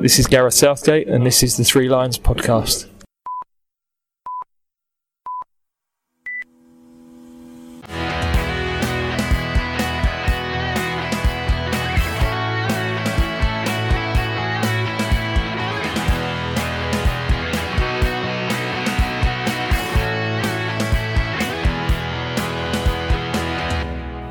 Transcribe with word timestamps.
This 0.00 0.18
is 0.18 0.26
Gareth 0.26 0.54
Southgate, 0.54 1.08
and 1.08 1.24
this 1.24 1.42
is 1.42 1.56
the 1.56 1.64
Three 1.64 1.88
Lions 1.88 2.18
podcast. 2.18 2.88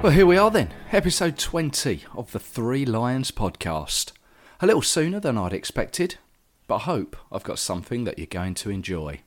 Well, 0.04 0.12
here 0.12 0.26
we 0.26 0.38
are 0.38 0.52
then, 0.52 0.70
episode 0.92 1.38
20 1.38 2.04
of 2.14 2.32
the 2.34 2.40
Three 2.40 2.86
Lions 2.86 3.32
podcast. 3.32 4.12
A 4.62 4.68
little 4.68 4.82
sooner 4.82 5.20
than 5.20 5.38
I'd 5.38 5.52
expected, 5.52 6.16
but 6.68 6.76
I 6.76 6.80
hope 6.80 7.18
I've 7.32 7.44
got 7.44 7.60
something 7.60 8.04
that 8.04 8.18
you're 8.18 8.28
going 8.28 8.54
to 8.56 8.70
enjoy. 8.70 9.22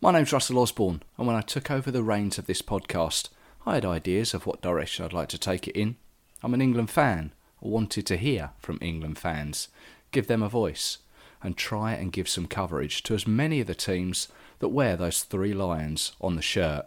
My 0.00 0.10
name's 0.10 0.32
Russell 0.32 0.58
Osborne, 0.58 1.02
and 1.18 1.26
when 1.26 1.36
I 1.36 1.42
took 1.42 1.70
over 1.70 1.90
the 1.90 2.02
reins 2.02 2.38
of 2.38 2.46
this 2.46 2.62
podcast, 2.62 3.28
I 3.66 3.74
had 3.74 3.84
ideas 3.84 4.34
of 4.34 4.46
what 4.46 4.62
direction 4.62 5.04
I'd 5.04 5.12
like 5.12 5.28
to 5.28 5.38
take 5.38 5.68
it 5.68 5.76
in. 5.76 5.96
I'm 6.42 6.54
an 6.54 6.60
England 6.60 6.90
fan. 6.90 7.32
I 7.62 7.68
wanted 7.68 8.06
to 8.06 8.16
hear 8.16 8.50
from 8.58 8.78
England 8.80 9.18
fans, 9.18 9.68
give 10.12 10.26
them 10.26 10.42
a 10.42 10.48
voice, 10.48 10.98
and 11.42 11.56
try 11.56 11.92
and 11.92 12.12
give 12.12 12.28
some 12.28 12.46
coverage 12.46 13.02
to 13.04 13.14
as 13.14 13.26
many 13.26 13.60
of 13.60 13.66
the 13.66 13.74
teams 13.74 14.28
that 14.58 14.68
wear 14.68 14.96
those 14.96 15.22
three 15.22 15.54
lions 15.54 16.12
on 16.20 16.36
the 16.36 16.42
shirt 16.42 16.86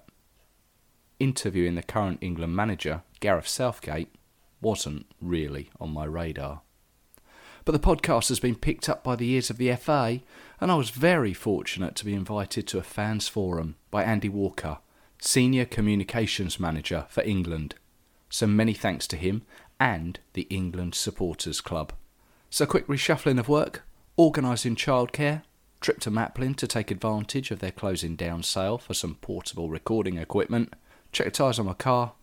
interviewing 1.19 1.75
the 1.75 1.83
current 1.83 2.19
England 2.21 2.55
manager, 2.55 3.01
Gareth 3.19 3.47
Southgate, 3.47 4.13
wasn't 4.61 5.05
really 5.21 5.69
on 5.79 5.91
my 5.91 6.05
radar. 6.05 6.61
But 7.67 7.73
the 7.73 7.79
podcast 7.79 8.29
has 8.29 8.39
been 8.39 8.55
picked 8.55 8.87
up 8.87 9.03
by 9.03 9.17
the 9.17 9.29
ears 9.29 9.49
of 9.49 9.57
the 9.57 9.75
FA, 9.75 10.21
and 10.61 10.71
I 10.71 10.75
was 10.75 10.89
very 10.89 11.33
fortunate 11.33 11.95
to 11.95 12.05
be 12.05 12.13
invited 12.13 12.65
to 12.65 12.77
a 12.77 12.81
fans 12.81 13.27
forum 13.27 13.75
by 13.91 14.05
Andy 14.05 14.29
Walker, 14.29 14.77
Senior 15.19 15.65
Communications 15.65 16.61
Manager 16.61 17.07
for 17.09 17.23
England. 17.23 17.75
So 18.29 18.47
many 18.47 18.73
thanks 18.73 19.05
to 19.07 19.17
him 19.17 19.41
and 19.81 20.17
the 20.31 20.43
England 20.43 20.95
Supporters 20.95 21.59
Club. 21.59 21.91
So, 22.49 22.65
quick 22.65 22.87
reshuffling 22.87 23.37
of 23.37 23.49
work, 23.49 23.83
organising 24.15 24.77
childcare, 24.77 25.41
trip 25.81 25.99
to 25.99 26.09
Maplin 26.09 26.55
to 26.55 26.67
take 26.67 26.89
advantage 26.89 27.51
of 27.51 27.59
their 27.59 27.73
closing 27.73 28.15
down 28.15 28.43
sale 28.43 28.77
for 28.77 28.93
some 28.93 29.15
portable 29.15 29.69
recording 29.69 30.17
equipment, 30.17 30.73
check 31.11 31.25
the 31.25 31.31
tyres 31.31 31.59
on 31.59 31.65
my 31.65 31.73
car, 31.73 32.13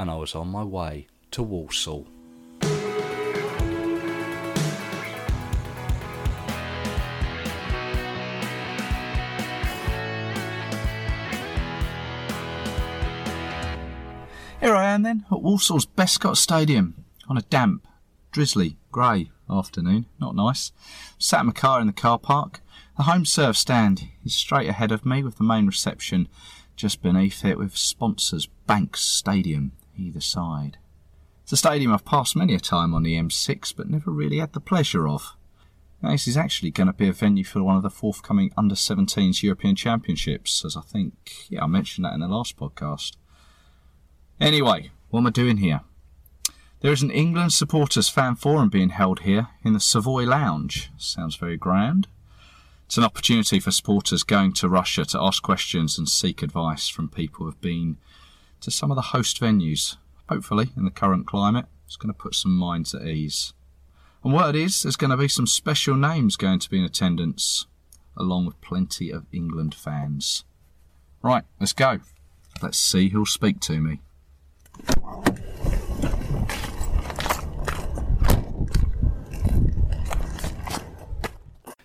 and 0.00 0.10
I 0.10 0.16
was 0.16 0.34
on 0.34 0.48
my 0.48 0.64
way 0.64 1.06
to 1.30 1.44
Walsall. 1.44 2.08
Here 14.64 14.74
I 14.74 14.92
am 14.92 15.02
then 15.02 15.26
at 15.30 15.42
Walsall's 15.42 15.84
Bescot 15.84 16.38
Stadium 16.38 17.04
on 17.28 17.36
a 17.36 17.42
damp, 17.42 17.86
drizzly, 18.32 18.78
grey 18.90 19.30
afternoon. 19.50 20.06
Not 20.18 20.34
nice. 20.34 20.72
Sat 21.18 21.40
in 21.40 21.48
my 21.48 21.52
car 21.52 21.82
in 21.82 21.86
the 21.86 21.92
car 21.92 22.18
park. 22.18 22.62
The 22.96 23.02
HomeServe 23.02 23.56
stand 23.56 24.08
is 24.24 24.34
straight 24.34 24.70
ahead 24.70 24.90
of 24.90 25.04
me 25.04 25.22
with 25.22 25.36
the 25.36 25.44
main 25.44 25.66
reception 25.66 26.28
just 26.76 27.02
beneath 27.02 27.44
it 27.44 27.58
with 27.58 27.76
sponsors 27.76 28.48
Banks 28.66 29.02
Stadium 29.02 29.72
either 29.98 30.22
side. 30.22 30.78
It's 31.42 31.52
a 31.52 31.58
stadium 31.58 31.92
I've 31.92 32.06
passed 32.06 32.34
many 32.34 32.54
a 32.54 32.58
time 32.58 32.94
on 32.94 33.02
the 33.02 33.16
M6 33.16 33.74
but 33.76 33.90
never 33.90 34.10
really 34.10 34.38
had 34.38 34.54
the 34.54 34.60
pleasure 34.60 35.06
of. 35.06 35.36
Now, 36.00 36.12
this 36.12 36.26
is 36.26 36.38
actually 36.38 36.70
going 36.70 36.86
to 36.86 36.94
be 36.94 37.08
a 37.08 37.12
venue 37.12 37.44
for 37.44 37.62
one 37.62 37.76
of 37.76 37.82
the 37.82 37.90
forthcoming 37.90 38.50
under 38.56 38.76
17s 38.76 39.42
European 39.42 39.76
Championships, 39.76 40.64
as 40.64 40.74
I 40.74 40.80
think, 40.80 41.50
yeah, 41.50 41.62
I 41.62 41.66
mentioned 41.66 42.06
that 42.06 42.14
in 42.14 42.20
the 42.20 42.28
last 42.28 42.56
podcast. 42.56 43.16
Anyway, 44.40 44.90
what 45.10 45.20
am 45.20 45.26
I 45.28 45.30
doing 45.30 45.58
here? 45.58 45.82
There 46.80 46.92
is 46.92 47.02
an 47.02 47.10
England 47.10 47.52
supporters 47.52 48.08
fan 48.08 48.34
forum 48.34 48.68
being 48.68 48.90
held 48.90 49.20
here 49.20 49.48
in 49.64 49.72
the 49.72 49.80
Savoy 49.80 50.24
Lounge. 50.24 50.90
Sounds 50.98 51.36
very 51.36 51.56
grand. 51.56 52.08
It's 52.86 52.98
an 52.98 53.04
opportunity 53.04 53.60
for 53.60 53.70
supporters 53.70 54.22
going 54.22 54.52
to 54.54 54.68
Russia 54.68 55.04
to 55.06 55.20
ask 55.20 55.42
questions 55.42 55.98
and 55.98 56.08
seek 56.08 56.42
advice 56.42 56.88
from 56.88 57.08
people 57.08 57.44
who 57.44 57.50
have 57.50 57.60
been 57.60 57.96
to 58.60 58.70
some 58.70 58.90
of 58.90 58.96
the 58.96 59.02
host 59.02 59.40
venues. 59.40 59.96
Hopefully, 60.28 60.70
in 60.76 60.84
the 60.84 60.90
current 60.90 61.26
climate, 61.26 61.66
it's 61.86 61.96
going 61.96 62.12
to 62.12 62.18
put 62.18 62.34
some 62.34 62.56
minds 62.56 62.94
at 62.94 63.06
ease. 63.06 63.52
And 64.22 64.32
what 64.32 64.54
it 64.54 64.56
is, 64.56 64.82
there's 64.82 64.96
going 64.96 65.10
to 65.10 65.16
be 65.16 65.28
some 65.28 65.46
special 65.46 65.94
names 65.94 66.36
going 66.36 66.58
to 66.58 66.70
be 66.70 66.78
in 66.78 66.84
attendance, 66.84 67.66
along 68.16 68.46
with 68.46 68.60
plenty 68.60 69.10
of 69.10 69.26
England 69.32 69.74
fans. 69.74 70.44
Right, 71.22 71.44
let's 71.60 71.72
go. 71.72 72.00
Let's 72.60 72.78
see 72.78 73.10
who'll 73.10 73.26
speak 73.26 73.60
to 73.60 73.80
me. 73.80 74.00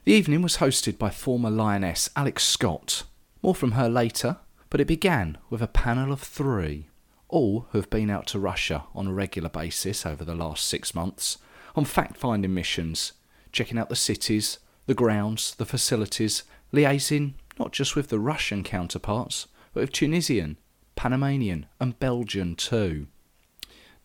The 0.06 0.16
evening 0.16 0.42
was 0.42 0.58
hosted 0.58 0.98
by 0.98 1.12
former 1.12 1.52
Lioness 1.52 2.10
Alex 2.16 2.44
Scott. 2.44 3.04
More 3.44 3.54
from 3.54 3.74
her 3.74 3.88
later, 3.88 4.38
but 4.70 4.82
it 4.82 4.88
began 4.88 5.38
with 5.50 5.62
a 5.62 5.68
panel 5.68 6.12
of 6.12 6.20
three, 6.20 6.88
all 7.28 7.68
who 7.70 7.78
have 7.78 7.92
been 7.92 8.10
out 8.10 8.26
to 8.28 8.40
Russia 8.40 8.86
on 8.96 9.08
a 9.08 9.14
regular 9.14 9.50
basis 9.50 10.06
over 10.06 10.26
the 10.26 10.34
last 10.34 10.68
six 10.68 10.96
months 10.96 11.38
on 11.76 11.86
fact 11.86 12.18
finding 12.18 12.54
missions, 12.54 13.14
checking 13.52 13.78
out 13.78 13.90
the 13.90 13.96
cities, 13.96 14.60
the 14.88 14.94
grounds, 14.94 15.54
the 15.56 15.66
facilities, 15.66 16.44
liaising 16.74 17.34
not 17.60 17.72
just 17.72 17.96
with 17.96 18.08
the 18.08 18.20
Russian 18.20 18.64
counterparts, 18.64 19.48
but 19.74 19.82
with 19.82 19.92
Tunisian, 19.92 20.58
Panamanian, 21.00 21.66
and 21.80 21.98
Belgian 21.98 22.58
too. 22.58 23.08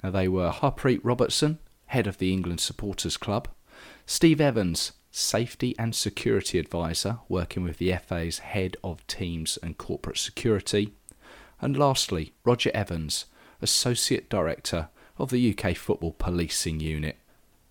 Now 0.00 0.12
they 0.12 0.28
were 0.28 0.53
Harpreet 0.53 1.00
Robertson, 1.03 1.59
head 1.87 2.06
of 2.06 2.19
the 2.19 2.32
England 2.32 2.60
Supporters 2.60 3.16
Club, 3.16 3.49
Steve 4.06 4.41
Evans, 4.41 4.93
Safety 5.10 5.75
and 5.77 5.93
Security 5.93 6.56
Advisor, 6.56 7.19
working 7.28 7.65
with 7.65 7.78
the 7.78 7.93
FA's 7.97 8.38
Head 8.38 8.77
of 8.84 9.05
Teams 9.09 9.59
and 9.60 9.77
Corporate 9.77 10.19
Security. 10.19 10.94
And 11.60 11.77
lastly, 11.77 12.32
Roger 12.44 12.71
Evans, 12.72 13.25
Associate 13.61 14.31
Director 14.31 14.88
of 15.19 15.31
the 15.31 15.53
UK 15.53 15.76
Football 15.76 16.12
Policing 16.12 16.78
Unit. 16.78 17.19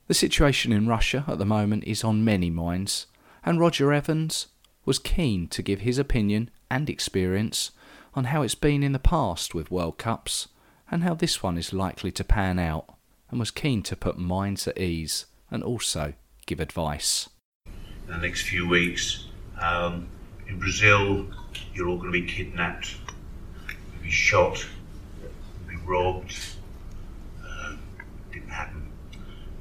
The 0.08 0.14
situation 0.14 0.74
in 0.74 0.86
Russia 0.86 1.24
at 1.30 1.38
the 1.38 1.46
moment 1.46 1.86
is 1.86 2.04
on 2.04 2.26
many 2.26 2.50
minds, 2.50 3.08
and 3.46 3.58
Roger 3.58 3.94
Evans 3.94 4.48
was 4.84 5.00
keen 5.00 5.48
to 5.48 5.64
give 5.64 5.80
his 5.80 5.98
opinion 5.98 6.50
and 6.70 6.90
experience 6.90 7.72
on 8.16 8.26
how 8.26 8.42
it's 8.42 8.56
been 8.56 8.84
in 8.84 8.92
the 8.92 9.00
past 9.00 9.56
with 9.56 9.72
World 9.72 9.98
Cups 9.98 10.48
and 10.92 11.04
how 11.04 11.14
this 11.14 11.42
one 11.42 11.58
is 11.58 11.74
likely 11.74 12.12
to 12.12 12.24
pan 12.24 12.60
out, 12.60 12.86
and 13.30 13.40
was 13.40 13.52
keen 13.52 13.82
to 13.84 13.96
put 13.96 14.18
minds 14.18 14.68
at 14.68 14.78
ease 14.78 15.26
and 15.50 15.64
also 15.64 16.14
give 16.46 16.60
advice 16.60 17.30
in 18.08 18.14
the 18.14 18.28
next 18.28 18.44
few 18.44 18.68
weeks. 18.68 19.26
Um, 19.60 20.08
in 20.48 20.60
Brazil, 20.60 21.26
you're 21.74 21.88
all 21.88 21.98
going 21.98 22.12
to 22.12 22.22
be 22.22 22.28
kidnapped, 22.28 22.96
be 24.02 24.12
shot, 24.12 24.66
be 25.68 25.76
robbed. 25.86 26.38
Uh, 27.44 27.76
didn't 28.32 28.50
happen. 28.50 28.92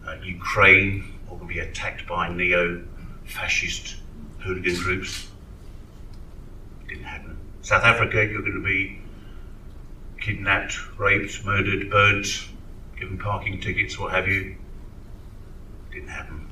Uh, 0.06 0.16
Ukraine, 0.22 1.04
all 1.30 1.36
going 1.36 1.48
to 1.48 1.54
be 1.54 1.60
attacked 1.60 2.06
by 2.06 2.28
neo-fascist 2.28 3.96
hooligan 4.40 4.76
groups. 4.76 5.28
Didn't 6.88 7.04
happen. 7.04 7.31
South 7.62 7.84
Africa, 7.84 8.26
you're 8.26 8.42
going 8.42 8.54
to 8.54 8.60
be 8.62 9.00
kidnapped, 10.20 10.76
raped, 10.98 11.44
murdered, 11.44 11.90
burnt, 11.90 12.48
given 12.98 13.18
parking 13.18 13.60
tickets, 13.60 13.98
what 13.98 14.12
have 14.12 14.28
you. 14.28 14.56
Didn't 15.90 16.08
happen 16.08 16.42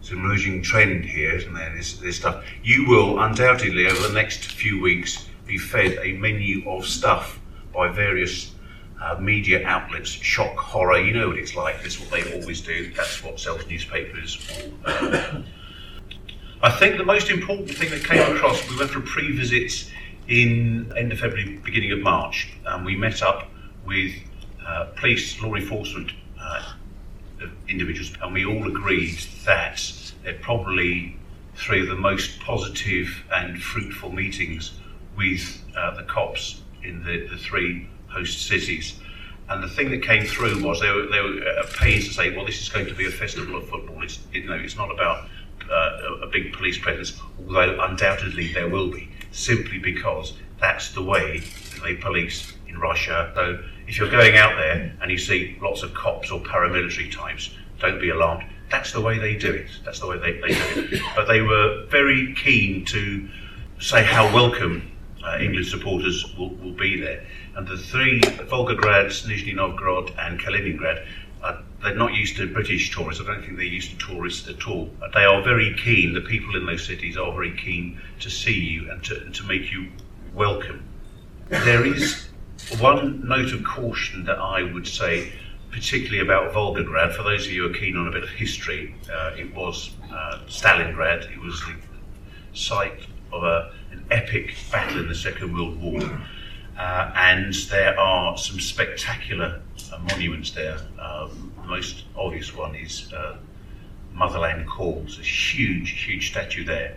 it's 0.00 0.10
an 0.10 0.18
emerging 0.18 0.62
trend 0.62 1.04
here, 1.04 1.32
isn't 1.32 1.52
there? 1.52 1.72
This, 1.76 1.98
this 1.98 2.16
stuff. 2.16 2.44
You 2.64 2.88
will 2.88 3.20
undoubtedly, 3.20 3.86
over 3.86 4.08
the 4.08 4.14
next 4.14 4.46
few 4.52 4.80
weeks, 4.80 5.28
be 5.46 5.58
fed 5.58 5.98
a 6.02 6.12
menu 6.12 6.68
of 6.68 6.86
stuff 6.86 7.38
by 7.74 7.88
various 7.88 8.52
uh, 9.00 9.16
media 9.20 9.66
outlets, 9.66 10.08
shock, 10.08 10.56
horror. 10.56 10.98
You 10.98 11.12
know 11.12 11.28
what 11.28 11.38
it's 11.38 11.54
like. 11.54 11.82
That's 11.82 12.00
what 12.00 12.10
they 12.10 12.40
always 12.40 12.60
do. 12.60 12.92
That's 12.94 13.22
what 13.22 13.38
sells 13.38 13.66
newspapers. 13.68 14.40
I 16.62 16.70
think 16.70 16.98
the 16.98 17.04
most 17.04 17.30
important 17.30 17.70
thing 17.70 17.90
that 17.90 18.04
came 18.04 18.34
across, 18.34 18.68
we 18.68 18.78
went 18.78 18.90
for 18.90 19.00
pre-visits 19.00 19.90
in 20.30 20.92
end 20.96 21.12
of 21.12 21.18
February, 21.18 21.60
beginning 21.64 21.90
of 21.90 21.98
March, 21.98 22.52
and 22.64 22.86
we 22.86 22.94
met 22.94 23.20
up 23.20 23.50
with 23.84 24.14
uh, 24.64 24.84
police, 24.96 25.42
law 25.42 25.54
enforcement 25.56 26.12
uh, 26.40 26.72
individuals, 27.68 28.12
and 28.22 28.32
we 28.32 28.44
all 28.44 28.66
agreed 28.68 29.18
that 29.44 29.82
they're 30.22 30.34
probably 30.34 31.16
three 31.56 31.82
of 31.82 31.88
the 31.88 31.96
most 31.96 32.38
positive 32.40 33.24
and 33.32 33.60
fruitful 33.60 34.12
meetings 34.12 34.72
with 35.16 35.62
uh, 35.76 35.96
the 35.96 36.04
cops 36.04 36.62
in 36.84 37.02
the, 37.02 37.26
the 37.26 37.36
three 37.36 37.88
host 38.08 38.46
cities. 38.46 39.00
and 39.48 39.64
the 39.64 39.68
thing 39.68 39.90
that 39.90 40.02
came 40.02 40.24
through 40.24 40.62
was 40.62 40.80
they 40.80 40.90
were, 40.90 41.06
they 41.06 41.20
were 41.20 41.44
uh, 41.58 41.66
pains 41.76 42.06
to 42.06 42.14
say, 42.14 42.34
well, 42.36 42.46
this 42.46 42.60
is 42.62 42.68
going 42.68 42.86
to 42.86 42.94
be 42.94 43.06
a 43.06 43.10
festival 43.10 43.56
of 43.56 43.68
football. 43.68 44.00
It's, 44.02 44.20
you 44.32 44.44
know, 44.44 44.54
it's 44.54 44.76
not 44.76 44.92
about 44.92 45.28
uh, 45.68 46.18
a 46.22 46.26
big 46.28 46.52
police 46.52 46.78
presence, 46.78 47.20
although 47.38 47.80
undoubtedly 47.80 48.52
there 48.52 48.68
will 48.68 48.90
be, 48.90 49.10
simply 49.32 49.78
because 49.78 50.34
that's 50.60 50.92
the 50.92 51.02
way 51.02 51.42
they 51.82 51.94
police 51.94 52.52
in 52.68 52.78
Russia. 52.78 53.32
So 53.34 53.62
if 53.86 53.98
you're 53.98 54.10
going 54.10 54.36
out 54.36 54.56
there 54.56 54.94
and 55.00 55.10
you 55.10 55.18
see 55.18 55.58
lots 55.60 55.82
of 55.82 55.94
cops 55.94 56.30
or 56.30 56.40
paramilitary 56.40 57.10
types, 57.12 57.50
don't 57.78 58.00
be 58.00 58.10
alarmed. 58.10 58.44
That's 58.70 58.92
the 58.92 59.00
way 59.00 59.18
they 59.18 59.36
do 59.36 59.52
it. 59.52 59.68
That's 59.84 60.00
the 60.00 60.06
way 60.06 60.18
they, 60.18 60.32
they 60.40 60.54
do 60.54 60.88
it. 60.92 61.02
But 61.16 61.26
they 61.26 61.40
were 61.40 61.86
very 61.86 62.34
keen 62.34 62.84
to 62.86 63.28
say 63.80 64.04
how 64.04 64.32
welcome 64.32 64.90
uh, 65.24 65.38
England 65.40 65.66
supporters 65.66 66.24
will, 66.38 66.50
will 66.56 66.72
be 66.72 67.00
there. 67.00 67.26
And 67.56 67.66
the 67.66 67.76
three, 67.76 68.20
Volgograd, 68.20 69.06
Nizhny 69.26 69.54
Novgorod, 69.54 70.12
and 70.18 70.38
Kaliningrad, 70.38 71.04
uh, 71.42 71.62
they're 71.82 71.94
not 71.94 72.12
used 72.12 72.36
to 72.36 72.52
British 72.52 72.94
tourists. 72.94 73.22
I 73.22 73.26
don't 73.26 73.42
think 73.42 73.56
they're 73.56 73.64
used 73.64 73.98
to 73.98 74.06
tourists 74.06 74.48
at 74.48 74.66
all. 74.68 74.90
They 75.14 75.24
are 75.24 75.42
very 75.42 75.74
keen, 75.74 76.12
the 76.12 76.20
people 76.20 76.56
in 76.56 76.66
those 76.66 76.86
cities 76.86 77.16
are 77.16 77.32
very 77.32 77.56
keen 77.56 78.00
to 78.20 78.30
see 78.30 78.58
you 78.58 78.90
and 78.90 79.02
to, 79.04 79.30
to 79.30 79.44
make 79.46 79.72
you 79.72 79.88
welcome. 80.34 80.84
There 81.48 81.84
is 81.84 82.28
one 82.78 83.26
note 83.26 83.52
of 83.52 83.64
caution 83.64 84.24
that 84.24 84.38
I 84.38 84.62
would 84.62 84.86
say, 84.86 85.32
particularly 85.70 86.20
about 86.20 86.52
Volgograd, 86.52 87.14
for 87.14 87.22
those 87.22 87.46
of 87.46 87.52
you 87.52 87.66
who 87.66 87.74
are 87.74 87.78
keen 87.78 87.96
on 87.96 88.06
a 88.06 88.10
bit 88.10 88.22
of 88.22 88.30
history, 88.30 88.94
uh, 89.12 89.32
it 89.36 89.54
was 89.54 89.90
uh, 90.12 90.40
Stalingrad. 90.46 91.32
It 91.32 91.40
was 91.40 91.60
the 91.60 91.74
site 92.56 93.06
of 93.32 93.42
a, 93.42 93.72
an 93.92 94.04
epic 94.10 94.54
battle 94.70 95.00
in 95.00 95.08
the 95.08 95.14
Second 95.14 95.54
World 95.54 95.80
War. 95.80 96.20
Uh, 96.78 97.12
and 97.14 97.52
there 97.70 97.98
are 97.98 98.38
some 98.38 98.58
spectacular 98.58 99.60
uh, 99.92 99.98
monuments 99.98 100.50
there. 100.52 100.78
Um, 100.98 101.52
the 101.62 101.68
most 101.68 102.04
obvious 102.16 102.54
one 102.54 102.74
is 102.74 103.12
uh, 103.12 103.36
Motherland 104.12 104.68
Calls, 104.68 105.18
a 105.18 105.22
huge, 105.22 105.90
huge 105.90 106.30
statue 106.30 106.64
there. 106.64 106.96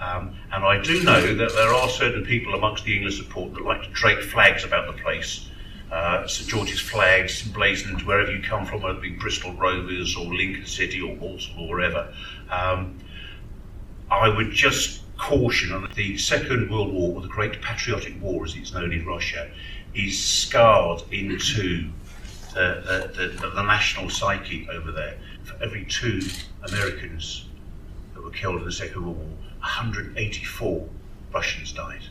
Um, 0.00 0.34
and 0.52 0.64
I 0.64 0.82
do 0.82 1.02
know 1.02 1.34
that 1.34 1.52
there 1.52 1.72
are 1.72 1.88
certain 1.88 2.24
people 2.24 2.54
amongst 2.54 2.84
the 2.84 2.96
English 2.96 3.18
support 3.18 3.54
that 3.54 3.64
like 3.64 3.82
to 3.82 3.90
drape 3.90 4.20
flags 4.20 4.64
about 4.64 4.94
the 4.94 5.00
place. 5.00 5.48
Uh, 5.92 6.26
St 6.26 6.48
George's 6.48 6.80
flags 6.80 7.44
emblazoned 7.46 8.02
wherever 8.02 8.32
you 8.32 8.42
come 8.42 8.64
from, 8.64 8.80
whether 8.82 8.98
it 8.98 9.02
be 9.02 9.10
Bristol 9.10 9.52
Rovers 9.52 10.16
or 10.16 10.34
Lincoln 10.34 10.66
City 10.66 11.00
or 11.00 11.14
Walsall 11.14 11.64
or 11.64 11.68
wherever. 11.68 12.12
Um, 12.50 12.98
I 14.10 14.28
would 14.28 14.50
just 14.50 15.01
caution 15.22 15.72
on 15.72 15.88
the 15.94 16.18
Second 16.18 16.68
World 16.68 16.92
War, 16.92 17.14
or 17.14 17.20
the 17.22 17.28
Great 17.28 17.62
Patriotic 17.62 18.20
War 18.20 18.44
as 18.44 18.56
it's 18.56 18.72
known 18.74 18.92
in 18.92 19.06
Russia, 19.06 19.48
is 19.94 20.20
scarred 20.20 21.02
into 21.12 21.88
the, 22.54 23.08
the, 23.14 23.28
the, 23.40 23.50
the 23.50 23.62
national 23.62 24.10
psyche 24.10 24.66
over 24.72 24.90
there. 24.90 25.16
For 25.44 25.62
every 25.62 25.84
two 25.84 26.20
Americans 26.68 27.46
that 28.14 28.22
were 28.22 28.30
killed 28.30 28.56
in 28.56 28.64
the 28.64 28.72
Second 28.72 29.04
World 29.04 29.18
War, 29.18 29.28
184 29.60 30.88
Russians 31.32 31.72
died. 31.72 32.02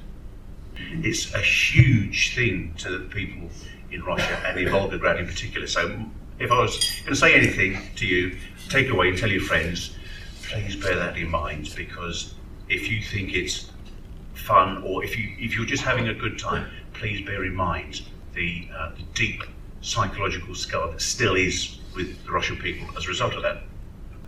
It's 1.03 1.33
a 1.35 1.39
huge 1.41 2.33
thing 2.33 2.73
to 2.77 2.97
the 2.97 3.05
people 3.05 3.49
in 3.91 4.03
Russia 4.03 4.41
and 4.45 4.57
in 4.57 4.69
Volgograd 4.69 5.19
in 5.19 5.27
particular. 5.27 5.67
So, 5.67 5.99
if 6.39 6.49
I 6.49 6.59
was 6.59 6.77
going 7.01 7.13
to 7.13 7.15
say 7.15 7.33
anything 7.33 7.77
to 7.97 8.07
you, 8.07 8.37
take 8.69 8.89
away 8.89 9.09
and 9.09 9.17
tell 9.17 9.29
your 9.29 9.41
friends, 9.41 9.97
please 10.43 10.77
bear 10.77 10.95
that 10.95 11.17
in 11.17 11.29
mind 11.29 11.73
because 11.75 12.33
if 12.71 12.89
you 12.89 13.01
think 13.01 13.33
it's 13.33 13.69
fun 14.33 14.81
or 14.83 15.03
if 15.03 15.17
you 15.19 15.35
if 15.37 15.55
you're 15.55 15.65
just 15.65 15.83
having 15.83 16.07
a 16.07 16.13
good 16.13 16.39
time, 16.39 16.65
please 16.93 17.23
bear 17.25 17.43
in 17.43 17.53
mind 17.53 18.01
the, 18.33 18.67
uh, 18.75 18.91
the 18.95 19.03
deep 19.13 19.43
psychological 19.81 20.55
scar 20.55 20.89
that 20.89 21.01
still 21.01 21.35
is 21.35 21.79
with 21.95 22.23
the 22.25 22.31
Russian 22.31 22.55
people 22.55 22.87
as 22.97 23.05
a 23.05 23.07
result 23.09 23.33
of 23.33 23.43
that. 23.43 23.63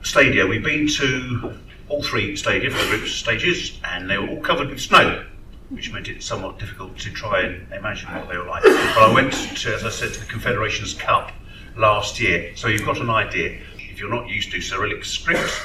Stadia, 0.01 0.45
we've 0.45 0.63
been 0.63 0.88
to 0.88 1.57
all 1.88 2.04
three 2.04 2.36
stadia 2.36 2.69
for 2.69 2.84
the 2.84 2.98
group 2.98 3.07
stages, 3.07 3.80
and 3.86 4.10
they 4.10 4.18
were 4.18 4.28
all 4.28 4.42
covered 4.42 4.69
with 4.69 4.81
snow, 4.81 5.25
which 5.69 5.94
made 5.94 6.10
it 6.10 6.22
somewhat 6.22 6.60
difficult 6.60 6.98
to 6.98 7.12
try 7.12 7.42
and 7.42 7.72
imagine 7.72 8.10
what 8.13 8.28
they 8.28 8.38
were 8.38 8.46
like. 8.46 8.63
But 8.63 8.98
I 8.98 9.13
went 9.13 9.31
to, 9.31 9.74
as 9.74 9.86
I 9.86 9.89
said, 9.89 10.13
to 10.16 10.19
the 10.19 10.25
Confederations 10.25 10.94
Cup 10.94 11.31
last 11.78 12.19
year, 12.19 12.54
so 12.56 12.68
you've 12.68 12.86
got 12.86 13.00
an 13.00 13.10
idea. 13.10 13.62
If 13.78 14.00
you're 14.00 14.10
not 14.10 14.28
used 14.28 14.51
to 14.51 14.60
Cyrillic 14.60 15.06
script, 15.06 15.62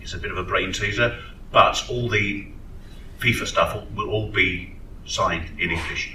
it's 0.00 0.14
a 0.14 0.18
bit 0.18 0.30
of 0.30 0.38
a 0.38 0.44
brain 0.44 0.72
teaser, 0.72 1.18
but 1.56 1.82
all 1.88 2.06
the 2.06 2.46
FIFA 3.18 3.46
stuff 3.46 3.82
will 3.94 4.10
all 4.10 4.30
be 4.30 4.76
signed 5.06 5.58
in 5.58 5.70
English. 5.70 6.14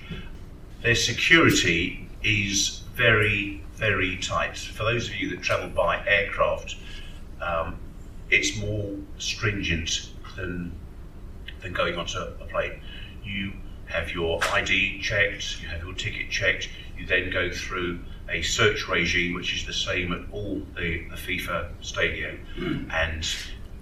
Their 0.84 0.94
security 0.94 2.08
is 2.24 2.84
very, 2.94 3.64
very 3.74 4.18
tight. 4.18 4.56
For 4.56 4.84
those 4.84 5.08
of 5.08 5.16
you 5.16 5.32
that 5.32 5.42
travel 5.42 5.70
by 5.70 6.06
aircraft, 6.06 6.76
um, 7.42 7.80
it's 8.30 8.56
more 8.60 8.96
stringent 9.18 10.12
than 10.36 10.74
than 11.64 11.74
going 11.74 11.96
onto 11.98 12.20
a 12.20 12.46
plane. 12.52 12.80
You 13.24 13.54
have 13.88 14.12
your 14.12 14.40
ID 14.54 15.02
checked, 15.02 15.60
you 15.60 15.70
have 15.70 15.82
your 15.82 15.96
ticket 15.96 16.30
checked, 16.30 16.70
you 17.00 17.08
then 17.08 17.32
go 17.32 17.50
through 17.50 17.98
a 18.30 18.44
search 18.44 18.88
regime 18.88 19.34
which 19.34 19.56
is 19.56 19.66
the 19.66 19.74
same 19.74 20.14
at 20.14 20.22
all 20.32 20.62
the, 20.76 21.08
the 21.10 21.16
FIFA 21.16 21.70
stadium, 21.82 22.40
mm. 22.60 22.94
and 22.94 23.28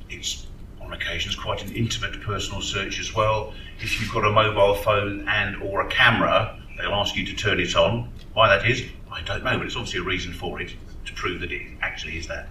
it's 0.09 0.47
on 0.89 0.93
occasions 0.93 1.35
quite 1.35 1.63
an 1.63 1.71
intimate 1.73 2.19
personal 2.21 2.61
search 2.61 2.99
as 2.99 3.13
well. 3.13 3.53
If 3.79 4.01
you've 4.01 4.11
got 4.11 4.25
a 4.25 4.31
mobile 4.31 4.75
phone 4.75 5.27
and 5.27 5.61
or 5.61 5.81
a 5.81 5.89
camera, 5.89 6.59
they'll 6.77 6.93
ask 6.93 7.15
you 7.15 7.25
to 7.25 7.35
turn 7.35 7.59
it 7.59 7.75
on. 7.75 8.11
Why 8.33 8.49
that 8.49 8.67
is, 8.67 8.83
I 9.11 9.21
don't 9.21 9.43
know, 9.43 9.57
but 9.57 9.65
it's 9.65 9.75
obviously 9.75 9.99
a 9.99 10.03
reason 10.03 10.33
for 10.33 10.59
it 10.59 10.73
to 11.05 11.13
prove 11.13 11.41
that 11.41 11.51
it 11.51 11.61
actually 11.81 12.17
is 12.17 12.27
that 12.27 12.49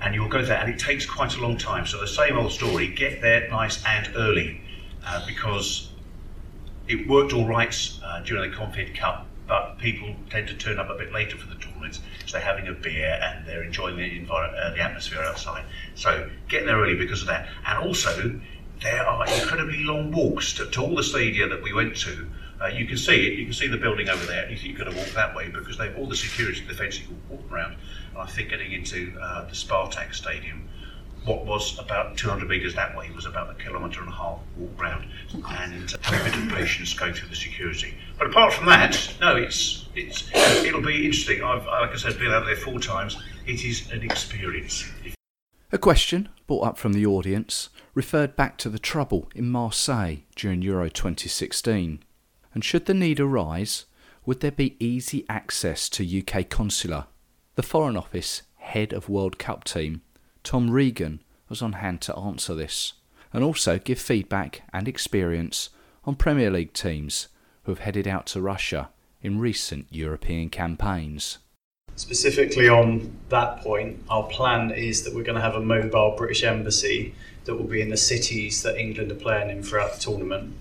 and 0.00 0.14
you'll 0.14 0.28
go 0.28 0.44
there, 0.44 0.58
and 0.58 0.68
it 0.68 0.78
takes 0.78 1.06
quite 1.06 1.36
a 1.36 1.40
long 1.40 1.56
time. 1.56 1.86
So 1.86 2.00
the 2.00 2.06
same 2.06 2.36
old 2.36 2.52
story: 2.52 2.88
get 2.88 3.22
there 3.22 3.48
nice 3.48 3.82
and 3.86 4.10
early, 4.16 4.60
uh, 5.06 5.24
because 5.26 5.92
it 6.88 7.08
worked 7.08 7.32
all 7.32 7.46
right 7.46 7.74
uh, 8.04 8.20
during 8.20 8.50
the 8.50 8.56
Confed 8.56 8.94
Cup, 8.96 9.26
but 9.46 9.78
people 9.78 10.14
tend 10.28 10.48
to 10.48 10.54
turn 10.54 10.78
up 10.78 10.90
a 10.90 10.94
bit 10.94 11.12
later 11.12 11.38
for 11.38 11.48
the 11.48 11.54
tournaments. 11.54 12.00
They're 12.34 12.42
having 12.42 12.66
a 12.66 12.72
beer 12.72 13.18
and 13.22 13.46
they're 13.46 13.62
enjoying 13.62 13.96
the 13.96 14.02
envir- 14.02 14.52
uh, 14.58 14.74
the 14.74 14.80
atmosphere 14.80 15.22
outside. 15.22 15.64
So 15.94 16.28
get 16.48 16.66
there 16.66 16.76
early 16.76 16.96
because 16.96 17.20
of 17.20 17.28
that, 17.28 17.48
and 17.64 17.78
also 17.78 18.40
there 18.82 19.06
are 19.06 19.24
incredibly 19.40 19.84
long 19.84 20.10
walks 20.10 20.52
to, 20.54 20.66
to 20.66 20.82
all 20.82 20.96
the 20.96 21.02
stadia 21.04 21.48
that 21.48 21.62
we 21.62 21.72
went 21.72 21.96
to. 21.98 22.28
Uh, 22.60 22.66
you 22.66 22.86
can 22.86 22.96
see 22.96 23.26
it. 23.28 23.38
You 23.38 23.44
can 23.44 23.54
see 23.54 23.68
the 23.68 23.76
building 23.76 24.08
over 24.08 24.26
there. 24.26 24.50
You 24.50 24.56
think 24.56 24.76
you're 24.76 24.84
going 24.84 24.96
to 24.96 25.02
walk 25.02 25.14
that 25.14 25.34
way 25.34 25.48
because 25.48 25.78
they've 25.78 25.96
all 25.96 26.08
the 26.08 26.16
security, 26.16 26.64
the 26.66 26.74
fencing 26.74 27.06
all 27.30 27.42
around. 27.52 27.76
And 28.10 28.18
I 28.18 28.26
think 28.26 28.50
getting 28.50 28.72
into 28.72 29.16
uh, 29.20 29.44
the 29.44 29.54
Spartak 29.54 30.12
Stadium, 30.12 30.68
what 31.24 31.44
was 31.46 31.78
about 31.78 32.16
200 32.16 32.48
metres 32.48 32.74
that 32.74 32.96
way 32.96 33.10
was 33.14 33.26
about 33.26 33.50
a 33.50 33.54
kilometre 33.54 34.00
and 34.00 34.08
a 34.08 34.12
half 34.12 34.38
walk 34.56 34.80
round, 34.80 35.06
and 35.32 35.94
a 35.94 36.10
bit 36.10 36.36
of 36.36 36.48
patience 36.50 36.92
going 36.94 37.14
through 37.14 37.28
the 37.28 37.36
security. 37.36 37.94
But 38.18 38.28
apart 38.28 38.52
from 38.52 38.66
that, 38.66 39.14
no, 39.20 39.36
it's 39.36 39.88
it's 39.94 40.30
it'll 40.34 40.82
be 40.82 41.06
interesting. 41.06 41.42
I've 41.42 41.64
like 41.66 41.90
I 41.90 41.96
said, 41.96 42.18
been 42.18 42.30
out 42.30 42.44
there 42.44 42.56
four 42.56 42.78
times. 42.78 43.16
It 43.46 43.64
is 43.64 43.90
an 43.90 44.02
experience. 44.02 44.84
A 45.72 45.78
question 45.78 46.28
brought 46.46 46.66
up 46.66 46.78
from 46.78 46.92
the 46.92 47.06
audience 47.06 47.68
referred 47.94 48.36
back 48.36 48.58
to 48.58 48.68
the 48.68 48.78
trouble 48.78 49.28
in 49.34 49.50
Marseille 49.50 50.18
during 50.36 50.62
Euro 50.62 50.88
2016. 50.88 52.02
And 52.52 52.64
should 52.64 52.86
the 52.86 52.94
need 52.94 53.18
arise, 53.18 53.84
would 54.24 54.40
there 54.40 54.52
be 54.52 54.76
easy 54.78 55.24
access 55.28 55.88
to 55.90 56.22
UK 56.22 56.48
consular 56.48 57.06
the 57.56 57.62
Foreign 57.62 57.96
Office 57.96 58.42
head 58.56 58.92
of 58.92 59.08
World 59.08 59.38
Cup 59.38 59.64
team, 59.64 60.02
Tom 60.44 60.70
Regan, 60.70 61.20
was 61.48 61.60
on 61.60 61.74
hand 61.74 62.00
to 62.02 62.16
answer 62.16 62.54
this 62.54 62.94
and 63.32 63.42
also 63.42 63.78
give 63.78 63.98
feedback 63.98 64.62
and 64.72 64.86
experience 64.86 65.70
on 66.04 66.14
Premier 66.14 66.50
League 66.50 66.72
teams 66.72 67.28
who 67.64 67.72
have 67.72 67.80
headed 67.80 68.06
out 68.06 68.26
to 68.26 68.40
Russia 68.40 68.90
in 69.20 69.40
recent 69.40 69.86
European 69.90 70.48
campaigns. 70.50 71.38
Specifically 71.96 72.68
on 72.68 73.16
that 73.28 73.60
point, 73.60 74.02
our 74.08 74.24
plan 74.24 74.70
is 74.70 75.02
that 75.04 75.14
we're 75.14 75.24
going 75.24 75.36
to 75.36 75.42
have 75.42 75.54
a 75.54 75.60
mobile 75.60 76.14
British 76.16 76.44
embassy 76.44 77.14
that 77.44 77.54
will 77.54 77.64
be 77.64 77.80
in 77.80 77.88
the 77.88 77.96
cities 77.96 78.62
that 78.62 78.76
England 78.76 79.10
are 79.10 79.16
playing 79.16 79.50
in 79.50 79.62
throughout 79.62 79.94
the 79.94 80.00
tournament. 80.00 80.54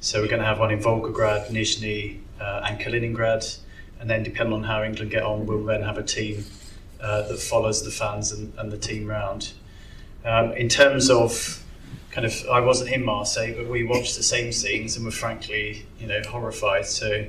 So 0.00 0.20
we're 0.20 0.28
going 0.28 0.40
to 0.40 0.46
have 0.46 0.58
one 0.58 0.70
in 0.70 0.80
Volgograd, 0.80 1.48
Nizhny, 1.48 2.18
uh, 2.40 2.66
and 2.68 2.80
Kaliningrad 2.80 3.58
and 4.00 4.08
then 4.08 4.22
depending 4.22 4.54
on 4.54 4.62
how 4.62 4.82
England 4.82 5.10
get 5.10 5.22
on, 5.22 5.46
we'll 5.46 5.64
then 5.64 5.82
have 5.82 5.98
a 5.98 6.02
team 6.02 6.44
uh, 7.00 7.22
that 7.28 7.38
follows 7.38 7.84
the 7.84 7.90
fans 7.90 8.32
and, 8.32 8.52
and 8.58 8.72
the 8.72 8.78
team 8.78 9.06
round. 9.06 9.52
Um, 10.24 10.52
in 10.52 10.68
terms 10.68 11.10
of 11.10 11.64
kind 12.10 12.26
of, 12.26 12.34
I 12.50 12.60
wasn't 12.60 12.90
in 12.90 13.04
Marseille, 13.04 13.54
but 13.56 13.66
we 13.66 13.84
watched 13.84 14.16
the 14.16 14.22
same 14.22 14.52
scenes 14.52 14.96
and 14.96 15.04
were 15.04 15.10
frankly, 15.10 15.86
you 16.00 16.06
know, 16.06 16.20
horrified. 16.28 16.86
So 16.86 17.26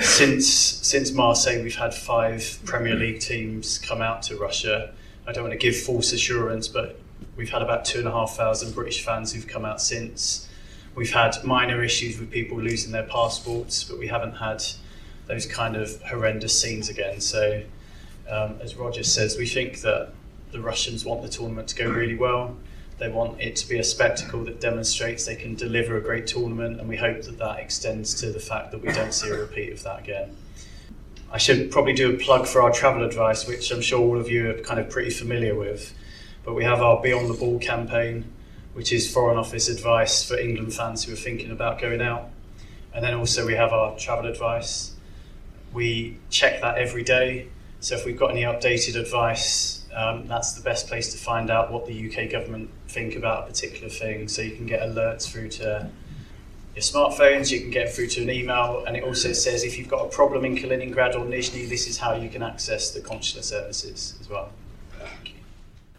since 0.00 0.48
since 0.48 1.12
Marseille, 1.12 1.62
we've 1.62 1.76
had 1.76 1.94
five 1.94 2.58
Premier 2.64 2.94
League 2.94 3.20
teams 3.20 3.78
come 3.78 4.00
out 4.00 4.22
to 4.24 4.36
Russia. 4.36 4.92
I 5.26 5.32
don't 5.32 5.44
want 5.44 5.52
to 5.52 5.58
give 5.58 5.76
false 5.76 6.12
assurance, 6.12 6.68
but 6.68 6.98
we've 7.36 7.50
had 7.50 7.62
about 7.62 7.84
two 7.84 7.98
and 7.98 8.08
a 8.08 8.10
half 8.10 8.34
thousand 8.34 8.74
British 8.74 9.04
fans 9.04 9.32
who've 9.32 9.46
come 9.46 9.64
out 9.64 9.80
since. 9.80 10.48
We've 10.94 11.12
had 11.12 11.36
minor 11.44 11.84
issues 11.84 12.18
with 12.18 12.30
people 12.30 12.60
losing 12.60 12.92
their 12.92 13.04
passports, 13.04 13.84
but 13.84 13.98
we 13.98 14.08
haven't 14.08 14.36
had 14.36 14.62
those 15.26 15.46
kind 15.46 15.76
of 15.76 16.02
horrendous 16.02 16.58
scenes 16.58 16.88
again. 16.88 17.20
So, 17.20 17.62
um, 18.30 18.58
as 18.62 18.76
Roger 18.76 19.02
says, 19.02 19.36
we 19.36 19.46
think 19.46 19.80
that 19.80 20.12
the 20.52 20.60
Russians 20.60 21.04
want 21.04 21.22
the 21.22 21.28
tournament 21.28 21.68
to 21.68 21.76
go 21.76 21.90
really 21.90 22.16
well. 22.16 22.56
They 22.98 23.08
want 23.08 23.40
it 23.40 23.56
to 23.56 23.68
be 23.68 23.78
a 23.78 23.84
spectacle 23.84 24.44
that 24.44 24.60
demonstrates 24.60 25.24
they 25.24 25.36
can 25.36 25.54
deliver 25.54 25.96
a 25.96 26.02
great 26.02 26.26
tournament, 26.26 26.80
and 26.80 26.88
we 26.88 26.96
hope 26.96 27.22
that 27.22 27.38
that 27.38 27.58
extends 27.58 28.14
to 28.20 28.30
the 28.30 28.40
fact 28.40 28.72
that 28.72 28.82
we 28.82 28.92
don't 28.92 29.14
see 29.14 29.28
a 29.28 29.38
repeat 29.38 29.72
of 29.72 29.82
that 29.84 30.00
again. 30.00 30.36
I 31.32 31.38
should 31.38 31.70
probably 31.70 31.92
do 31.92 32.14
a 32.14 32.18
plug 32.18 32.46
for 32.46 32.60
our 32.60 32.72
travel 32.72 33.04
advice, 33.04 33.46
which 33.46 33.70
I'm 33.70 33.80
sure 33.80 34.00
all 34.00 34.18
of 34.18 34.28
you 34.28 34.50
are 34.50 34.54
kind 34.54 34.80
of 34.80 34.90
pretty 34.90 35.10
familiar 35.10 35.54
with. 35.54 35.94
But 36.44 36.54
we 36.54 36.64
have 36.64 36.82
our 36.82 37.00
Be 37.00 37.12
on 37.12 37.28
the 37.28 37.34
Ball 37.34 37.58
campaign, 37.58 38.24
which 38.74 38.92
is 38.92 39.12
Foreign 39.12 39.38
Office 39.38 39.68
advice 39.68 40.28
for 40.28 40.36
England 40.38 40.74
fans 40.74 41.04
who 41.04 41.12
are 41.12 41.16
thinking 41.16 41.52
about 41.52 41.80
going 41.80 42.00
out. 42.00 42.30
And 42.92 43.04
then 43.04 43.14
also 43.14 43.46
we 43.46 43.54
have 43.54 43.72
our 43.72 43.96
travel 43.96 44.26
advice. 44.26 44.94
We 45.72 46.18
check 46.30 46.60
that 46.62 46.78
every 46.78 47.04
day. 47.04 47.48
So 47.80 47.96
if 47.96 48.04
we've 48.04 48.18
got 48.18 48.30
any 48.30 48.42
updated 48.42 48.96
advice, 48.96 49.84
um, 49.94 50.26
that's 50.26 50.52
the 50.52 50.62
best 50.62 50.86
place 50.86 51.12
to 51.12 51.18
find 51.18 51.50
out 51.50 51.72
what 51.72 51.86
the 51.86 52.08
UK 52.08 52.30
government 52.30 52.70
think 52.88 53.16
about 53.16 53.44
a 53.44 53.46
particular 53.46 53.88
thing. 53.88 54.28
So 54.28 54.42
you 54.42 54.54
can 54.54 54.66
get 54.66 54.80
alerts 54.82 55.30
through 55.30 55.48
to 55.50 55.90
your 56.74 56.82
smartphones, 56.82 57.50
you 57.50 57.60
can 57.60 57.70
get 57.70 57.92
through 57.92 58.06
to 58.08 58.22
an 58.22 58.30
email, 58.30 58.84
and 58.86 58.96
it 58.96 59.02
also 59.02 59.32
says 59.32 59.64
if 59.64 59.78
you've 59.78 59.88
got 59.88 60.04
a 60.04 60.08
problem 60.08 60.44
in 60.44 60.56
Kaliningrad 60.56 61.14
or 61.14 61.24
Nizhny, 61.24 61.68
this 61.68 61.88
is 61.88 61.98
how 61.98 62.14
you 62.14 62.28
can 62.28 62.42
access 62.42 62.90
the 62.90 63.00
consular 63.00 63.42
services 63.42 64.16
as 64.20 64.28
well. 64.28 64.52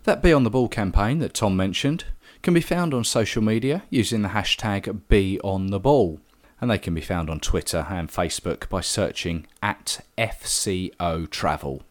That 0.03 0.23
Be 0.23 0.31
on 0.33 0.43
the 0.43 0.49
Ball 0.49 0.67
campaign 0.67 1.19
that 1.19 1.33
Tom 1.33 1.55
mentioned 1.55 2.05
can 2.41 2.53
be 2.53 2.61
found 2.61 2.93
on 2.93 3.03
social 3.03 3.43
media 3.43 3.83
using 3.89 4.21
the 4.21 4.29
hashtag 4.29 5.01
Be 5.09 5.39
on 5.41 5.67
the 5.67 5.79
Ball, 5.79 6.19
and 6.61 6.69
they 6.69 6.77
can 6.77 6.93
be 6.93 7.01
found 7.01 7.29
on 7.29 7.39
Twitter 7.39 7.87
and 7.89 8.09
Facebook 8.09 8.69
by 8.69 8.79
searching 8.79 9.47
at 9.61 10.05
FCO 10.17 11.29
Travel, 11.29 11.81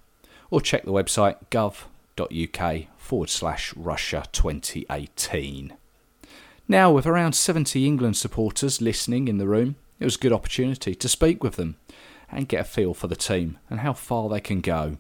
or 0.48 0.60
check 0.60 0.84
the 0.84 0.92
website 0.92 1.36
gov.uk 1.50 2.86
forward 2.96 3.28
slash 3.28 3.74
Russia 3.74 4.24
2018. 4.30 5.74
Now, 6.68 6.92
with 6.92 7.04
around 7.04 7.32
70 7.32 7.84
England 7.84 8.16
supporters 8.16 8.80
listening 8.80 9.26
in 9.26 9.38
the 9.38 9.48
room, 9.48 9.74
it 9.98 10.04
was 10.04 10.14
a 10.14 10.20
good 10.20 10.32
opportunity 10.32 10.94
to 10.94 11.08
speak 11.08 11.42
with 11.42 11.56
them 11.56 11.76
and 12.30 12.48
get 12.48 12.60
a 12.60 12.64
feel 12.64 12.94
for 12.94 13.08
the 13.08 13.16
team 13.16 13.58
and 13.68 13.80
how 13.80 13.92
far 13.92 14.28
they 14.28 14.40
can 14.40 14.60
go. 14.60 14.98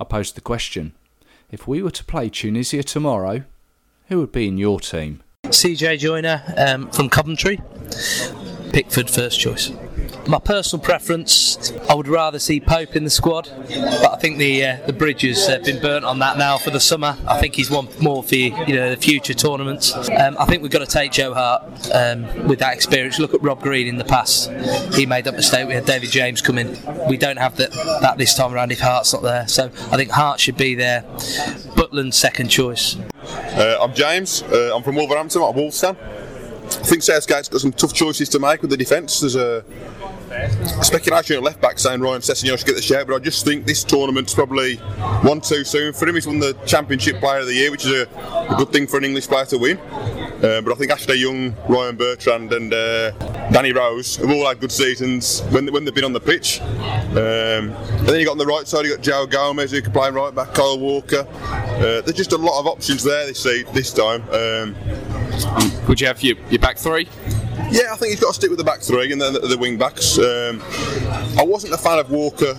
I 0.00 0.04
posed 0.04 0.34
the 0.34 0.40
question 0.40 0.94
if 1.52 1.68
we 1.68 1.82
were 1.82 1.90
to 1.92 2.04
play 2.04 2.28
Tunisia 2.28 2.82
tomorrow, 2.82 3.44
who 4.08 4.18
would 4.18 4.32
be 4.32 4.48
in 4.48 4.58
your 4.58 4.80
team? 4.80 5.22
CJ 5.44 5.98
Joyner 5.98 6.42
um, 6.56 6.90
from 6.90 7.08
Coventry. 7.08 7.60
Pickford 8.72 9.10
first 9.10 9.38
choice. 9.38 9.70
My 10.26 10.38
personal 10.38 10.82
preference, 10.82 11.72
I 11.88 11.94
would 11.94 12.06
rather 12.06 12.38
see 12.38 12.60
Pope 12.60 12.94
in 12.94 13.04
the 13.04 13.10
squad, 13.10 13.50
but 13.68 14.12
I 14.12 14.16
think 14.16 14.38
the 14.38 14.64
uh, 14.64 14.86
the 14.86 14.92
bridge 14.92 15.22
has 15.22 15.48
uh, 15.48 15.58
been 15.58 15.80
burnt 15.80 16.04
on 16.04 16.20
that 16.20 16.38
now 16.38 16.58
for 16.58 16.70
the 16.70 16.78
summer. 16.80 17.16
I 17.26 17.40
think 17.40 17.56
he's 17.56 17.70
one 17.70 17.88
more 18.00 18.22
for 18.22 18.36
you 18.36 18.74
know 18.74 18.90
the 18.90 18.96
future 18.96 19.34
tournaments. 19.34 19.92
Um, 19.94 20.36
I 20.38 20.46
think 20.46 20.62
we've 20.62 20.70
got 20.70 20.78
to 20.78 20.86
take 20.86 21.12
Joe 21.12 21.34
Hart 21.34 21.62
um, 21.92 22.46
with 22.46 22.60
that 22.60 22.74
experience. 22.74 23.18
Look 23.18 23.34
at 23.34 23.42
Rob 23.42 23.62
Green 23.62 23.88
in 23.88 23.96
the 23.96 24.04
past; 24.04 24.50
he 24.94 25.06
made 25.06 25.24
that 25.24 25.34
mistake. 25.34 25.66
We 25.66 25.74
had 25.74 25.86
David 25.86 26.10
James 26.10 26.40
come 26.40 26.56
in. 26.56 26.78
We 27.08 27.16
don't 27.16 27.38
have 27.38 27.56
that 27.56 27.72
that 27.72 28.16
this 28.16 28.34
time 28.34 28.54
around 28.54 28.70
if 28.70 28.80
Hart's 28.80 29.12
not 29.12 29.22
there. 29.22 29.48
So 29.48 29.66
I 29.66 29.96
think 29.96 30.10
Hart 30.10 30.38
should 30.38 30.56
be 30.56 30.74
there. 30.76 31.02
Butland 31.74 32.14
second 32.14 32.48
choice. 32.48 32.96
Uh, 33.24 33.78
I'm 33.80 33.92
James. 33.92 34.42
Uh, 34.42 34.72
I'm 34.74 34.82
from 34.82 34.96
Wolverhampton. 34.96 35.42
I'm 35.42 35.48
at 35.48 35.54
Wolverhampton. 35.54 36.21
I 36.80 36.84
think 36.84 37.02
Southgate's 37.02 37.48
got 37.48 37.60
some 37.60 37.72
tough 37.72 37.92
choices 37.92 38.28
to 38.30 38.38
make 38.38 38.62
with 38.62 38.70
the 38.70 38.76
defence. 38.76 39.20
There's 39.20 39.36
a, 39.36 39.64
speculation 40.82 41.36
at 41.36 41.42
left 41.42 41.60
back 41.60 41.78
saying 41.78 42.00
Ryan 42.00 42.20
Sessegnon 42.20 42.56
should 42.56 42.66
get 42.66 42.76
the 42.76 42.82
shout, 42.82 43.06
but 43.06 43.14
I 43.14 43.18
just 43.18 43.44
think 43.44 43.66
this 43.66 43.84
tournament's 43.84 44.34
probably 44.34 44.76
one 45.22 45.40
too 45.40 45.64
soon 45.64 45.92
for 45.92 46.08
him. 46.08 46.14
He's 46.14 46.26
won 46.26 46.38
the 46.38 46.54
Championship 46.66 47.20
Player 47.20 47.40
of 47.40 47.46
the 47.46 47.54
Year, 47.54 47.70
which 47.70 47.84
is 47.84 47.92
a, 47.92 48.08
a 48.50 48.54
good 48.56 48.72
thing 48.72 48.86
for 48.86 48.96
an 48.96 49.04
English 49.04 49.28
player 49.28 49.44
to 49.46 49.58
win. 49.58 49.78
Uh, 50.42 50.60
but 50.60 50.72
I 50.72 50.74
think 50.74 50.90
Ashley 50.90 51.18
Young, 51.18 51.54
Ryan 51.68 51.96
Bertrand, 51.96 52.52
and 52.52 52.74
uh, 52.74 53.12
Danny 53.50 53.72
Rose 53.72 54.16
have 54.16 54.30
all 54.30 54.46
had 54.46 54.58
good 54.58 54.72
seasons 54.72 55.40
when, 55.50 55.72
when 55.72 55.84
they've 55.84 55.94
been 55.94 56.04
on 56.04 56.12
the 56.12 56.20
pitch. 56.20 56.60
Um, 56.60 57.16
and 57.16 58.08
then 58.08 58.18
you 58.18 58.26
got 58.26 58.32
on 58.32 58.38
the 58.38 58.46
right 58.46 58.66
side, 58.66 58.84
you 58.84 58.96
got 58.96 59.04
Joe 59.04 59.26
Gomez 59.26 59.70
who 59.70 59.80
can 59.80 59.92
play 59.92 60.10
right 60.10 60.34
back, 60.34 60.54
Kyle 60.54 60.78
Walker. 60.78 61.26
Uh, 61.30 62.00
there's 62.00 62.14
just 62.14 62.32
a 62.32 62.38
lot 62.38 62.58
of 62.58 62.66
options 62.66 63.04
there 63.04 63.26
this 63.26 63.42
this 63.72 63.92
time. 63.92 64.22
Um, 64.30 64.74
Would 65.88 66.00
you 66.00 66.06
have 66.06 66.22
your, 66.22 66.36
your 66.50 66.58
back 66.58 66.78
three? 66.78 67.08
Yeah, 67.70 67.92
I 67.92 67.96
think 67.96 68.10
he's 68.10 68.20
got 68.20 68.28
to 68.28 68.34
stick 68.34 68.50
with 68.50 68.58
the 68.58 68.64
back 68.64 68.80
three 68.80 69.12
and 69.12 69.20
the, 69.20 69.30
the 69.30 69.56
wing 69.58 69.78
backs. 69.78 70.18
Um, 70.18 70.62
I 71.38 71.44
wasn't 71.44 71.72
a 71.72 71.78
fan 71.78 71.98
of 71.98 72.10
Walker 72.10 72.54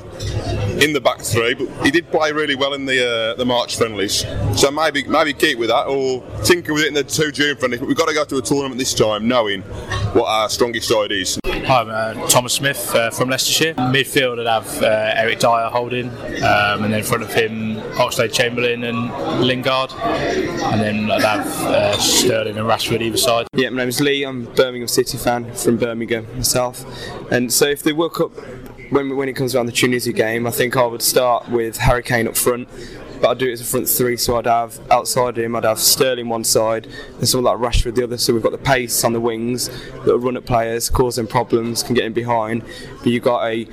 in 0.82 0.94
the 0.94 1.02
back 1.02 1.20
three, 1.20 1.54
but 1.54 1.68
he 1.86 1.92
did 1.92 2.10
play 2.10 2.32
really 2.32 2.56
well 2.56 2.74
in 2.74 2.86
the 2.86 3.34
uh, 3.34 3.36
the 3.36 3.46
March 3.46 3.78
friendlies. 3.78 4.26
So 4.56 4.72
maybe 4.72 5.04
maybe 5.04 5.34
keep 5.34 5.58
with 5.58 5.70
that 5.70 5.86
or 5.86 6.24
tinker 6.44 6.74
with 6.74 6.84
it 6.84 6.88
in 6.88 6.94
the 6.94 7.04
two 7.04 7.32
June 7.32 7.56
friendlies. 7.58 7.80
But 7.80 7.88
we've 7.88 7.98
got 7.98 8.08
to 8.08 8.14
go 8.14 8.26
to 8.26 8.38
a 8.38 8.42
tournament 8.42 8.80
this 8.80 8.94
time 8.94 9.28
knowing 9.28 9.62
what 10.14 10.26
our 10.26 10.50
strongest 10.50 10.88
side 10.88 11.12
is. 11.12 11.40
Hi, 11.66 11.80
I'm 11.80 11.90
uh, 11.90 12.28
Thomas 12.28 12.54
Smith 12.54 12.94
uh, 12.94 13.10
from 13.10 13.30
Leicestershire. 13.30 13.74
Midfield, 13.76 14.46
I'd 14.46 14.64
have 14.64 14.84
uh, 14.84 15.14
Eric 15.16 15.40
Dier 15.40 15.70
holding, 15.70 16.10
um, 16.10 16.84
and 16.84 16.86
then 16.86 16.96
in 16.96 17.04
front 17.04 17.24
of 17.24 17.34
him, 17.34 17.78
Oxlade 17.94 18.34
Chamberlain 18.34 18.84
and 18.84 19.10
Lingard, 19.42 19.94
and 19.94 20.82
then 20.82 21.10
I'd 21.10 21.22
have 21.22 21.48
uh, 21.64 21.98
Sterling 22.00 22.58
and 22.58 22.68
Rashford 22.68 23.02
either 23.02 23.16
side. 23.16 23.48
Yeah, 23.54 23.70
my 23.70 23.84
name's 23.84 24.02
Lee. 24.02 24.24
I'm 24.24 24.46
a 24.46 24.50
Birmingham 24.52 24.90
City 24.90 25.18
fan 25.18 25.54
from 25.54 25.78
Birmingham 25.78 26.28
myself, 26.36 26.84
and 27.32 27.52
so 27.52 27.68
if 27.68 27.82
the 27.82 27.94
World 27.94 28.16
Cup, 28.16 28.32
when 28.90 29.16
when 29.16 29.30
it 29.30 29.34
comes 29.34 29.56
around 29.56 29.68
the 29.68 29.72
Tunisia 29.72 30.12
game, 30.12 30.46
I 30.46 30.52
think 30.52 30.76
I 30.76 30.86
would 30.86 31.02
start 31.02 31.48
with 31.48 31.78
Harry 31.78 32.04
Kane 32.04 32.28
up 32.28 32.36
front. 32.36 32.68
But 33.24 33.30
I'd 33.30 33.38
do 33.38 33.48
it 33.48 33.54
as 33.54 33.62
a 33.62 33.64
front 33.64 33.88
three, 33.88 34.18
so 34.18 34.36
I'd 34.36 34.48
have 34.48 34.78
outside 34.92 35.38
him, 35.38 35.56
I'd 35.56 35.64
have 35.64 35.80
Sterling 35.80 36.28
one 36.28 36.44
side, 36.44 36.90
and 37.20 37.26
someone 37.26 37.58
like 37.58 37.72
Rashford 37.72 37.96
the 37.96 38.04
other. 38.04 38.18
So 38.18 38.34
we've 38.34 38.44
got 38.44 38.52
the 38.52 38.58
pace 38.58 39.02
on 39.06 39.14
the 39.14 39.22
wings 39.22 39.70
that 40.04 40.18
run 40.18 40.36
at 40.36 40.46
players, 40.46 40.90
cause 40.90 41.16
them 41.16 41.28
problems, 41.28 41.84
can 41.84 41.96
get 41.96 42.04
in 42.04 42.12
behind. 42.12 42.64
But 42.98 43.08
you've 43.08 43.24
got 43.24 43.48
a 43.48 43.66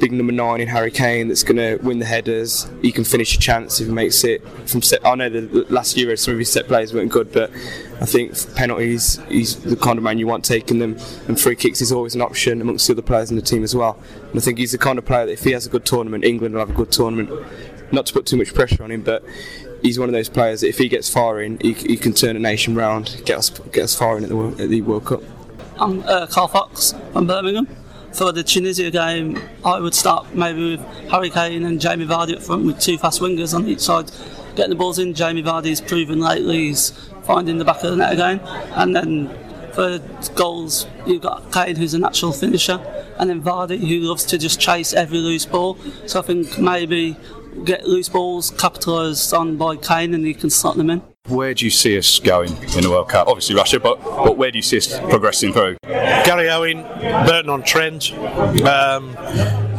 big 0.00 0.12
number 0.12 0.32
nine 0.32 0.60
in 0.60 0.68
Harry 0.68 0.90
Kane 0.90 1.28
that's 1.28 1.42
going 1.42 1.56
to 1.56 1.76
win 1.84 1.98
the 1.98 2.06
headers. 2.06 2.70
He 2.80 2.92
can 2.92 3.04
finish 3.04 3.34
a 3.34 3.38
chance 3.38 3.80
if 3.80 3.88
he 3.88 3.92
makes 3.92 4.24
it 4.24 4.46
from 4.66 4.80
set. 4.80 5.04
I 5.04 5.16
know 5.16 5.28
the 5.28 5.66
last 5.68 5.96
year 5.96 6.16
some 6.16 6.32
of 6.32 6.38
his 6.38 6.50
set 6.50 6.66
plays 6.66 6.94
weren't 6.94 7.12
good, 7.12 7.32
but 7.32 7.50
I 8.00 8.06
think 8.06 8.32
penalties 8.54 9.20
he's 9.28 9.56
the 9.56 9.76
kind 9.76 9.98
of 9.98 10.04
man 10.04 10.18
you 10.18 10.26
want 10.26 10.44
taking 10.44 10.78
them, 10.78 10.96
and 11.26 11.38
free 11.38 11.56
kicks 11.56 11.82
is 11.82 11.92
always 11.92 12.14
an 12.14 12.22
option 12.22 12.62
amongst 12.62 12.86
the 12.86 12.94
other 12.94 13.02
players 13.02 13.30
in 13.30 13.36
the 13.36 13.42
team 13.42 13.64
as 13.64 13.74
well. 13.74 13.98
And 14.30 14.38
I 14.38 14.40
think 14.40 14.58
he's 14.58 14.72
the 14.72 14.78
kind 14.78 14.98
of 14.98 15.04
player 15.04 15.26
that 15.26 15.32
if 15.32 15.44
he 15.44 15.50
has 15.50 15.66
a 15.66 15.68
good 15.68 15.84
tournament, 15.84 16.24
England 16.24 16.54
will 16.54 16.60
have 16.60 16.70
a 16.70 16.74
good 16.74 16.92
tournament. 16.92 17.30
Not 17.90 18.06
to 18.06 18.12
put 18.12 18.26
too 18.26 18.36
much 18.36 18.52
pressure 18.54 18.82
on 18.82 18.90
him, 18.90 19.02
but 19.02 19.24
he's 19.82 19.98
one 19.98 20.08
of 20.08 20.12
those 20.12 20.28
players 20.28 20.60
that 20.60 20.68
if 20.68 20.78
he 20.78 20.88
gets 20.88 21.08
firing, 21.08 21.58
he, 21.60 21.72
he 21.72 21.96
can 21.96 22.12
turn 22.12 22.36
a 22.36 22.38
nation 22.38 22.74
round, 22.74 23.22
get 23.24 23.38
us 23.38 23.50
get 23.50 23.84
us 23.84 23.94
firing 23.94 24.24
at 24.24 24.28
the, 24.28 24.36
World- 24.36 24.60
at 24.60 24.68
the 24.68 24.82
World 24.82 25.06
Cup. 25.06 25.22
I'm 25.78 26.02
uh, 26.02 26.26
Carl 26.26 26.48
Fox 26.48 26.94
from 27.12 27.26
Birmingham. 27.26 27.68
For 28.12 28.32
the 28.32 28.42
Tunisia 28.42 28.90
game, 28.90 29.38
I 29.64 29.78
would 29.78 29.94
start 29.94 30.34
maybe 30.34 30.76
with 30.76 30.80
Harry 31.10 31.28
Kane 31.30 31.64
and 31.64 31.80
Jamie 31.80 32.06
Vardy 32.06 32.34
up 32.34 32.42
front 32.42 32.64
with 32.66 32.80
two 32.80 32.96
fast 32.98 33.20
wingers 33.20 33.54
on 33.54 33.66
each 33.68 33.80
side, 33.80 34.10
getting 34.56 34.70
the 34.70 34.76
balls 34.76 34.98
in. 34.98 35.12
Jamie 35.14 35.42
Vardy's 35.42 35.80
proven 35.80 36.18
lately 36.18 36.68
he's 36.68 36.90
finding 37.24 37.58
the 37.58 37.64
back 37.66 37.84
of 37.84 37.90
the 37.90 37.96
net 37.96 38.14
again, 38.14 38.40
and 38.72 38.96
then 38.96 39.28
for 39.72 40.00
goals 40.34 40.86
you've 41.06 41.20
got 41.22 41.52
Kane 41.52 41.76
who's 41.76 41.94
a 41.94 41.98
natural 41.98 42.32
finisher, 42.32 42.80
and 43.18 43.28
then 43.28 43.42
Vardy 43.42 43.78
who 43.78 44.00
loves 44.00 44.24
to 44.24 44.38
just 44.38 44.58
chase 44.58 44.94
every 44.94 45.18
loose 45.18 45.44
ball. 45.46 45.76
So 46.06 46.18
I 46.18 46.22
think 46.22 46.58
maybe 46.58 47.14
get 47.64 47.86
loose 47.86 48.08
balls 48.08 48.50
capitalised 48.52 49.32
on 49.34 49.56
by 49.56 49.76
Kane 49.76 50.14
and 50.14 50.24
he 50.24 50.34
can 50.34 50.50
slot 50.50 50.76
them 50.76 50.90
in. 50.90 51.02
Where 51.28 51.52
do 51.52 51.64
you 51.64 51.70
see 51.70 51.98
us 51.98 52.18
going 52.18 52.56
in 52.56 52.82
the 52.82 52.88
World 52.90 53.10
Cup? 53.10 53.28
Obviously 53.28 53.54
Russia, 53.54 53.78
but, 53.78 54.02
but 54.02 54.38
where 54.38 54.50
do 54.50 54.56
you 54.56 54.62
see 54.62 54.78
us 54.78 54.98
progressing 54.98 55.52
through? 55.52 55.76
Gary 55.82 56.48
Owen, 56.48 56.82
Burton 57.26 57.50
on 57.50 57.62
Trent. 57.62 58.12
Um, 58.12 59.14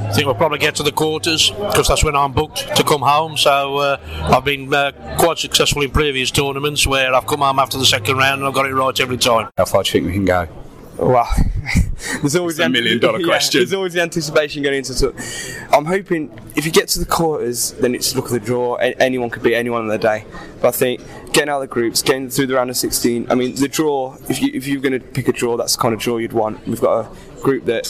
I 0.10 0.12
think 0.14 0.26
we'll 0.26 0.36
probably 0.36 0.58
get 0.58 0.76
to 0.76 0.84
the 0.84 0.92
quarters 0.92 1.52
because 1.52 1.88
that's 1.88 2.04
when 2.04 2.16
I'm 2.16 2.34
booked 2.34 2.76
to 2.76 2.84
come 2.84 3.02
home. 3.02 3.38
So 3.38 3.78
uh, 3.78 3.98
I've 4.34 4.44
been 4.44 4.74
uh, 4.74 4.92
quite 5.20 5.38
successful 5.38 5.82
in 5.84 5.92
previous 5.92 6.32
tournaments 6.32 6.86
where 6.88 7.14
I've 7.14 7.28
come 7.28 7.42
home 7.42 7.60
after 7.60 7.78
the 7.78 7.86
second 7.86 8.18
round 8.18 8.42
and 8.42 8.48
I've 8.48 8.56
got 8.56 8.66
it 8.66 8.74
right 8.74 9.00
every 9.00 9.18
time. 9.18 9.50
How 9.58 9.66
far 9.66 9.84
do 9.84 9.88
you 9.88 9.92
think 9.92 10.06
we 10.08 10.14
can 10.14 10.26
go? 10.26 10.48
Well, 11.00 11.28
there's 12.22 12.36
always 12.36 12.60
It's 12.60 12.66
a 12.66 12.70
million 12.70 13.00
dollar 13.00 13.20
yeah, 13.22 13.26
question. 13.28 13.60
There's 13.62 13.74
always 13.74 13.94
the 13.94 14.02
anticipation 14.02 14.64
going 14.64 14.76
into 14.78 15.10
it. 15.10 15.16
I'm 15.72 15.86
hoping 15.86 16.38
if 16.56 16.66
you 16.66 16.72
get 16.72 16.88
to 16.90 17.00
the 17.00 17.06
quarters, 17.06 17.72
then 17.74 17.96
it's 17.96 18.16
look 18.16 18.26
at 18.26 18.32
the 18.32 18.40
draw. 18.40 18.76
A- 18.78 18.96
Anyone 19.02 19.30
could 19.30 19.44
beat 19.44 19.56
anyone 19.56 19.82
on 19.82 19.88
the 19.88 19.98
day. 19.98 20.26
But 20.62 20.70
I 20.70 20.72
think 20.72 21.02
getting 21.34 21.50
out 21.50 21.58
of 21.58 21.62
the 21.62 21.68
groups, 21.74 22.02
getting 22.02 22.30
through 22.30 22.48
the 22.48 22.56
round 22.56 22.70
of 22.70 22.78
16. 22.78 23.28
I 23.32 23.36
mean, 23.36 23.56
the 23.56 23.68
draw. 23.70 24.18
If 24.30 24.42
you 24.42 24.52
if 24.54 24.68
you're 24.68 24.82
going 24.82 25.00
to 25.00 25.00
pick 25.00 25.28
a 25.28 25.34
draw, 25.34 25.56
that's 25.58 25.76
the 25.76 25.82
kind 25.82 25.94
of 25.94 26.00
draw 26.02 26.18
you'd 26.18 26.34
want. 26.34 26.68
We've 26.68 26.82
got 26.82 27.06
a 27.06 27.42
group 27.42 27.66
that 27.66 27.86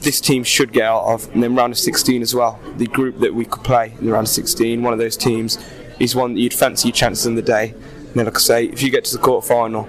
this 0.00 0.20
team 0.20 0.42
should 0.44 0.72
get 0.72 0.84
out 0.84 1.04
of, 1.04 1.28
and 1.34 1.42
then 1.42 1.54
round 1.54 1.72
of 1.72 1.78
16 1.78 2.22
as 2.22 2.34
well. 2.34 2.58
The 2.76 2.86
group 2.86 3.20
that 3.20 3.34
we 3.34 3.44
could 3.44 3.64
play 3.64 3.94
in 3.98 4.06
the 4.06 4.12
round 4.12 4.26
of 4.26 4.30
16, 4.32 4.82
one 4.82 4.92
of 4.92 4.98
those 4.98 5.16
teams 5.16 5.58
is 5.98 6.14
one 6.14 6.34
that 6.34 6.40
you'd 6.40 6.52
fancy 6.54 6.88
your 6.88 6.94
chances 6.94 7.26
in 7.26 7.34
the 7.36 7.42
day. 7.42 7.70
And 7.70 8.14
then, 8.14 8.24
like 8.26 8.36
I 8.36 8.40
say, 8.40 8.64
if 8.66 8.82
you 8.82 8.90
get 8.90 9.04
to 9.06 9.16
the 9.16 9.22
quarter 9.22 9.46
final, 9.46 9.88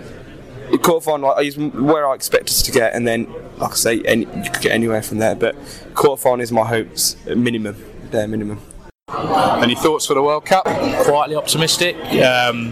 quarterfinal 0.78 1.44
is 1.44 1.58
where 1.58 2.08
I 2.08 2.16
expect 2.16 2.50
us 2.50 2.62
to 2.64 2.72
get, 2.72 2.94
and 2.94 3.08
then, 3.08 3.28
like 3.58 3.72
I 3.72 3.76
say, 3.76 4.02
any, 4.04 4.26
you 4.26 4.50
could 4.52 4.62
get 4.62 4.72
anywhere 4.72 5.02
from 5.02 5.20
there. 5.20 5.36
But 5.36 5.56
quarterfinal 5.94 6.42
is 6.42 6.52
my 6.52 6.66
hopes, 6.66 7.16
at 7.28 7.38
minimum, 7.38 7.76
bare 8.12 8.28
minimum. 8.28 8.60
Any 9.08 9.76
thoughts 9.76 10.08
for 10.08 10.16
the 10.16 10.22
World 10.22 10.46
Cup? 10.46 10.66
Quietly 10.66 11.36
optimistic. 11.36 11.96
Um, 11.96 12.72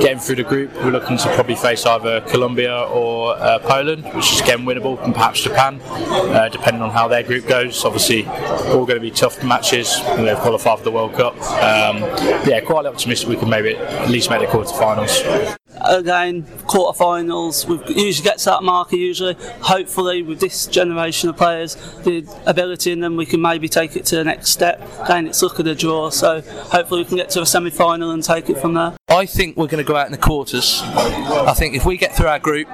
getting 0.00 0.18
through 0.18 0.36
the 0.36 0.44
group, 0.44 0.72
we're 0.76 0.90
looking 0.92 1.16
to 1.18 1.34
probably 1.34 1.56
face 1.56 1.84
either 1.84 2.20
Colombia 2.22 2.82
or 2.84 3.36
uh, 3.36 3.58
Poland, 3.58 4.04
which 4.14 4.32
is 4.32 4.40
again 4.40 4.60
winnable, 4.60 5.02
and 5.04 5.12
perhaps 5.12 5.42
Japan, 5.42 5.80
uh, 5.82 6.48
depending 6.50 6.82
on 6.82 6.90
how 6.90 7.08
their 7.08 7.24
group 7.24 7.46
goes. 7.48 7.84
Obviously, 7.84 8.26
all 8.26 8.86
going 8.86 8.94
to 8.94 9.00
be 9.00 9.10
tough 9.10 9.42
matches. 9.44 10.00
and 10.04 10.26
They've 10.26 10.38
qualified 10.38 10.78
for 10.78 10.84
the 10.84 10.92
World 10.92 11.14
Cup. 11.14 11.34
Um, 11.34 11.98
yeah, 12.46 12.60
quietly 12.60 12.90
optimistic 12.90 13.28
we 13.28 13.36
can 13.36 13.50
maybe 13.50 13.76
at 13.76 14.08
least 14.08 14.30
make 14.30 14.40
the 14.40 14.46
quarterfinals. 14.46 15.56
Again, 15.80 16.44
quarterfinals, 16.44 17.66
we 17.66 17.94
usually 17.94 18.24
get 18.24 18.38
to 18.38 18.44
that 18.46 18.62
marker 18.62 18.96
usually. 18.96 19.34
Hopefully, 19.60 20.22
with 20.22 20.38
this 20.40 20.66
generation 20.66 21.28
of 21.28 21.36
players, 21.36 21.76
the 22.04 22.26
ability 22.46 22.92
in 22.92 23.00
them, 23.00 23.16
we 23.16 23.26
can 23.26 23.40
maybe 23.40 23.68
take 23.68 23.96
it 23.96 24.04
to 24.06 24.16
the 24.16 24.24
next 24.24 24.50
step. 24.50 24.80
Again, 25.00 25.26
it's 25.26 25.42
look 25.42 25.58
at 25.58 25.64
the 25.64 25.74
draw, 25.74 26.10
so 26.10 26.40
hopefully 26.42 27.02
we 27.02 27.08
can 27.08 27.16
get 27.16 27.30
to 27.30 27.42
a 27.42 27.46
semi-final 27.46 28.10
and 28.10 28.22
take 28.22 28.50
it 28.50 28.58
from 28.58 28.74
there. 28.74 28.94
I 29.12 29.26
think 29.26 29.58
we're 29.58 29.66
going 29.66 29.84
to 29.84 29.86
go 29.86 29.94
out 29.94 30.06
in 30.06 30.12
the 30.12 30.18
quarters. 30.18 30.80
I 30.82 31.52
think 31.52 31.74
if 31.74 31.84
we 31.84 31.98
get 31.98 32.16
through 32.16 32.28
our 32.28 32.38
group, 32.38 32.66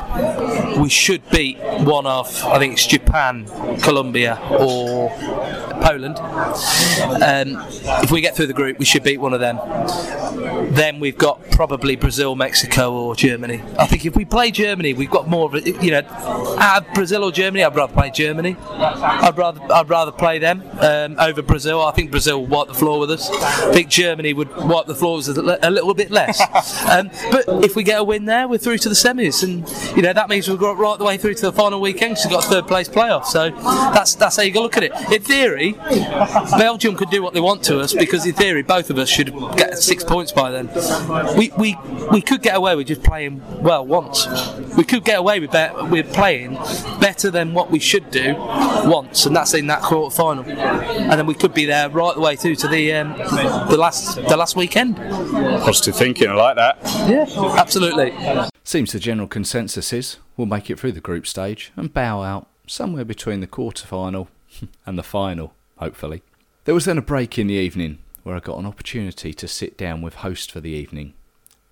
we 0.79 0.89
should 0.89 1.29
beat 1.31 1.59
one 1.59 2.07
of, 2.07 2.45
I 2.45 2.61
think 2.61 2.75
it's 2.75 2.87
Japan, 2.87 3.47
Colombia, 3.81 4.39
or 4.49 5.11
Poland. 5.81 6.17
Um, 6.21 7.57
if 8.03 8.13
we 8.13 8.21
get 8.21 8.37
through 8.37 8.47
the 8.47 8.53
group, 8.53 8.79
we 8.79 8.85
should 8.85 9.03
beat 9.03 9.19
one 9.19 9.35
of 9.35 9.41
them. 9.41 9.59
Then 10.75 11.01
we've 11.01 11.19
got 11.19 11.43
probably 11.51 11.97
Brazil, 11.97 12.37
Mexico, 12.37 12.93
or 12.93 13.17
Germany. 13.17 13.61
I 13.77 13.87
think 13.87 14.07
if 14.07 14.15
we 14.15 14.25
play 14.25 14.53
Germany, 14.53 14.95
we've 14.95 15.11
got 15.11 15.29
more 15.29 15.47
of 15.47 15.55
a, 15.55 15.71
you 15.85 15.91
know, 15.91 16.03
out 16.61 16.87
of 16.87 16.95
Brazil 16.95 17.25
or 17.25 17.33
Germany, 17.33 17.65
I'd 17.65 17.75
rather 17.75 17.93
play 17.93 18.11
Germany. 18.11 18.57
I'd 18.71 19.37
rather 19.37 19.61
I'd 19.73 19.89
rather 19.89 20.13
play 20.13 20.39
them 20.39 20.63
um, 20.81 21.17
over 21.19 21.43
Brazil. 21.43 21.83
I 21.83 21.93
think 21.93 22.13
Brazil 22.13 22.41
will 22.41 22.47
wipe 22.47 22.69
the 22.69 22.75
floor 22.75 23.01
with 23.01 23.11
us. 23.11 23.29
I 23.31 23.73
think 23.73 23.89
Germany 23.89 24.33
would 24.33 24.55
wipe 24.57 24.87
the 24.87 24.95
floor 24.95 25.17
with 25.17 25.29
us 25.29 25.37
a 25.37 25.59
a 25.63 25.71
little 25.71 25.95
bit 25.95 26.11
less. 26.11 26.28
Um, 26.91 27.11
but 27.31 27.45
if 27.65 27.77
we 27.77 27.83
get 27.83 28.01
a 28.01 28.05
win 28.05 28.25
there, 28.25 28.49
we're 28.49 28.59
through 28.59 28.79
to 28.79 28.89
the 28.89 28.95
semis, 28.95 29.43
and 29.43 29.69
you 29.97 30.03
know 30.03 30.13
that 30.13 30.29
means 30.29 30.49
we've 30.49 30.59
got 30.59 30.77
right 30.79 30.99
the 30.99 31.05
way 31.05 31.17
through 31.17 31.35
to 31.35 31.43
the 31.43 31.53
final 31.53 31.81
weekend. 31.81 32.17
because 32.17 32.25
we've 32.27 32.33
got 32.33 32.45
a 32.45 32.49
third 32.49 32.69
place 32.69 32.89
playoff. 32.89 33.25
So 33.25 33.51
that's 33.51 34.15
that's 34.15 34.37
how 34.37 34.43
you 34.43 34.53
to 34.53 34.61
look 34.61 34.77
at 34.77 34.83
it. 34.83 34.93
In 35.13 35.23
theory, 35.23 35.73
Belgium 36.59 36.97
could 36.97 37.11
do 37.11 37.23
what 37.23 37.35
they 37.35 37.41
want 37.41 37.63
to 37.65 37.81
us 37.81 37.95
because 37.95 38.27
in 38.27 38.35
theory 38.35 38.63
both 38.63 38.91
of 38.91 38.99
us 38.99 39.09
should 39.09 39.33
get 39.57 39.79
six 39.79 40.05
points 40.05 40.33
by 40.33 40.51
then. 40.51 40.69
We 41.37 41.53
we, 41.59 41.77
we 42.11 42.21
could 42.21 42.43
get 42.43 42.57
away 42.57 42.75
with 42.77 42.89
just 42.89 43.03
playing 43.03 43.43
well 43.63 43.87
once. 43.87 44.27
We 44.77 44.85
could 44.85 45.05
get 45.05 45.19
away 45.19 45.41
with 45.41 45.55
with 45.91 46.13
playing 46.13 46.55
better 47.01 47.31
than 47.31 47.55
what 47.55 47.71
we 47.71 47.79
should 47.79 48.11
do 48.11 48.35
once, 48.85 49.27
and 49.27 49.35
that's 49.35 49.55
in 49.55 49.67
that 49.69 49.83
quarter 49.83 50.15
final. 50.15 50.45
And 50.45 51.13
then 51.13 51.27
we 51.27 51.35
could 51.35 51.55
be 51.55 51.65
there 51.65 51.89
right 51.89 52.15
the 52.15 52.21
way 52.21 52.37
through 52.37 52.57
to 52.57 52.69
the 52.69 52.93
um, 52.95 53.17
the 53.71 53.77
last 53.79 54.17
the 54.17 54.37
last 54.37 54.57
weekend. 54.57 54.97
Positive 54.97 55.95
thinking, 55.97 56.18
I 56.27 56.35
like 56.35 56.57
that. 56.57 56.79
Yeah, 57.09 57.27
absolutely. 57.59 58.13
Seems 58.65 58.93
the 58.93 58.99
general 58.99 59.29
consensus 59.29 59.93
is 59.93 60.19
we'll 60.37 60.47
make 60.47 60.69
it 60.71 60.79
through 60.79 60.93
the 60.93 61.01
group 61.01 61.27
stage 61.27 61.73
and 61.77 61.93
bow 61.93 62.23
out 62.23 62.49
somewhere 62.67 63.05
between 63.05 63.41
the 63.41 63.47
quarter-final 63.47 64.29
and 64.87 64.99
the 64.99 65.03
final, 65.03 65.55
hopefully. 65.79 66.23
There 66.65 66.75
was 66.75 66.85
then 66.85 66.99
a 66.99 67.03
break 67.03 67.39
in 67.39 67.47
the 67.47 67.55
evening 67.55 67.99
where 68.25 68.37
I 68.37 68.41
got 68.41 68.59
an 68.59 68.67
opportunity 68.67 69.33
to 69.33 69.49
sit 69.49 69.79
down 69.79 70.03
with 70.03 70.17
host 70.17 70.51
for 70.53 70.61
the 70.61 70.71
evening, 70.71 71.15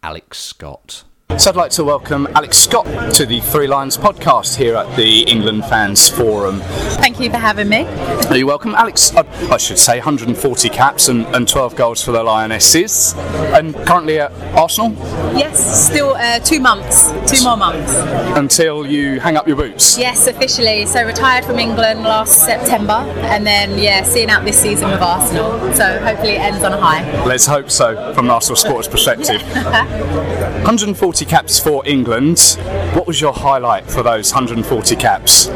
Alex 0.02 0.38
Scott. 0.38 1.04
So 1.34 1.50
I'd 1.50 1.56
like 1.56 1.70
to 1.72 1.84
welcome 1.84 2.26
Alex 2.34 2.56
Scott 2.56 2.86
to 3.14 3.26
the 3.26 3.40
Three 3.40 3.66
Lions 3.66 3.98
podcast 3.98 4.56
here 4.56 4.74
at 4.76 4.96
the 4.96 5.22
England 5.24 5.64
Fans 5.66 6.08
Forum. 6.08 6.60
Thank 6.98 7.20
you 7.20 7.28
for 7.30 7.36
having 7.36 7.68
me. 7.68 7.84
Are 8.30 8.36
you 8.36 8.46
welcome, 8.46 8.74
Alex? 8.74 9.14
I, 9.14 9.20
I 9.52 9.58
should 9.58 9.76
say 9.76 9.98
140 9.98 10.68
caps 10.70 11.08
and, 11.08 11.26
and 11.34 11.46
12 11.46 11.76
goals 11.76 12.02
for 12.02 12.12
the 12.12 12.22
Lionesses, 12.22 13.14
and 13.52 13.74
currently 13.86 14.18
at 14.20 14.32
Arsenal 14.56 14.92
Yes, 15.36 15.86
still 15.88 16.14
uh, 16.14 16.38
two 16.38 16.58
months, 16.60 17.10
two 17.30 17.44
more 17.44 17.56
months. 17.56 17.92
until 18.38 18.86
you 18.86 19.20
hang 19.20 19.36
up 19.36 19.46
your 19.46 19.56
boots. 19.56 19.98
Yes, 19.98 20.26
officially. 20.28 20.86
So 20.86 21.04
retired 21.04 21.44
from 21.44 21.58
England 21.58 22.02
last 22.04 22.46
September, 22.46 22.92
and 22.92 23.46
then 23.46 23.78
yeah, 23.78 24.04
seeing 24.04 24.30
out 24.30 24.44
this 24.44 24.58
season 24.58 24.90
with 24.90 25.02
Arsenal. 25.02 25.58
So 25.74 25.98
hopefully 25.98 26.32
it 26.36 26.40
ends 26.40 26.64
on 26.64 26.72
a 26.72 26.80
high. 26.80 27.24
Let's 27.26 27.46
hope 27.46 27.70
so, 27.70 28.14
from 28.14 28.26
an 28.26 28.30
Arsenal 28.30 28.56
sports 28.56 28.88
perspective. 28.88 29.42
140 30.66 31.15
caps 31.24 31.58
for 31.58 31.86
England. 31.86 32.58
What 32.94 33.06
was 33.06 33.20
your 33.20 33.32
highlight 33.32 33.90
for 33.90 34.02
those 34.02 34.32
140 34.32 34.96
caps? 34.96 35.48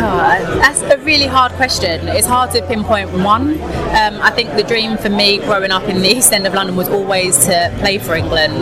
Oh, 0.00 0.60
that's 0.60 0.82
a 0.82 0.98
really 0.98 1.26
hard 1.26 1.52
question. 1.52 2.08
It's 2.08 2.26
hard 2.26 2.50
to 2.52 2.62
pinpoint 2.66 3.10
one. 3.10 3.60
Um, 3.60 4.20
I 4.20 4.30
think 4.34 4.54
the 4.54 4.62
dream 4.62 4.96
for 4.96 5.08
me 5.08 5.38
growing 5.38 5.70
up 5.70 5.84
in 5.84 6.02
the 6.02 6.08
East 6.16 6.32
End 6.32 6.46
of 6.46 6.54
London 6.54 6.76
was 6.76 6.88
always 6.88 7.38
to 7.46 7.74
play 7.78 7.98
for 7.98 8.14
England. 8.14 8.54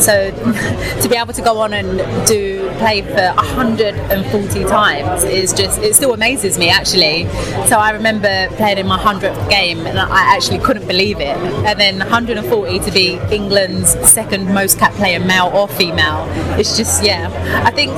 So 0.00 0.30
to 1.02 1.08
be 1.08 1.16
able 1.16 1.32
to 1.32 1.42
go 1.42 1.58
on 1.58 1.72
and 1.72 2.26
do 2.26 2.63
play 2.78 3.02
for 3.02 3.32
140 3.36 4.64
times 4.64 5.24
is 5.24 5.52
just 5.52 5.80
it 5.80 5.94
still 5.94 6.14
amazes 6.14 6.58
me 6.58 6.68
actually. 6.68 7.26
So 7.68 7.78
I 7.78 7.90
remember 7.90 8.48
playing 8.56 8.78
in 8.78 8.86
my 8.86 8.98
100th 8.98 9.48
game 9.50 9.86
and 9.86 9.98
I 9.98 10.34
actually 10.34 10.58
couldn't 10.58 10.86
believe 10.86 11.20
it. 11.20 11.36
And 11.36 11.78
then 11.78 11.98
140 11.98 12.78
to 12.80 12.90
be 12.90 13.18
England's 13.30 13.90
second 14.08 14.52
most 14.52 14.78
cap 14.78 14.92
player, 14.94 15.20
male 15.20 15.50
or 15.54 15.68
female. 15.68 16.26
It's 16.58 16.76
just 16.76 17.04
yeah. 17.04 17.30
I 17.64 17.70
think 17.70 17.92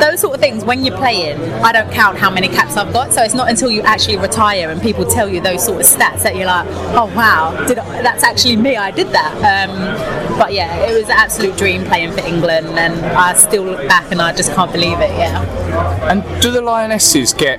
those 0.00 0.20
sort 0.20 0.34
of 0.34 0.40
things 0.40 0.64
when 0.64 0.84
you're 0.84 0.96
playing, 0.96 1.40
I 1.62 1.72
don't 1.72 1.90
count 1.92 2.18
how 2.18 2.30
many 2.30 2.48
caps 2.48 2.76
I've 2.76 2.92
got. 2.92 3.12
So 3.12 3.22
it's 3.22 3.34
not 3.34 3.50
until 3.50 3.70
you 3.70 3.82
actually 3.82 4.16
retire 4.16 4.70
and 4.70 4.80
people 4.80 5.04
tell 5.04 5.28
you 5.28 5.40
those 5.40 5.64
sort 5.64 5.80
of 5.80 5.86
stats 5.86 6.22
that 6.22 6.36
you're 6.36 6.46
like, 6.46 6.66
oh 6.68 7.12
wow, 7.16 7.66
did 7.66 7.78
I, 7.78 8.02
that's 8.02 8.22
actually 8.22 8.56
me. 8.56 8.76
I 8.76 8.90
did 8.90 9.08
that. 9.08 9.32
Um, 9.68 10.38
but 10.38 10.52
yeah, 10.52 10.86
it 10.86 10.94
was 10.94 11.04
an 11.04 11.16
absolute 11.16 11.56
dream 11.56 11.84
playing 11.84 12.12
for 12.12 12.20
England, 12.20 12.66
and 12.78 12.94
I 13.04 13.34
still 13.34 13.64
look 13.64 13.86
back 13.88 13.99
and 14.10 14.20
I 14.20 14.32
just 14.34 14.52
can't 14.52 14.72
believe 14.72 14.98
it. 15.00 15.10
Yeah. 15.10 16.10
And 16.10 16.22
do 16.42 16.50
the 16.50 16.60
Lionesses 16.60 17.32
get 17.32 17.58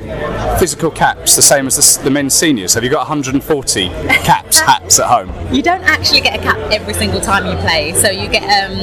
physical 0.59 0.91
caps 0.91 1.35
the 1.35 1.41
same 1.41 1.67
as 1.67 1.97
the, 1.97 2.03
the 2.03 2.09
men's 2.09 2.33
seniors? 2.33 2.73
Have 2.73 2.83
you 2.83 2.89
got 2.89 2.99
140 3.07 3.89
caps, 3.89 4.40
hats 4.59 4.99
at 4.99 5.07
home? 5.07 5.31
You 5.53 5.61
don't 5.61 5.83
actually 5.83 6.21
get 6.21 6.39
a 6.39 6.43
cap 6.43 6.57
every 6.71 6.93
single 6.93 7.19
time 7.21 7.45
you 7.45 7.55
play. 7.61 7.93
So 7.93 8.09
you 8.09 8.27
get, 8.29 8.43
um, 8.43 8.75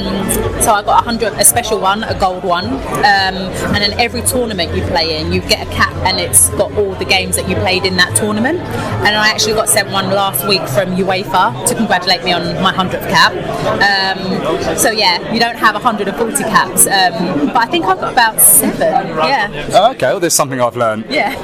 so 0.63 0.73
I 0.73 0.83
got 0.83 1.03
a 1.03 1.05
hundred, 1.05 1.33
a 1.35 1.45
special 1.45 1.81
one, 1.81 2.05
a 2.05 2.19
gold 2.19 2.45
one, 2.45 2.67
um, 2.67 3.37
and 3.75 3.77
then 3.77 3.93
every 4.01 4.23
tournament 4.23 4.75
you 4.75 4.83
play 4.85 5.21
in, 5.21 5.33
you 5.33 5.41
get 5.41 5.67
a 5.67 5.71
cap, 5.71 5.93
and 6.07 6.19
it's 6.19 6.49
got 6.51 6.73
all 6.73 6.95
the 6.95 7.05
games 7.05 7.37
that 7.37 7.49
you 7.49 7.55
played 7.57 7.85
in 7.85 7.97
that 7.97 8.17
tournament. 8.17 8.59
And 8.61 9.17
I 9.17 9.29
actually 9.29 9.55
got 9.55 9.69
sent 9.69 9.91
one 9.91 10.07
last 10.11 10.47
week 10.49 10.63
from 10.69 10.97
UEFA 10.97 11.67
to 11.69 11.75
congratulate 11.75 12.25
me 12.25 12.33
on 12.33 12.61
my 12.63 12.73
hundredth 12.73 13.09
cap. 13.09 13.33
Um, 13.79 14.77
so 14.77 14.91
yeah, 14.91 15.33
you 15.33 15.41
don't 15.41 15.57
have 15.57 15.75
140 15.75 16.43
caps, 16.45 16.87
um, 16.87 17.47
but 17.49 17.57
I 17.57 17.67
think 17.67 17.85
I've 17.85 18.01
got 18.01 18.13
about 18.13 18.41
seven. 18.41 18.79
Yeah, 19.19 19.69
Oh, 19.73 19.91
okay, 19.93 20.07
well, 20.09 20.21
there's 20.21 20.35
something 20.35 20.61
I've 20.61 20.77
learned. 20.77 21.07
yeah. 21.11 21.35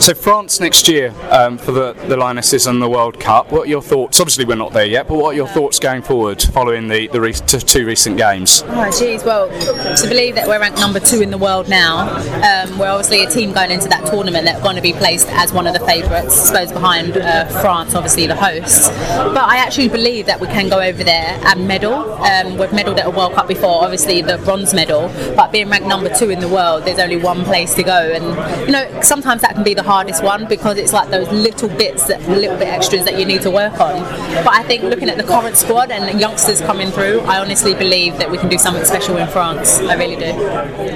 So 0.00 0.14
France 0.14 0.60
next 0.60 0.88
year 0.88 1.14
um, 1.30 1.58
for 1.58 1.72
the, 1.72 1.92
the 2.08 2.16
Lionesses 2.16 2.66
and 2.66 2.80
the 2.82 2.88
World 2.88 3.18
Cup. 3.20 3.29
What 3.30 3.52
are 3.52 3.66
your 3.66 3.80
thoughts? 3.80 4.18
Obviously, 4.18 4.44
we're 4.44 4.56
not 4.56 4.72
there 4.72 4.86
yet, 4.86 5.06
but 5.06 5.14
what 5.14 5.34
are 5.34 5.36
your 5.36 5.46
thoughts 5.46 5.78
going 5.78 6.02
forward 6.02 6.42
following 6.42 6.88
the, 6.88 7.06
the 7.06 7.20
re- 7.20 7.32
t- 7.32 7.60
two 7.60 7.86
recent 7.86 8.16
games? 8.16 8.64
Oh, 8.66 8.90
geez. 8.98 9.22
Well, 9.22 9.48
to 9.48 10.08
believe 10.08 10.34
that 10.34 10.48
we're 10.48 10.58
ranked 10.58 10.80
number 10.80 10.98
two 10.98 11.20
in 11.20 11.30
the 11.30 11.38
world 11.38 11.68
now, 11.68 12.08
um, 12.42 12.76
we're 12.76 12.88
obviously 12.88 13.22
a 13.22 13.30
team 13.30 13.52
going 13.52 13.70
into 13.70 13.88
that 13.88 14.04
tournament 14.06 14.46
that 14.46 14.56
are 14.56 14.62
going 14.62 14.74
to 14.74 14.82
be 14.82 14.92
placed 14.92 15.28
as 15.28 15.52
one 15.52 15.68
of 15.68 15.74
the 15.74 15.86
favourites, 15.86 16.50
I 16.50 16.64
suppose, 16.64 16.72
behind 16.72 17.18
uh, 17.18 17.46
France, 17.60 17.94
obviously 17.94 18.26
the 18.26 18.34
hosts. 18.34 18.88
But 18.88 19.44
I 19.44 19.58
actually 19.58 19.90
believe 19.90 20.26
that 20.26 20.40
we 20.40 20.48
can 20.48 20.68
go 20.68 20.80
over 20.80 21.04
there 21.04 21.40
and 21.46 21.68
medal. 21.68 21.94
Um, 21.94 22.58
we've 22.58 22.70
medalled 22.70 22.98
at 22.98 23.06
a 23.06 23.10
World 23.10 23.34
Cup 23.34 23.46
before, 23.46 23.84
obviously 23.84 24.22
the 24.22 24.38
bronze 24.38 24.74
medal, 24.74 25.06
but 25.36 25.52
being 25.52 25.68
ranked 25.68 25.86
number 25.86 26.12
two 26.12 26.30
in 26.30 26.40
the 26.40 26.48
world, 26.48 26.84
there's 26.84 26.98
only 26.98 27.16
one 27.16 27.44
place 27.44 27.74
to 27.74 27.84
go. 27.84 27.92
And, 27.92 28.66
you 28.66 28.72
know, 28.72 29.02
sometimes 29.02 29.40
that 29.42 29.54
can 29.54 29.62
be 29.62 29.74
the 29.74 29.84
hardest 29.84 30.24
one 30.24 30.48
because 30.48 30.78
it's 30.78 30.92
like 30.92 31.10
those 31.10 31.28
little 31.30 31.68
bits, 31.68 32.08
that 32.08 32.20
little 32.28 32.58
bit 32.58 32.66
extras 32.66 33.04
that 33.04 33.19
you 33.19 33.19
need 33.24 33.42
to 33.42 33.50
work 33.50 33.80
on. 33.80 34.02
But 34.44 34.54
I 34.54 34.62
think 34.62 34.82
looking 34.84 35.08
at 35.08 35.16
the 35.16 35.24
current 35.24 35.56
squad 35.56 35.90
and 35.90 36.20
youngsters 36.20 36.60
coming 36.60 36.90
through, 36.90 37.20
I 37.20 37.38
honestly 37.38 37.74
believe 37.74 38.18
that 38.18 38.30
we 38.30 38.38
can 38.38 38.48
do 38.48 38.58
something 38.58 38.84
special 38.84 39.16
in 39.16 39.28
France. 39.28 39.80
I 39.80 39.94
really 39.94 40.16
do. 40.16 40.24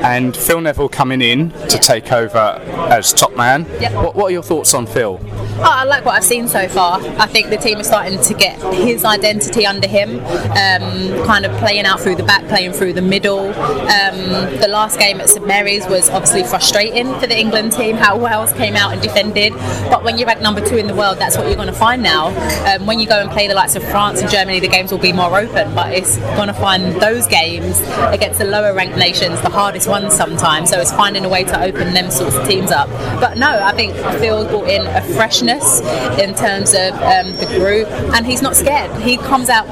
And 0.02 0.36
Phil 0.36 0.60
Neville 0.60 0.88
coming 0.88 1.22
in 1.22 1.50
to 1.68 1.78
take 1.78 2.12
over 2.12 2.60
as 2.90 3.12
top 3.12 3.34
man. 3.36 3.66
Yep. 3.80 3.92
What, 3.94 4.14
what 4.14 4.24
are 4.26 4.30
your 4.30 4.42
thoughts 4.42 4.74
on 4.74 4.86
Phil? 4.86 5.20
Oh, 5.56 5.62
I 5.62 5.84
like 5.84 6.04
what 6.04 6.14
I've 6.14 6.24
seen 6.24 6.48
so 6.48 6.68
far. 6.68 7.00
I 7.18 7.26
think 7.26 7.50
the 7.50 7.56
team 7.56 7.78
is 7.78 7.86
starting 7.86 8.20
to 8.20 8.34
get 8.34 8.60
his 8.74 9.04
identity 9.04 9.66
under 9.66 9.86
him, 9.86 10.18
um, 10.20 11.26
kind 11.26 11.44
of 11.46 11.56
playing 11.58 11.84
out 11.84 12.00
through 12.00 12.16
the 12.16 12.22
back, 12.24 12.46
playing 12.48 12.72
through 12.72 12.92
the 12.94 13.02
middle. 13.02 13.48
Um, 13.48 14.18
the 14.60 14.68
last 14.68 14.98
game 14.98 15.20
at 15.20 15.28
St 15.28 15.46
Mary's 15.46 15.86
was 15.86 16.10
obviously 16.10 16.42
frustrating 16.44 17.06
for 17.20 17.26
the 17.26 17.38
England 17.38 17.72
team, 17.72 17.96
how 17.96 18.18
Wales 18.18 18.52
came 18.52 18.74
out 18.76 18.92
and 18.92 19.00
defended. 19.00 19.52
But 19.90 20.02
when 20.04 20.18
you're 20.18 20.26
ranked 20.26 20.42
number 20.42 20.64
two 20.66 20.76
in 20.76 20.86
the 20.86 20.94
world, 20.94 21.18
that's 21.18 21.36
what 21.36 21.46
you're 21.46 21.56
going 21.56 21.68
to 21.68 21.72
find 21.72 22.02
now. 22.02 22.13
Um, 22.14 22.86
when 22.86 23.00
you 23.00 23.06
go 23.06 23.20
and 23.20 23.30
play 23.30 23.48
the 23.48 23.54
likes 23.54 23.74
of 23.76 23.82
France 23.82 24.20
and 24.20 24.30
Germany, 24.30 24.60
the 24.60 24.68
games 24.68 24.92
will 24.92 24.98
be 24.98 25.12
more 25.12 25.38
open, 25.38 25.74
but 25.74 25.92
it's 25.92 26.16
going 26.36 26.48
to 26.48 26.54
find 26.54 27.00
those 27.00 27.26
games 27.26 27.80
against 28.12 28.38
the 28.38 28.44
lower 28.44 28.74
ranked 28.74 28.96
nations 28.96 29.40
the 29.40 29.50
hardest 29.50 29.88
ones 29.88 30.14
sometimes. 30.14 30.70
So 30.70 30.80
it's 30.80 30.92
finding 30.92 31.24
a 31.24 31.28
way 31.28 31.44
to 31.44 31.62
open 31.62 31.94
them 31.94 32.10
sorts 32.10 32.36
of 32.36 32.46
teams 32.46 32.70
up. 32.70 32.88
But 33.20 33.38
no, 33.38 33.48
I 33.48 33.72
think 33.72 33.94
Phil's 34.20 34.46
brought 34.48 34.68
in 34.68 34.86
a 34.86 35.02
freshness 35.14 35.80
in 36.18 36.34
terms 36.34 36.72
of 36.74 36.94
um, 37.02 37.32
the 37.36 37.46
group, 37.58 37.88
and 38.14 38.26
he's 38.26 38.42
not 38.42 38.56
scared. 38.56 38.90
He 39.02 39.16
comes 39.16 39.48
out 39.48 39.66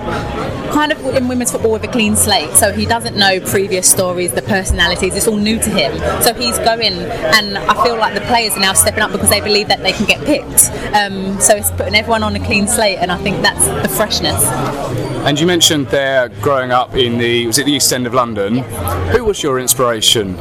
kind 0.72 0.90
of 0.90 1.04
in 1.14 1.28
women's 1.28 1.52
football 1.52 1.72
with 1.72 1.84
a 1.84 1.88
clean 1.88 2.16
slate, 2.16 2.50
so 2.54 2.72
he 2.72 2.86
doesn't 2.86 3.16
know 3.16 3.40
previous 3.40 3.88
stories, 3.88 4.32
the 4.32 4.42
personalities. 4.42 5.14
It's 5.14 5.28
all 5.28 5.36
new 5.36 5.58
to 5.58 5.70
him. 5.70 5.96
So 6.22 6.34
he's 6.34 6.58
going, 6.58 6.94
and 6.94 7.58
I 7.58 7.84
feel 7.84 7.96
like 7.96 8.14
the 8.14 8.22
players 8.22 8.56
are 8.56 8.60
now 8.60 8.72
stepping 8.72 9.02
up 9.02 9.12
because 9.12 9.30
they 9.30 9.40
believe 9.40 9.68
that 9.68 9.82
they 9.82 9.92
can 9.92 10.06
get 10.06 10.24
picked. 10.24 10.70
Um, 10.94 11.38
so 11.40 11.54
it's 11.54 11.70
putting 11.72 11.94
everyone 11.94 12.22
on 12.22 12.34
a 12.36 12.44
clean 12.44 12.66
slate, 12.66 12.98
and 12.98 13.12
I 13.12 13.18
think 13.18 13.42
that's 13.42 13.66
the 13.66 13.94
freshness. 13.94 14.42
And 15.24 15.38
you 15.38 15.46
mentioned 15.46 15.86
there 15.88 16.30
growing 16.40 16.72
up 16.72 16.96
in 16.96 17.18
the 17.18 17.46
was 17.46 17.58
it 17.58 17.66
the 17.66 17.72
East 17.72 17.92
End 17.92 18.06
of 18.06 18.14
London. 18.14 18.58
Who 19.14 19.24
was 19.24 19.42
your 19.42 19.60
inspiration? 19.60 20.34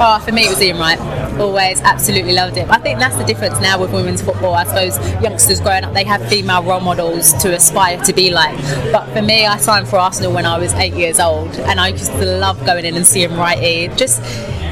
Oh, 0.00 0.22
for 0.24 0.30
me, 0.30 0.46
it 0.46 0.50
was 0.50 0.62
Ian 0.62 0.78
Wright. 0.78 1.00
Always, 1.40 1.80
absolutely 1.80 2.34
loved 2.34 2.56
it. 2.56 2.68
I 2.68 2.78
think 2.78 3.00
that's 3.00 3.16
the 3.16 3.24
difference 3.24 3.60
now 3.60 3.80
with 3.80 3.92
women's 3.92 4.22
football. 4.22 4.54
I 4.54 4.64
suppose 4.64 4.96
youngsters 5.20 5.60
growing 5.60 5.82
up, 5.82 5.92
they 5.92 6.04
have 6.04 6.24
female 6.28 6.62
role 6.62 6.80
models 6.80 7.32
to 7.42 7.52
aspire 7.52 8.00
to 8.04 8.12
be 8.12 8.30
like. 8.30 8.56
But 8.92 9.06
for 9.12 9.22
me, 9.22 9.46
I 9.46 9.56
signed 9.78 9.88
for 9.88 9.98
Arsenal 9.98 10.32
when 10.32 10.44
I 10.44 10.58
was 10.58 10.74
eight 10.74 10.94
years 10.94 11.20
old, 11.20 11.54
and 11.54 11.78
I 11.78 11.88
used 11.88 12.10
to 12.10 12.24
love 12.24 12.58
going 12.66 12.84
in 12.84 12.96
and 12.96 13.06
seeing 13.06 13.30
Wrighty. 13.30 13.96
Just 13.96 14.20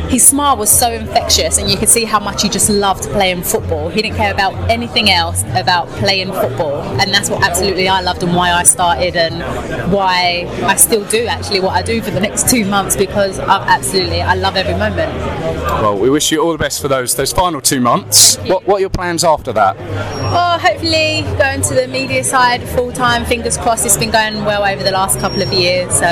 his 0.09 0.27
smile 0.27 0.57
was 0.57 0.71
so 0.71 0.93
infectious, 0.93 1.59
and 1.59 1.71
you 1.71 1.77
could 1.77 1.89
see 1.89 2.05
how 2.05 2.21
much 2.21 2.43
he 2.43 2.49
just 2.49 2.71
loved 2.71 3.05
playing 3.05 3.43
football. 3.43 3.89
He 3.89 4.03
didn't 4.03 4.17
care 4.17 4.33
about 4.33 4.55
anything 4.71 5.11
else 5.11 5.43
about 5.55 5.89
playing 5.89 6.33
football, 6.33 6.81
and 7.01 7.13
that's 7.13 7.31
what 7.31 7.43
absolutely 7.43 7.89
I 7.89 8.01
loved 8.01 8.23
and 8.23 8.35
why 8.35 8.53
I 8.53 8.63
started 8.63 9.17
and 9.17 9.93
why 9.93 10.49
I 10.65 10.77
still 10.77 11.05
do 11.07 11.27
actually 11.27 11.61
what 11.61 11.73
I 11.73 11.83
do 11.83 12.01
for 12.03 12.11
the 12.11 12.21
next 12.21 12.49
two 12.49 12.65
months 12.65 12.97
because 12.97 13.39
I 13.39 13.59
absolutely 13.67 14.23
I 14.23 14.35
love 14.35 14.57
every 14.57 14.75
moment. 14.75 15.15
Well, 15.83 15.99
we 15.99 16.11
wish 16.11 16.31
you 16.31 16.43
all 16.43 16.53
the 16.53 16.59
best 16.59 16.81
for 16.81 16.89
those 16.89 17.15
those 17.15 17.33
final 17.33 17.61
two 17.61 17.81
months. 17.81 18.37
What 18.39 18.67
what 18.67 18.77
are 18.77 18.81
your 18.81 18.91
plans 18.91 19.25
after 19.25 19.53
that? 19.53 19.77
Oh, 19.79 20.59
hopefully 20.59 21.23
going 21.39 21.63
to 21.63 21.75
the 21.75 21.89
media 21.89 22.23
side 22.25 22.63
full 22.69 22.93
time. 22.93 23.25
Fingers 23.25 23.57
crossed. 23.57 23.87
It's 23.87 23.97
been 23.97 24.11
going 24.11 24.45
well 24.45 24.65
over 24.65 24.83
the 24.83 24.91
last 24.91 25.19
couple 25.21 25.43
of 25.43 25.53
years. 25.53 25.93
So 25.93 26.07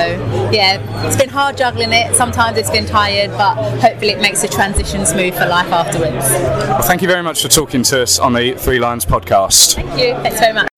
yeah, 0.52 1.06
it's 1.06 1.16
been 1.16 1.28
hard 1.28 1.56
juggling 1.56 1.92
it. 1.92 2.14
Sometimes 2.14 2.58
it's 2.58 2.70
been 2.70 2.86
tired, 2.86 3.30
but 3.32 3.56
hopefully 3.84 4.12
it 4.12 4.20
makes 4.20 4.40
the 4.40 4.48
transition 4.48 5.04
smooth 5.04 5.34
for 5.34 5.44
life 5.44 5.70
afterwards. 5.70 6.24
Well, 6.30 6.80
thank 6.80 7.02
you 7.02 7.08
very 7.08 7.22
much 7.22 7.42
for 7.42 7.48
talking 7.48 7.82
to 7.82 8.02
us 8.02 8.18
on 8.18 8.32
the 8.32 8.54
Three 8.54 8.78
Lions 8.78 9.04
podcast. 9.04 9.74
Thank 9.74 10.00
you. 10.00 10.14
Thanks 10.22 10.40
very 10.40 10.54
much. 10.54 10.68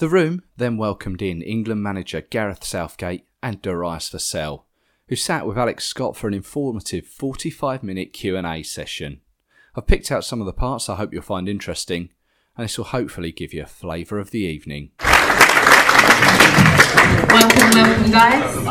The 0.00 0.08
room 0.08 0.42
then 0.56 0.76
welcomed 0.76 1.22
in 1.22 1.42
England 1.42 1.84
manager 1.84 2.20
Gareth 2.20 2.64
Southgate 2.64 3.24
and 3.40 3.62
Darius 3.62 4.10
Vassell, 4.10 4.64
who 5.06 5.14
sat 5.14 5.46
with 5.46 5.56
Alex 5.56 5.84
Scott 5.84 6.16
for 6.16 6.26
an 6.26 6.34
informative 6.34 7.04
45-minute 7.04 8.12
Q&A 8.12 8.64
session. 8.64 9.20
I've 9.76 9.86
picked 9.86 10.10
out 10.10 10.24
some 10.24 10.40
of 10.40 10.46
the 10.46 10.52
parts 10.52 10.88
I 10.88 10.96
hope 10.96 11.12
you'll 11.12 11.22
find 11.22 11.48
interesting, 11.48 12.10
and 12.56 12.64
this 12.64 12.76
will 12.76 12.86
hopefully 12.86 13.30
give 13.30 13.54
you 13.54 13.62
a 13.62 13.66
flavour 13.66 14.18
of 14.18 14.32
the 14.32 14.40
evening. 14.40 14.90
Welcome, 17.28 17.70
welcome, 17.70 18.10
guys. 18.10 18.67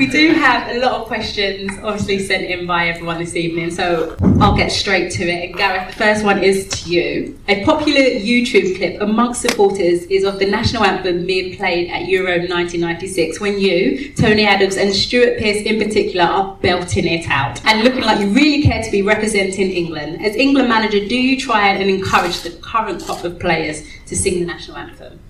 We 0.00 0.06
do 0.06 0.32
have 0.32 0.74
a 0.74 0.78
lot 0.78 0.92
of 0.92 1.08
questions, 1.08 1.70
obviously 1.82 2.20
sent 2.20 2.46
in 2.46 2.66
by 2.66 2.88
everyone 2.88 3.18
this 3.18 3.36
evening, 3.36 3.70
so 3.70 4.16
I'll 4.40 4.56
get 4.56 4.72
straight 4.72 5.12
to 5.12 5.24
it. 5.24 5.50
And 5.50 5.54
Gareth, 5.58 5.88
the 5.88 5.96
first 5.98 6.24
one 6.24 6.42
is 6.42 6.66
to 6.68 6.90
you. 6.90 7.38
A 7.48 7.62
popular 7.66 8.00
YouTube 8.00 8.78
clip 8.78 8.98
amongst 9.02 9.42
supporters 9.42 10.04
is 10.04 10.24
of 10.24 10.38
the 10.38 10.46
national 10.46 10.84
anthem 10.84 11.26
being 11.26 11.54
played 11.54 11.90
at 11.90 12.08
Euro 12.08 12.38
1996, 12.38 13.40
when 13.40 13.60
you, 13.60 14.14
Tony 14.14 14.46
Adams, 14.46 14.78
and 14.78 14.90
Stuart 14.90 15.38
Pearce 15.38 15.60
in 15.66 15.78
particular 15.78 16.24
are 16.24 16.56
belting 16.62 17.06
it 17.06 17.28
out 17.28 17.62
and 17.66 17.84
looking 17.84 18.00
like 18.00 18.20
you 18.20 18.28
really 18.28 18.62
care 18.62 18.82
to 18.82 18.90
be 18.90 19.02
representing 19.02 19.70
England. 19.70 20.24
As 20.24 20.34
England 20.34 20.70
manager, 20.70 21.06
do 21.06 21.14
you 21.14 21.38
try 21.38 21.68
and 21.68 21.90
encourage 21.90 22.40
the 22.40 22.52
current 22.62 23.04
crop 23.04 23.22
of 23.22 23.38
players 23.38 23.86
to 24.06 24.16
sing 24.16 24.40
the 24.40 24.46
national 24.46 24.78
anthem? 24.78 25.20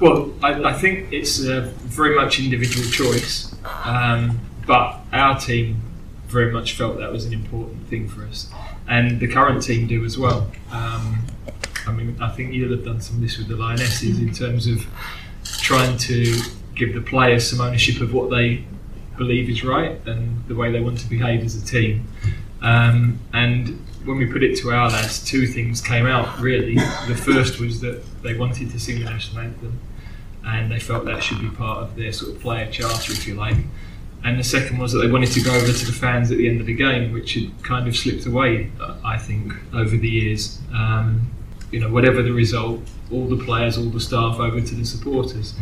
Well, 0.00 0.32
I, 0.42 0.52
I 0.62 0.72
think 0.74 1.12
it's 1.12 1.44
uh, 1.44 1.72
very 1.78 2.14
much 2.14 2.38
individual 2.38 2.88
choice, 2.88 3.52
um, 3.84 4.40
but 4.66 5.00
our 5.12 5.38
team 5.38 5.82
very 6.26 6.52
much 6.52 6.74
felt 6.74 6.98
that 6.98 7.10
was 7.10 7.24
an 7.24 7.32
important 7.32 7.88
thing 7.88 8.08
for 8.08 8.24
us, 8.24 8.50
and 8.86 9.20
the 9.20 9.28
current 9.28 9.62
team 9.62 9.86
do 9.86 10.04
as 10.04 10.18
well. 10.18 10.50
Um, 10.70 11.24
I 11.86 11.92
mean, 11.92 12.16
I 12.20 12.28
think 12.28 12.52
you'll 12.52 12.72
have 12.72 12.84
done 12.84 13.00
some 13.00 13.16
of 13.16 13.22
this 13.22 13.38
with 13.38 13.48
the 13.48 13.56
Lionesses 13.56 14.18
in 14.20 14.32
terms 14.32 14.66
of 14.66 14.86
trying 15.44 15.96
to 15.98 16.36
give 16.74 16.94
the 16.94 17.00
players 17.00 17.48
some 17.48 17.60
ownership 17.60 18.00
of 18.00 18.12
what 18.12 18.30
they 18.30 18.64
believe 19.16 19.50
is 19.50 19.64
right 19.64 19.98
and 20.06 20.46
the 20.46 20.54
way 20.54 20.70
they 20.70 20.80
want 20.80 20.98
to 20.98 21.08
behave 21.08 21.44
as 21.44 21.60
a 21.60 21.64
team. 21.64 22.06
Um, 22.62 23.18
and 23.32 23.84
when 24.04 24.16
we 24.16 24.26
put 24.26 24.42
it 24.42 24.56
to 24.58 24.70
our 24.70 24.90
lads, 24.90 25.24
two 25.24 25.46
things 25.46 25.80
came 25.80 26.06
out 26.06 26.40
really. 26.40 26.74
The 26.74 27.16
first 27.16 27.60
was 27.60 27.80
that 27.80 28.02
they 28.22 28.36
wanted 28.36 28.70
to 28.70 28.80
sing 28.80 29.00
the 29.00 29.04
national 29.10 29.42
anthem, 29.42 29.78
and 30.48 30.72
they 30.72 30.78
felt 30.78 31.04
that 31.04 31.22
should 31.22 31.40
be 31.40 31.50
part 31.50 31.82
of 31.82 31.94
their 31.94 32.12
sort 32.12 32.34
of 32.34 32.40
player 32.40 32.70
charter, 32.70 33.12
if 33.12 33.26
you 33.26 33.34
like. 33.34 33.56
And 34.24 34.38
the 34.38 34.44
second 34.44 34.78
was 34.78 34.92
that 34.92 35.00
they 35.00 35.10
wanted 35.10 35.30
to 35.32 35.40
go 35.42 35.54
over 35.54 35.72
to 35.72 35.86
the 35.86 35.92
fans 35.92 36.30
at 36.30 36.38
the 36.38 36.48
end 36.48 36.60
of 36.60 36.66
the 36.66 36.74
game, 36.74 37.12
which 37.12 37.34
had 37.34 37.62
kind 37.62 37.86
of 37.86 37.96
slipped 37.96 38.26
away, 38.26 38.70
I 39.04 39.16
think, 39.18 39.52
over 39.72 39.96
the 39.96 40.08
years. 40.08 40.58
Um, 40.74 41.30
you 41.70 41.80
know, 41.80 41.90
whatever 41.90 42.22
the 42.22 42.32
result, 42.32 42.80
all 43.12 43.26
the 43.26 43.42
players, 43.44 43.76
all 43.76 43.90
the 43.90 44.00
staff 44.00 44.40
over 44.40 44.60
to 44.60 44.74
the 44.74 44.84
supporters. 44.84 45.54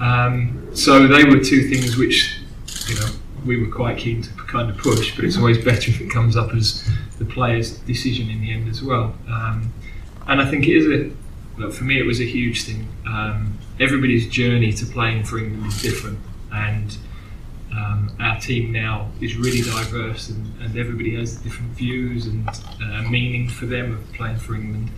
Um, 0.00 0.68
so 0.74 1.06
they 1.06 1.24
were 1.24 1.40
two 1.42 1.68
things 1.68 1.96
which, 1.96 2.38
you 2.88 2.94
know, 2.96 3.08
we 3.44 3.64
were 3.64 3.72
quite 3.72 3.96
keen 3.96 4.22
to 4.22 4.30
kind 4.30 4.68
of 4.68 4.76
push, 4.76 5.16
but 5.16 5.24
it's 5.24 5.38
always 5.38 5.58
better 5.58 5.90
if 5.90 6.00
it 6.00 6.10
comes 6.10 6.36
up 6.36 6.52
as 6.54 6.88
the 7.18 7.24
player's 7.24 7.78
decision 7.78 8.28
in 8.28 8.40
the 8.42 8.52
end 8.52 8.68
as 8.68 8.82
well. 8.82 9.14
Um, 9.28 9.72
and 10.26 10.40
I 10.42 10.50
think 10.50 10.66
it 10.66 10.76
is 10.76 10.86
a, 10.86 11.12
well, 11.58 11.70
for 11.70 11.84
me, 11.84 11.98
it 11.98 12.04
was 12.04 12.20
a 12.20 12.26
huge 12.26 12.64
thing. 12.64 12.86
Um, 13.06 13.58
everybody's 13.78 14.28
journey 14.28 14.72
to 14.72 14.86
playing 14.86 15.24
for 15.24 15.38
England 15.38 15.66
is 15.66 15.82
different, 15.82 16.18
and 16.52 16.96
um, 17.72 18.16
our 18.20 18.40
team 18.40 18.72
now 18.72 19.10
is 19.20 19.36
really 19.36 19.62
diverse, 19.62 20.28
and, 20.28 20.52
and 20.62 20.76
everybody 20.76 21.16
has 21.16 21.36
different 21.36 21.72
views 21.72 22.26
and 22.26 22.48
uh, 22.48 23.02
meaning 23.10 23.48
for 23.48 23.66
them 23.66 23.92
of 23.92 24.12
playing 24.12 24.38
for 24.38 24.54
England. 24.54 24.90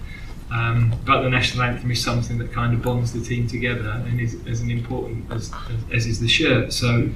Um, 0.50 0.94
but 1.04 1.22
the 1.22 1.28
national 1.28 1.64
anthem 1.64 1.90
is 1.90 2.02
something 2.02 2.38
that 2.38 2.52
kind 2.52 2.72
of 2.72 2.82
bonds 2.82 3.12
the 3.12 3.20
team 3.20 3.46
together 3.46 4.02
and 4.06 4.18
is 4.20 4.36
as 4.46 4.60
an 4.60 4.70
important 4.70 5.30
as, 5.30 5.52
as, 5.92 6.06
is 6.06 6.20
the 6.20 6.28
shirt. 6.28 6.72
So 6.72 7.10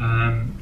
um, 0.00 0.56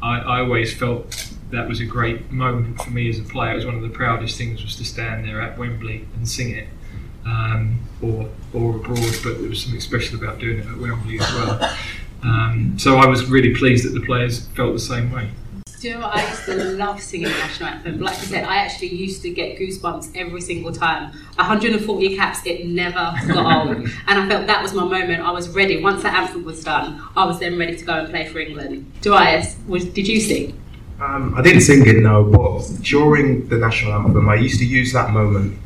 I, 0.00 0.20
I 0.20 0.40
always 0.40 0.72
felt 0.72 1.34
that 1.50 1.68
was 1.68 1.80
a 1.80 1.84
great 1.86 2.30
moment 2.30 2.80
for 2.82 2.90
me 2.90 3.08
as 3.08 3.18
a 3.18 3.22
player. 3.22 3.52
It 3.52 3.56
was 3.56 3.66
one 3.66 3.74
of 3.74 3.82
the 3.82 3.88
proudest 3.88 4.38
things 4.38 4.62
was 4.62 4.76
to 4.76 4.84
stand 4.84 5.26
there 5.26 5.40
at 5.40 5.58
Wembley 5.58 6.06
and 6.14 6.28
sing 6.28 6.54
it, 6.54 6.68
um, 7.26 7.80
or 8.02 8.28
or 8.54 8.76
abroad. 8.76 9.18
But 9.22 9.40
there 9.40 9.48
was 9.48 9.62
something 9.62 9.80
special 9.80 10.18
about 10.18 10.38
doing 10.38 10.58
it 10.58 10.66
at 10.66 10.78
Wembley 10.78 11.20
as 11.20 11.32
well. 11.34 11.76
Um, 12.22 12.78
so 12.78 12.96
I 12.96 13.06
was 13.06 13.26
really 13.26 13.54
pleased 13.54 13.84
that 13.84 13.98
the 13.98 14.04
players 14.04 14.46
felt 14.48 14.72
the 14.72 14.80
same 14.80 15.12
way. 15.12 15.30
Do 15.80 15.88
you 15.88 15.94
know 15.94 16.00
what? 16.00 16.16
I 16.16 16.26
used 16.28 16.44
to 16.46 16.54
love 16.54 17.02
singing 17.02 17.28
the 17.28 17.34
national 17.34 17.68
anthem. 17.68 18.00
Like 18.00 18.14
I 18.14 18.22
said, 18.22 18.44
I 18.44 18.56
actually 18.56 18.94
used 18.94 19.20
to 19.22 19.30
get 19.30 19.58
goosebumps 19.58 20.16
every 20.16 20.40
single 20.40 20.72
time. 20.72 21.12
140 21.34 22.16
caps, 22.16 22.40
it 22.46 22.66
never 22.66 23.12
got 23.28 23.68
old. 23.68 23.76
And 23.76 23.92
I 24.08 24.26
felt 24.26 24.46
that 24.46 24.62
was 24.62 24.72
my 24.72 24.84
moment. 24.84 25.22
I 25.22 25.30
was 25.30 25.50
ready. 25.50 25.82
Once 25.82 26.02
that 26.02 26.14
anthem 26.14 26.44
was 26.44 26.64
done, 26.64 27.02
I 27.14 27.26
was 27.26 27.38
then 27.38 27.58
ready 27.58 27.76
to 27.76 27.84
go 27.84 27.92
and 27.92 28.08
play 28.08 28.26
for 28.26 28.38
England. 28.38 28.90
Darius, 29.02 29.56
was, 29.68 29.84
did 29.84 30.08
you 30.08 30.18
sing? 30.18 30.58
Um, 30.98 31.34
I 31.34 31.42
didn't 31.42 31.60
sing 31.60 31.86
it, 31.86 31.96
no, 31.96 32.24
but 32.24 32.82
during 32.82 33.46
the 33.48 33.58
national 33.58 33.92
anthem, 33.92 34.28
I 34.30 34.36
used 34.36 34.58
to 34.60 34.66
use 34.66 34.94
that 34.94 35.10
moment 35.10 35.58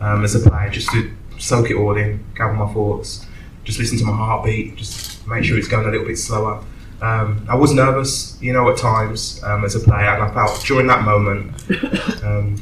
um, 0.00 0.24
as 0.24 0.34
a 0.34 0.48
player 0.48 0.70
just 0.70 0.90
to 0.90 1.10
soak 1.38 1.70
it 1.70 1.76
all 1.76 1.96
in, 1.96 2.24
gather 2.34 2.52
my 2.52 2.72
thoughts, 2.72 3.26
just 3.64 3.78
listen 3.78 3.98
to 3.98 4.04
my 4.04 4.16
heartbeat, 4.16 4.76
just 4.76 5.26
make 5.26 5.44
sure 5.44 5.58
it's 5.58 5.68
going 5.68 5.86
a 5.86 5.90
little 5.90 6.06
bit 6.06 6.16
slower. 6.16 6.62
Um, 7.02 7.46
I 7.48 7.54
was 7.54 7.72
nervous, 7.72 8.36
you 8.42 8.52
know, 8.52 8.68
at 8.70 8.76
times 8.76 9.42
um, 9.44 9.64
as 9.64 9.74
a 9.74 9.80
player, 9.80 10.08
and 10.08 10.22
I 10.22 10.34
felt 10.34 10.62
during 10.64 10.86
that 10.88 11.04
moment 11.04 11.52
um, 12.24 12.60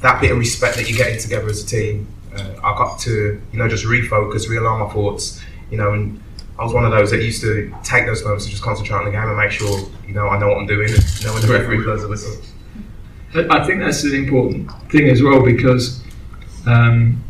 that 0.00 0.20
bit 0.20 0.32
of 0.32 0.38
respect 0.38 0.76
that 0.76 0.88
you're 0.88 0.98
getting 0.98 1.18
together 1.18 1.48
as 1.48 1.62
a 1.62 1.66
team. 1.66 2.06
Uh, 2.34 2.54
I 2.62 2.76
got 2.76 2.98
to, 3.00 3.40
you 3.52 3.58
know, 3.58 3.68
just 3.68 3.84
refocus, 3.84 4.48
realign 4.48 4.86
my 4.86 4.92
thoughts, 4.92 5.40
you 5.70 5.78
know, 5.78 5.92
and 5.92 6.22
I 6.58 6.64
was 6.64 6.74
one 6.74 6.84
of 6.84 6.90
those 6.90 7.10
that 7.10 7.22
used 7.22 7.40
to 7.42 7.74
take 7.82 8.06
those 8.06 8.22
moments 8.22 8.44
to 8.44 8.50
just 8.50 8.62
concentrate 8.62 8.98
on 8.98 9.04
the 9.06 9.10
game 9.10 9.22
and 9.22 9.36
make 9.36 9.50
sure, 9.50 9.88
you 10.06 10.14
know, 10.14 10.28
I 10.28 10.38
know 10.38 10.48
what 10.48 10.58
I'm 10.58 10.66
doing, 10.66 10.90
and, 10.90 11.20
you 11.20 11.26
know, 11.26 11.32
when 11.32 11.42
the 11.42 11.48
referee 11.48 11.82
blows 11.82 12.02
the 12.02 12.08
whistle. 12.08 12.36
I 13.50 13.66
think 13.66 13.80
that's 13.80 14.04
an 14.04 14.14
important 14.14 14.70
thing 14.90 15.08
as 15.08 15.22
well 15.22 15.42
because 15.42 16.03
um, 16.66 17.22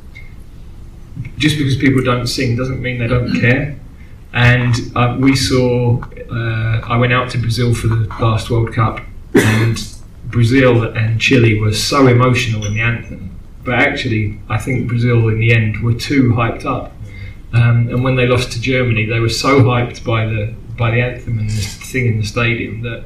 just 1.39 1.59
because 1.59 1.77
people 1.77 2.03
don't 2.03 2.27
sing 2.27 2.57
doesn't 2.57 2.81
mean 2.81 2.99
they 2.99 3.07
don't 3.07 3.41
care. 3.41 3.79
And 4.33 4.75
uh, 4.97 5.17
we 5.19 5.37
saw, 5.37 6.03
uh, 6.03 6.81
I 6.85 6.97
went 6.97 7.13
out 7.13 7.31
to 7.31 7.39
Brazil 7.39 7.73
for 7.73 7.87
the 7.87 8.09
last 8.21 8.51
World 8.51 8.73
Cup, 8.73 9.01
and 9.35 9.79
Brazil 10.27 10.83
and 10.97 11.21
Chile 11.21 11.61
were 11.61 11.73
so 11.73 12.09
emotional 12.09 12.65
in 12.67 12.75
the 12.75 12.81
anthem. 12.81 13.39
But 13.65 13.75
actually, 13.75 14.41
I 14.49 14.59
think 14.59 14.89
Brazil 14.89 15.29
in 15.29 15.39
the 15.39 15.53
end 15.53 15.83
were 15.83 15.95
too 15.95 16.33
hyped 16.33 16.65
up. 16.65 16.93
Um, 17.53 17.89
and 17.89 18.03
when 18.03 18.17
they 18.17 18.27
lost 18.27 18.51
to 18.53 18.61
Germany, 18.61 19.07
they 19.07 19.21
were 19.21 19.29
so 19.29 19.61
hyped 19.61 20.05
by 20.05 20.27
the 20.27 20.55
by 20.77 20.91
the 20.91 21.01
anthem 21.01 21.39
and 21.39 21.49
the 21.49 21.63
thing 21.63 22.07
in 22.07 22.19
the 22.19 22.27
stadium 22.27 22.83
that 22.83 23.05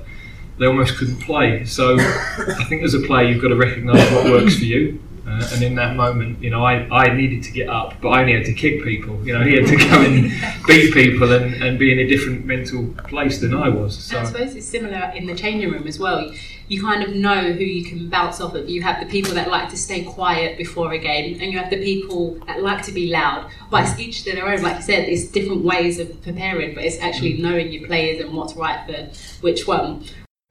they 0.59 0.67
almost 0.67 0.97
couldn't 0.97 1.21
play. 1.21 1.67
So 1.67 1.99
I 1.99 2.65
think 2.65 2.83
as 2.83 2.95
a 2.95 3.01
player, 3.01 3.29
you've 3.29 3.43
got 3.43 3.49
to 3.49 3.57
recognise 3.57 4.11
what 4.11 4.25
works 4.25 4.57
for 4.57 4.65
you. 4.65 5.01
Uh, 5.29 5.47
and 5.53 5.63
in 5.63 5.75
that 5.75 5.95
moment, 5.95 6.43
you 6.43 6.49
know, 6.49 6.65
I, 6.65 6.89
I 6.91 7.15
needed 7.15 7.43
to 7.43 7.53
get 7.53 7.69
up, 7.69 8.01
but 8.01 8.09
I 8.09 8.23
only 8.23 8.33
had 8.33 8.47
to 8.47 8.55
kick 8.55 8.83
people. 8.83 9.23
You 9.27 9.35
know, 9.35 9.45
he 9.45 9.57
had 9.57 9.67
to 9.67 9.77
go 9.77 10.01
and 10.01 10.31
beat 10.67 10.95
people 10.95 11.31
and, 11.33 11.55
and 11.63 11.79
be 11.79 11.93
in 11.93 11.99
a 11.99 12.09
different 12.09 12.47
mental 12.47 12.87
place 13.09 13.39
than 13.41 13.55
I 13.55 13.69
was. 13.69 13.99
So 13.99 14.19
I 14.19 14.25
suppose 14.25 14.55
it's 14.55 14.67
similar 14.67 15.13
in 15.15 15.27
the 15.27 15.35
changing 15.35 15.71
room 15.71 15.87
as 15.87 15.99
well. 15.99 16.33
You 16.69 16.81
kind 16.81 17.03
of 17.03 17.15
know 17.15 17.53
who 17.53 17.65
you 17.65 17.85
can 17.85 18.09
bounce 18.09 18.41
off 18.41 18.55
of. 18.55 18.71
You 18.71 18.81
have 18.83 19.01
the 19.01 19.07
people 19.07 19.35
that 19.35 19.49
like 19.49 19.69
to 19.69 19.77
stay 19.77 20.03
quiet 20.03 20.57
before 20.57 20.93
a 20.95 20.99
game, 20.99 21.39
and 21.43 21.53
you 21.53 21.59
have 21.59 21.69
the 21.69 21.83
people 21.83 22.39
that 22.47 22.63
like 22.63 22.83
to 22.87 22.93
be 22.93 23.11
loud. 23.11 23.51
But 23.71 23.85
it's 23.85 24.01
each 24.01 24.25
to 24.25 24.35
their 24.35 24.49
own. 24.49 24.63
Like 24.63 24.77
you 24.77 24.83
said, 24.83 25.09
it's 25.09 25.27
different 25.27 25.63
ways 25.63 25.99
of 25.99 26.23
preparing, 26.23 26.75
but 26.75 26.85
it's 26.85 26.99
actually 27.01 27.35
knowing 27.35 27.71
your 27.71 27.87
players 27.87 28.21
and 28.21 28.35
what's 28.35 28.55
right 28.55 28.87
for 28.87 29.43
which 29.43 29.67
one. 29.67 30.05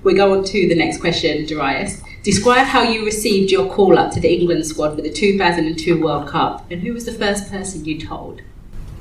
We 0.03 0.13
go 0.13 0.37
on 0.37 0.43
to 0.43 0.67
the 0.67 0.75
next 0.75 1.01
question, 1.01 1.47
Darius. 1.47 2.03
Describe 2.27 2.67
how 2.67 2.83
you 2.83 3.05
received 3.05 3.51
your 3.51 3.71
call 3.71 3.97
up 3.97 4.11
to 4.11 4.19
the 4.19 4.27
England 4.27 4.65
squad 4.65 4.97
for 4.97 5.01
the 5.01 5.09
2002 5.09 6.03
World 6.03 6.27
Cup, 6.27 6.69
and 6.69 6.81
who 6.81 6.91
was 6.91 7.05
the 7.05 7.13
first 7.13 7.49
person 7.49 7.85
you 7.85 8.05
told? 8.05 8.41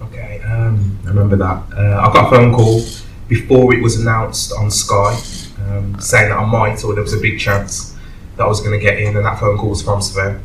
Okay, 0.00 0.40
um, 0.42 0.96
I 1.04 1.08
remember 1.08 1.34
that. 1.34 1.64
Uh, 1.76 2.06
I 2.06 2.12
got 2.12 2.28
a 2.28 2.30
phone 2.30 2.54
call 2.54 2.82
before 3.26 3.74
it 3.74 3.82
was 3.82 4.00
announced 4.00 4.52
on 4.56 4.70
Sky 4.70 5.20
um, 5.66 5.98
saying 5.98 6.28
that 6.28 6.38
I 6.38 6.44
might, 6.44 6.84
or 6.84 6.94
there 6.94 7.02
was 7.02 7.14
a 7.14 7.20
big 7.20 7.40
chance 7.40 7.96
that 8.36 8.44
I 8.44 8.46
was 8.46 8.60
going 8.60 8.78
to 8.78 8.80
get 8.80 9.00
in, 9.00 9.16
and 9.16 9.26
that 9.26 9.40
phone 9.40 9.58
call 9.58 9.70
was 9.70 9.82
from 9.82 10.00
Sven. 10.00 10.40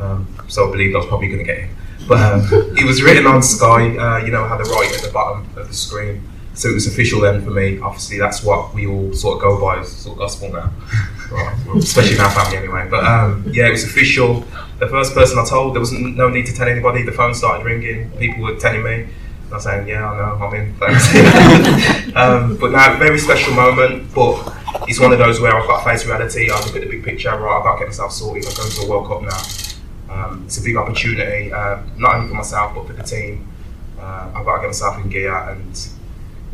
Um, 0.00 0.26
so 0.48 0.66
I 0.66 0.72
believed 0.72 0.94
I 0.94 1.00
was 1.00 1.06
probably 1.08 1.28
going 1.28 1.40
to 1.40 1.44
get 1.44 1.58
in. 1.58 1.68
But 2.08 2.22
um, 2.22 2.48
it 2.78 2.86
was 2.86 3.02
written 3.02 3.26
on 3.26 3.42
Sky, 3.42 3.98
uh, 3.98 4.24
you 4.24 4.32
know, 4.32 4.48
had 4.48 4.60
the 4.60 4.70
right 4.70 4.90
at 4.96 5.02
the 5.02 5.12
bottom 5.12 5.46
of 5.58 5.68
the 5.68 5.74
screen. 5.74 6.26
So 6.54 6.68
it 6.68 6.74
was 6.74 6.86
official 6.86 7.20
then 7.20 7.44
for 7.44 7.50
me. 7.50 7.80
Obviously, 7.80 8.18
that's 8.18 8.44
what 8.44 8.72
we 8.74 8.86
all 8.86 9.12
sort 9.12 9.36
of 9.36 9.42
go 9.42 9.60
by 9.60 9.82
sort 9.82 10.14
of 10.14 10.18
gospel 10.18 10.52
now, 10.52 10.72
right, 11.32 11.56
especially 11.76 12.14
in 12.14 12.20
our 12.20 12.30
family 12.30 12.58
anyway. 12.58 12.86
But 12.88 13.04
um, 13.04 13.44
yeah, 13.50 13.66
it 13.66 13.72
was 13.72 13.84
official. 13.84 14.44
The 14.78 14.88
first 14.88 15.14
person 15.14 15.38
I 15.38 15.44
told, 15.44 15.74
there 15.74 15.80
was 15.80 15.92
no 15.92 16.28
need 16.28 16.46
to 16.46 16.54
tell 16.54 16.68
anybody. 16.68 17.02
The 17.02 17.12
phone 17.12 17.34
started 17.34 17.64
ringing. 17.64 18.10
People 18.18 18.44
were 18.44 18.56
telling 18.56 18.84
me. 18.84 19.02
And 19.02 19.52
I 19.52 19.54
was 19.56 19.64
saying, 19.64 19.88
yeah, 19.88 20.08
I 20.08 20.16
know, 20.16 20.44
I'm 20.44 20.54
in. 20.54 20.74
Thanks. 20.76 22.14
um, 22.16 22.56
but 22.56 22.70
now, 22.70 22.98
very 22.98 23.18
special 23.18 23.52
moment. 23.54 24.14
But 24.14 24.54
it's 24.88 25.00
one 25.00 25.12
of 25.12 25.18
those 25.18 25.40
where 25.40 25.56
I've 25.56 25.66
got 25.66 25.82
to 25.82 25.90
face 25.90 26.06
reality. 26.06 26.50
I 26.50 26.58
look 26.64 26.76
at 26.76 26.82
the 26.82 26.88
big 26.88 27.04
picture. 27.04 27.30
Right, 27.30 27.58
I've 27.58 27.64
got 27.64 27.74
to 27.74 27.78
get 27.80 27.88
myself 27.88 28.12
sorted. 28.12 28.46
I'm 28.46 28.54
going 28.54 28.70
to 28.70 28.80
a 28.82 28.88
World 28.88 29.06
Cup 29.08 29.22
now. 29.22 29.74
Um, 30.14 30.44
it's 30.46 30.58
a 30.58 30.62
big 30.62 30.76
opportunity, 30.76 31.52
uh, 31.52 31.80
not 31.96 32.14
only 32.14 32.28
for 32.28 32.34
myself 32.34 32.74
but 32.74 32.86
for 32.86 32.92
the 32.92 33.02
team. 33.02 33.48
Uh, 33.98 34.30
I've 34.34 34.44
got 34.44 34.56
to 34.56 34.60
get 34.62 34.66
myself 34.68 35.02
in 35.02 35.10
gear 35.10 35.34
and 35.34 35.88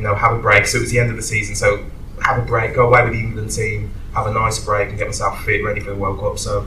you 0.01 0.07
know, 0.07 0.15
have 0.15 0.33
a 0.33 0.39
break. 0.39 0.67
So 0.67 0.79
it 0.79 0.81
was 0.81 0.91
the 0.91 0.99
end 0.99 1.11
of 1.11 1.17
the 1.17 1.23
season, 1.23 1.55
so 1.55 1.85
have 2.23 2.39
a 2.39 2.47
break, 2.47 2.75
go 2.75 2.89
away 2.89 3.05
with 3.05 3.13
the 3.13 3.19
England 3.19 3.51
team, 3.51 3.93
have 4.15 4.27
a 4.27 4.33
nice 4.33 4.59
break, 4.59 4.89
and 4.89 4.97
get 4.97 5.07
myself 5.07 5.45
fit, 5.45 5.63
ready 5.63 5.81
for 5.81 5.91
the 5.91 5.97
World 5.97 6.19
Cup. 6.19 6.39
So 6.39 6.67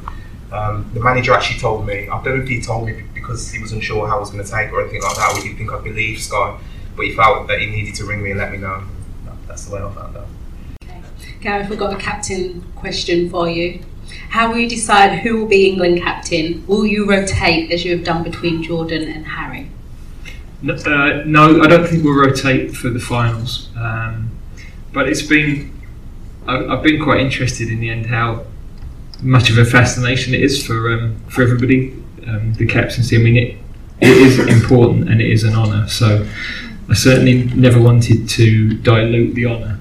um, 0.52 0.88
the 0.94 1.00
manager 1.00 1.34
actually 1.34 1.60
told 1.60 1.84
me, 1.88 2.08
I 2.08 2.24
don't 2.24 2.38
know 2.38 2.44
if 2.44 2.48
he 2.48 2.62
told 2.62 2.86
me 2.86 3.04
because 3.16 3.52
he 3.52 3.60
was 3.60 3.72
unsure 3.72 4.08
how 4.08 4.18
I 4.18 4.20
was 4.20 4.30
going 4.30 4.46
to 4.46 4.50
take 4.50 4.72
or 4.72 4.82
anything 4.82 5.02
like 5.02 5.16
that, 5.16 5.36
or 5.36 5.42
he 5.42 5.54
think 5.54 5.74
I'd 5.74 5.84
believe 5.84 6.22
Sky, 6.22 6.60
but 6.96 7.06
he 7.06 7.16
felt 7.16 7.48
that 7.48 7.60
he 7.60 7.66
needed 7.66 7.96
to 7.96 8.06
ring 8.06 8.22
me 8.22 8.30
and 8.30 8.40
let 8.40 8.52
me 8.52 8.60
know. 8.60 8.84
That's 9.48 9.66
the 9.66 9.76
way 9.76 9.82
I 9.82 9.92
found 9.92 10.16
out. 10.16 10.28
Gareth, 11.42 11.70
we've 11.72 11.80
got 11.80 11.92
a 11.92 11.98
captain 11.98 12.62
question 12.76 13.32
for 13.32 13.50
you. 13.50 13.84
How 14.30 14.52
will 14.52 14.60
you 14.60 14.70
decide 14.70 15.20
who 15.20 15.38
will 15.38 15.48
be 15.48 15.68
England 15.70 16.02
captain? 16.02 16.64
Will 16.68 16.86
you 16.86 17.10
rotate 17.10 17.72
as 17.72 17.84
you 17.84 17.98
have 17.98 18.06
done 18.06 18.24
between 18.24 18.62
Jordan 18.62 19.10
and 19.10 19.26
Harry? 19.26 19.72
No, 20.64 20.76
uh, 20.76 21.24
no, 21.26 21.62
I 21.62 21.68
don't 21.68 21.86
think 21.86 22.06
we'll 22.06 22.16
rotate 22.16 22.76
for 22.76 22.90
the 22.90 23.00
finals. 23.00 23.70
Um, 23.76 24.32
but 24.94 25.10
it's 25.10 25.22
been, 25.22 25.78
I've, 26.48 26.70
I've, 26.70 26.84
been 26.84 27.04
quite 27.04 27.20
interested 27.20 27.68
in 27.68 27.82
the 27.82 27.90
end 27.90 28.06
how 28.06 28.46
much 29.22 29.50
of 29.50 29.58
a 29.58 29.66
fascination 29.66 30.34
it 30.34 30.42
is 30.42 30.66
for 30.66 30.94
um, 30.94 31.22
for 31.28 31.42
everybody. 31.42 31.94
Um, 32.26 32.54
the 32.54 32.66
captaincy. 32.66 33.18
I 33.18 33.20
mean, 33.20 33.36
it, 33.36 33.58
it 34.00 34.18
is 34.18 34.40
important 34.40 35.10
and 35.10 35.20
it 35.20 35.30
is 35.30 35.44
an 35.44 35.56
honour. 35.56 35.90
So 35.90 36.26
I 36.90 36.94
certainly 36.94 37.44
never 37.56 37.82
wanted 37.82 38.30
to 38.30 38.74
dilute 38.76 39.36
the 39.36 39.46
honour. 39.48 39.80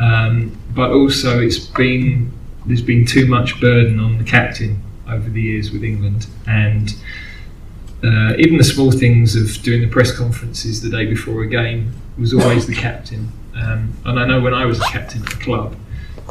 Um, 0.00 0.58
but 0.74 0.90
also, 0.90 1.40
it's 1.40 1.58
been 1.58 2.32
there's 2.66 2.82
been 2.82 3.06
too 3.06 3.26
much 3.26 3.60
burden 3.60 4.00
on 4.00 4.18
the 4.18 4.24
captain 4.24 4.82
over 5.08 5.30
the 5.30 5.40
years 5.40 5.70
with 5.70 5.84
England 5.84 6.26
and 6.48 6.92
uh, 8.02 8.34
even 8.38 8.58
the 8.58 8.64
small 8.64 8.92
things 8.92 9.34
of 9.34 9.62
doing 9.62 9.80
the 9.80 9.88
press 9.88 10.16
conferences 10.16 10.82
the 10.82 10.90
day 10.90 11.04
before 11.06 11.42
a 11.42 11.48
game 11.48 11.92
was 12.16 12.32
always 12.32 12.66
the 12.66 12.74
captain. 12.74 13.32
Um, 13.56 13.92
and 14.04 14.20
I 14.20 14.26
know 14.26 14.40
when 14.40 14.54
I 14.54 14.66
was 14.66 14.78
a 14.78 14.84
captain 14.84 15.22
at 15.22 15.30
the 15.30 15.36
club, 15.36 15.76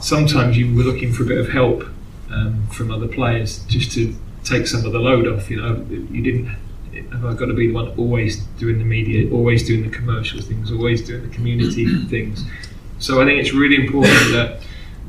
sometimes 0.01 0.57
you 0.57 0.73
were 0.73 0.83
looking 0.83 1.11
for 1.11 1.23
a 1.23 1.25
bit 1.25 1.37
of 1.37 1.49
help 1.49 1.83
um, 2.31 2.67
from 2.67 2.91
other 2.91 3.07
players 3.07 3.63
just 3.65 3.91
to 3.93 4.15
take 4.43 4.65
some 4.65 4.85
of 4.85 4.93
the 4.93 4.99
load 4.99 5.27
off. 5.27 5.49
You 5.49 5.61
know, 5.61 5.85
you 5.89 6.21
didn't. 6.21 6.55
Have 7.11 7.25
I 7.25 7.33
got 7.33 7.45
to 7.45 7.53
be 7.53 7.67
the 7.67 7.73
one 7.73 7.89
always 7.97 8.37
doing 8.57 8.79
the 8.79 8.85
media, 8.85 9.31
always 9.31 9.67
doing 9.67 9.83
the 9.83 9.95
commercial 9.95 10.41
things, 10.41 10.71
always 10.71 11.05
doing 11.05 11.29
the 11.29 11.35
community 11.35 12.05
things? 12.09 12.43
So 12.99 13.21
I 13.21 13.25
think 13.25 13.39
it's 13.39 13.53
really 13.53 13.75
important 13.75 14.31
that 14.31 14.61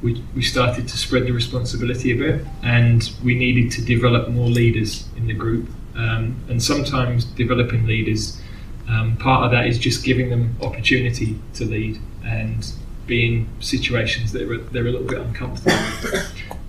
we, 0.02 0.22
we 0.34 0.42
started 0.42 0.86
to 0.88 0.98
spread 0.98 1.24
the 1.24 1.32
responsibility 1.32 2.12
a 2.12 2.16
bit, 2.16 2.46
and 2.62 3.10
we 3.24 3.34
needed 3.34 3.70
to 3.72 3.82
develop 3.82 4.28
more 4.28 4.48
leaders 4.48 5.08
in 5.16 5.28
the 5.28 5.34
group 5.34 5.68
um, 5.98 6.42
and 6.48 6.62
sometimes 6.62 7.24
developing 7.24 7.86
leaders, 7.86 8.40
um, 8.88 9.16
part 9.18 9.44
of 9.44 9.50
that 9.50 9.66
is 9.66 9.78
just 9.78 10.04
giving 10.04 10.30
them 10.30 10.56
opportunity 10.62 11.38
to 11.54 11.64
lead 11.64 12.00
and 12.24 12.72
be 13.06 13.26
in 13.26 13.48
situations 13.60 14.32
that 14.32 14.50
are, 14.50 14.58
they're 14.58 14.86
a 14.86 14.90
little 14.90 15.06
bit 15.06 15.18
uncomfortable 15.18 15.76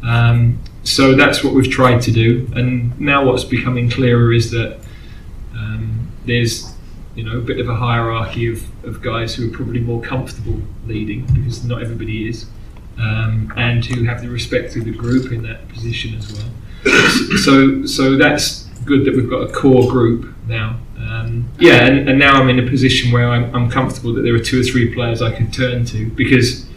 um, 0.04 0.60
so 0.84 1.16
that's 1.16 1.44
what 1.44 1.54
we've 1.54 1.70
tried 1.70 2.02
to 2.04 2.12
do. 2.12 2.48
And 2.56 3.00
now 3.00 3.26
what's 3.26 3.44
becoming 3.44 3.90
clearer 3.90 4.34
is 4.34 4.52
that 4.52 4.80
um, 5.54 6.12
there's 6.26 6.74
you 7.16 7.24
know 7.24 7.38
a 7.38 7.42
bit 7.42 7.60
of 7.60 7.68
a 7.68 7.76
hierarchy 7.76 8.52
of, 8.52 8.86
of 8.86 9.02
guys 9.02 9.36
who 9.36 9.50
are 9.50 9.56
probably 9.56 9.82
more 9.82 10.02
comfortable 10.02 10.62
leading 10.86 11.26
because 11.34 11.64
not 11.64 11.82
everybody 11.82 12.30
is. 12.30 12.46
Um, 12.98 13.54
and 13.56 13.86
who 13.86 14.04
have 14.04 14.22
the 14.22 14.28
respect 14.28 14.76
of 14.76 14.84
the 14.84 14.92
group 14.92 15.32
in 15.32 15.42
that 15.44 15.70
position 15.70 16.16
as 16.16 16.34
well. 16.34 16.50
So, 17.38 17.86
so 17.86 18.18
that's 18.18 18.69
good 18.86 19.06
that 19.06 19.16
we've 19.16 19.30
got 19.30 19.50
a 19.50 19.52
core 19.52 19.90
group 19.90 20.34
now. 20.48 20.80
Um, 20.98 21.50
yeah, 21.60 21.86
and, 21.86 22.10
and, 22.10 22.20
now 22.20 22.34
I'm 22.34 22.50
in 22.50 22.60
a 22.60 22.70
position 22.70 23.12
where 23.12 23.30
I'm, 23.30 23.56
I'm, 23.56 23.70
comfortable 23.70 24.14
that 24.14 24.22
there 24.22 24.36
are 24.36 24.40
two 24.40 24.60
or 24.60 24.64
three 24.64 24.94
players 24.94 25.22
I 25.22 25.32
can 25.32 25.50
turn 25.50 25.86
to 25.86 26.10
because 26.12 26.68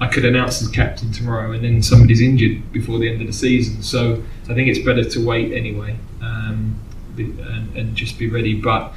I 0.00 0.08
could 0.08 0.24
announce 0.24 0.60
as 0.60 0.68
captain 0.68 1.12
tomorrow 1.12 1.52
and 1.52 1.62
then 1.64 1.82
somebody's 1.82 2.20
injured 2.20 2.72
before 2.72 2.98
the 2.98 3.08
end 3.08 3.20
of 3.20 3.28
the 3.28 3.32
season. 3.32 3.82
So 3.82 4.22
I 4.44 4.54
think 4.54 4.68
it's 4.68 4.80
better 4.80 5.04
to 5.04 5.24
wait 5.24 5.52
anyway 5.52 5.96
um, 6.20 6.78
and, 7.16 7.76
and, 7.76 7.96
just 7.96 8.18
be 8.18 8.28
ready. 8.28 8.60
But 8.60 8.92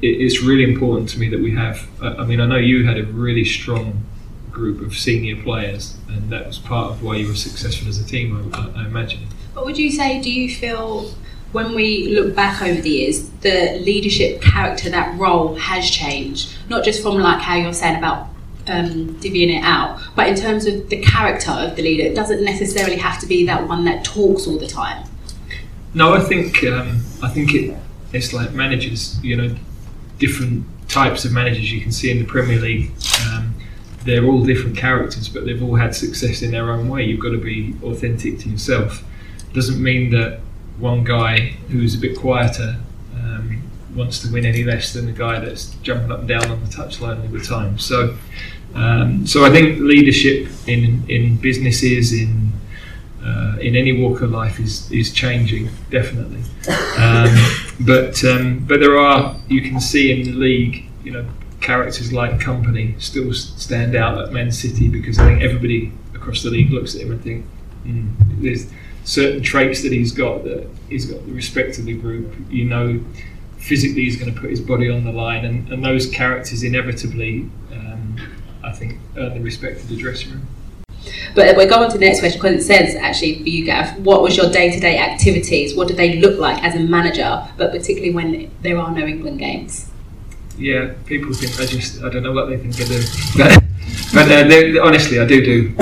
it, 0.00 0.06
it's 0.06 0.40
really 0.40 0.64
important 0.64 1.08
to 1.10 1.18
me 1.18 1.28
that 1.28 1.40
we 1.40 1.54
have. 1.54 1.86
I 2.00 2.24
mean, 2.24 2.40
I 2.40 2.46
know 2.46 2.56
you 2.56 2.86
had 2.86 2.96
a 2.96 3.04
really 3.04 3.44
strong 3.44 4.04
group 4.50 4.80
of 4.80 4.96
senior 4.96 5.42
players, 5.42 5.96
and 6.08 6.30
that 6.30 6.46
was 6.46 6.58
part 6.58 6.90
of 6.90 7.02
why 7.02 7.16
you 7.16 7.28
were 7.28 7.34
successful 7.34 7.88
as 7.88 7.98
a 7.98 8.04
team. 8.04 8.50
I, 8.54 8.82
I 8.82 8.86
imagine. 8.86 9.26
But 9.54 9.64
would 9.64 9.76
you 9.76 9.90
say? 9.90 10.20
Do 10.20 10.30
you 10.30 10.54
feel 10.54 11.12
when 11.52 11.74
we 11.74 12.08
look 12.08 12.34
back 12.34 12.60
over 12.62 12.80
the 12.80 12.90
years, 12.90 13.28
the 13.40 13.78
leadership 13.80 14.42
character, 14.42 14.90
that 14.90 15.18
role 15.18 15.54
has 15.54 15.90
changed. 15.90 16.54
Not 16.68 16.84
just 16.84 17.02
from 17.02 17.14
like 17.14 17.40
how 17.40 17.56
you're 17.56 17.72
saying 17.72 17.96
about 17.96 18.28
um, 18.66 19.14
divvying 19.20 19.56
it 19.56 19.64
out, 19.64 20.00
but 20.14 20.28
in 20.28 20.36
terms 20.36 20.66
of 20.66 20.90
the 20.90 21.00
character 21.00 21.50
of 21.50 21.76
the 21.76 21.82
leader, 21.82 22.04
it 22.04 22.14
doesn't 22.14 22.44
necessarily 22.44 22.96
have 22.96 23.18
to 23.20 23.26
be 23.26 23.46
that 23.46 23.66
one 23.66 23.84
that 23.86 24.04
talks 24.04 24.46
all 24.46 24.58
the 24.58 24.66
time. 24.66 25.08
No, 25.94 26.12
I 26.12 26.20
think 26.20 26.62
um, 26.64 27.02
I 27.22 27.28
think 27.28 27.54
it, 27.54 27.74
it's 28.12 28.34
like 28.34 28.52
managers. 28.52 29.18
You 29.24 29.36
know, 29.36 29.56
different 30.18 30.66
types 30.88 31.24
of 31.24 31.32
managers 31.32 31.72
you 31.72 31.80
can 31.80 31.92
see 31.92 32.10
in 32.10 32.18
the 32.18 32.24
Premier 32.24 32.58
League. 32.60 32.92
Um, 33.26 33.54
they're 34.04 34.24
all 34.24 34.44
different 34.44 34.76
characters, 34.76 35.28
but 35.28 35.44
they've 35.44 35.62
all 35.62 35.76
had 35.76 35.94
success 35.94 36.42
in 36.42 36.50
their 36.50 36.70
own 36.70 36.88
way. 36.88 37.04
You've 37.04 37.20
got 37.20 37.30
to 37.30 37.38
be 37.38 37.74
authentic 37.82 38.38
to 38.40 38.48
yourself. 38.50 39.02
Doesn't 39.54 39.82
mean 39.82 40.10
that 40.10 40.40
one 40.78 41.04
guy 41.04 41.38
who's 41.70 41.94
a 41.94 41.98
bit 41.98 42.16
quieter 42.16 42.76
um, 43.14 43.62
wants 43.94 44.20
to 44.20 44.32
win 44.32 44.46
any 44.46 44.64
less 44.64 44.92
than 44.92 45.06
the 45.06 45.12
guy 45.12 45.38
that's 45.38 45.74
jumping 45.82 46.12
up 46.12 46.20
and 46.20 46.28
down 46.28 46.50
on 46.50 46.60
the 46.60 46.70
touchline 46.70 47.20
all 47.20 47.28
the 47.28 47.44
time. 47.44 47.78
So, 47.78 48.16
um, 48.74 49.26
so 49.26 49.44
I 49.44 49.50
think 49.50 49.80
leadership 49.80 50.48
in 50.66 51.04
in 51.08 51.36
businesses 51.36 52.12
in 52.12 52.52
uh, 53.24 53.56
in 53.60 53.76
any 53.76 54.00
walk 54.00 54.20
of 54.20 54.30
life 54.30 54.60
is 54.60 54.90
is 54.92 55.12
changing 55.12 55.70
definitely. 55.90 56.42
Um, 56.96 57.34
but 57.80 58.24
um, 58.24 58.64
but 58.66 58.80
there 58.80 58.98
are 58.98 59.36
you 59.48 59.62
can 59.62 59.80
see 59.80 60.12
in 60.12 60.26
the 60.26 60.32
league, 60.32 60.84
you 61.02 61.12
know, 61.12 61.26
characters 61.60 62.12
like 62.12 62.38
Kompany 62.38 63.00
still 63.00 63.32
stand 63.32 63.96
out 63.96 64.18
at 64.18 64.32
Man 64.32 64.52
City 64.52 64.88
because 64.88 65.18
I 65.18 65.26
think 65.26 65.42
everybody 65.42 65.92
across 66.14 66.42
the 66.42 66.50
league 66.50 66.70
looks 66.70 66.94
at 66.94 67.02
him 67.02 67.12
and 67.12 67.22
think 67.22 67.46
mm, 67.84 68.12
there's 68.42 68.70
certain 69.08 69.42
traits 69.42 69.82
that 69.82 69.90
he's 69.90 70.12
got 70.12 70.44
that 70.44 70.68
he's 70.90 71.06
got 71.06 71.24
the 71.24 71.32
respect 71.32 71.78
of 71.78 71.86
the 71.86 71.94
group. 71.94 72.34
You 72.50 72.66
know, 72.66 73.00
physically 73.56 74.04
he's 74.04 74.16
going 74.16 74.32
to 74.32 74.38
put 74.38 74.50
his 74.50 74.60
body 74.60 74.90
on 74.90 75.04
the 75.04 75.12
line, 75.12 75.44
and, 75.44 75.68
and 75.72 75.84
those 75.84 76.06
characters 76.06 76.62
inevitably, 76.62 77.48
um, 77.72 78.20
I 78.62 78.72
think, 78.72 79.00
earn 79.16 79.34
the 79.34 79.40
respect 79.40 79.80
of 79.80 79.88
the 79.88 79.96
dressing 79.96 80.32
room. 80.32 80.46
But 81.34 81.56
we're 81.56 81.68
going 81.68 81.90
to 81.90 81.98
the 81.98 82.04
next 82.04 82.20
question 82.20 82.40
because 82.40 82.56
it 82.56 82.66
says 82.66 82.94
actually 82.96 83.42
for 83.42 83.48
you, 83.48 83.64
Gav, 83.64 83.98
what 83.98 84.22
was 84.22 84.36
your 84.36 84.50
day 84.50 84.70
to 84.70 84.80
day 84.80 84.98
activities? 84.98 85.74
What 85.74 85.88
did 85.88 85.96
they 85.96 86.18
look 86.18 86.38
like 86.38 86.62
as 86.62 86.74
a 86.74 86.80
manager, 86.80 87.46
but 87.56 87.70
particularly 87.70 88.12
when 88.12 88.50
there 88.62 88.76
are 88.78 88.90
no 88.90 89.06
England 89.06 89.38
games? 89.38 89.90
Yeah, 90.58 90.92
people 91.06 91.32
think 91.32 91.58
I 91.58 91.66
just 91.66 92.02
I 92.02 92.10
don't 92.10 92.22
know 92.22 92.32
what 92.32 92.48
they 92.48 92.58
think 92.58 92.74
I 92.80 92.84
do, 92.84 93.66
but, 94.12 94.30
uh, 94.30 94.48
they- 94.48 94.78
honestly 94.78 95.18
I 95.20 95.26
do 95.26 95.44
do. 95.44 95.74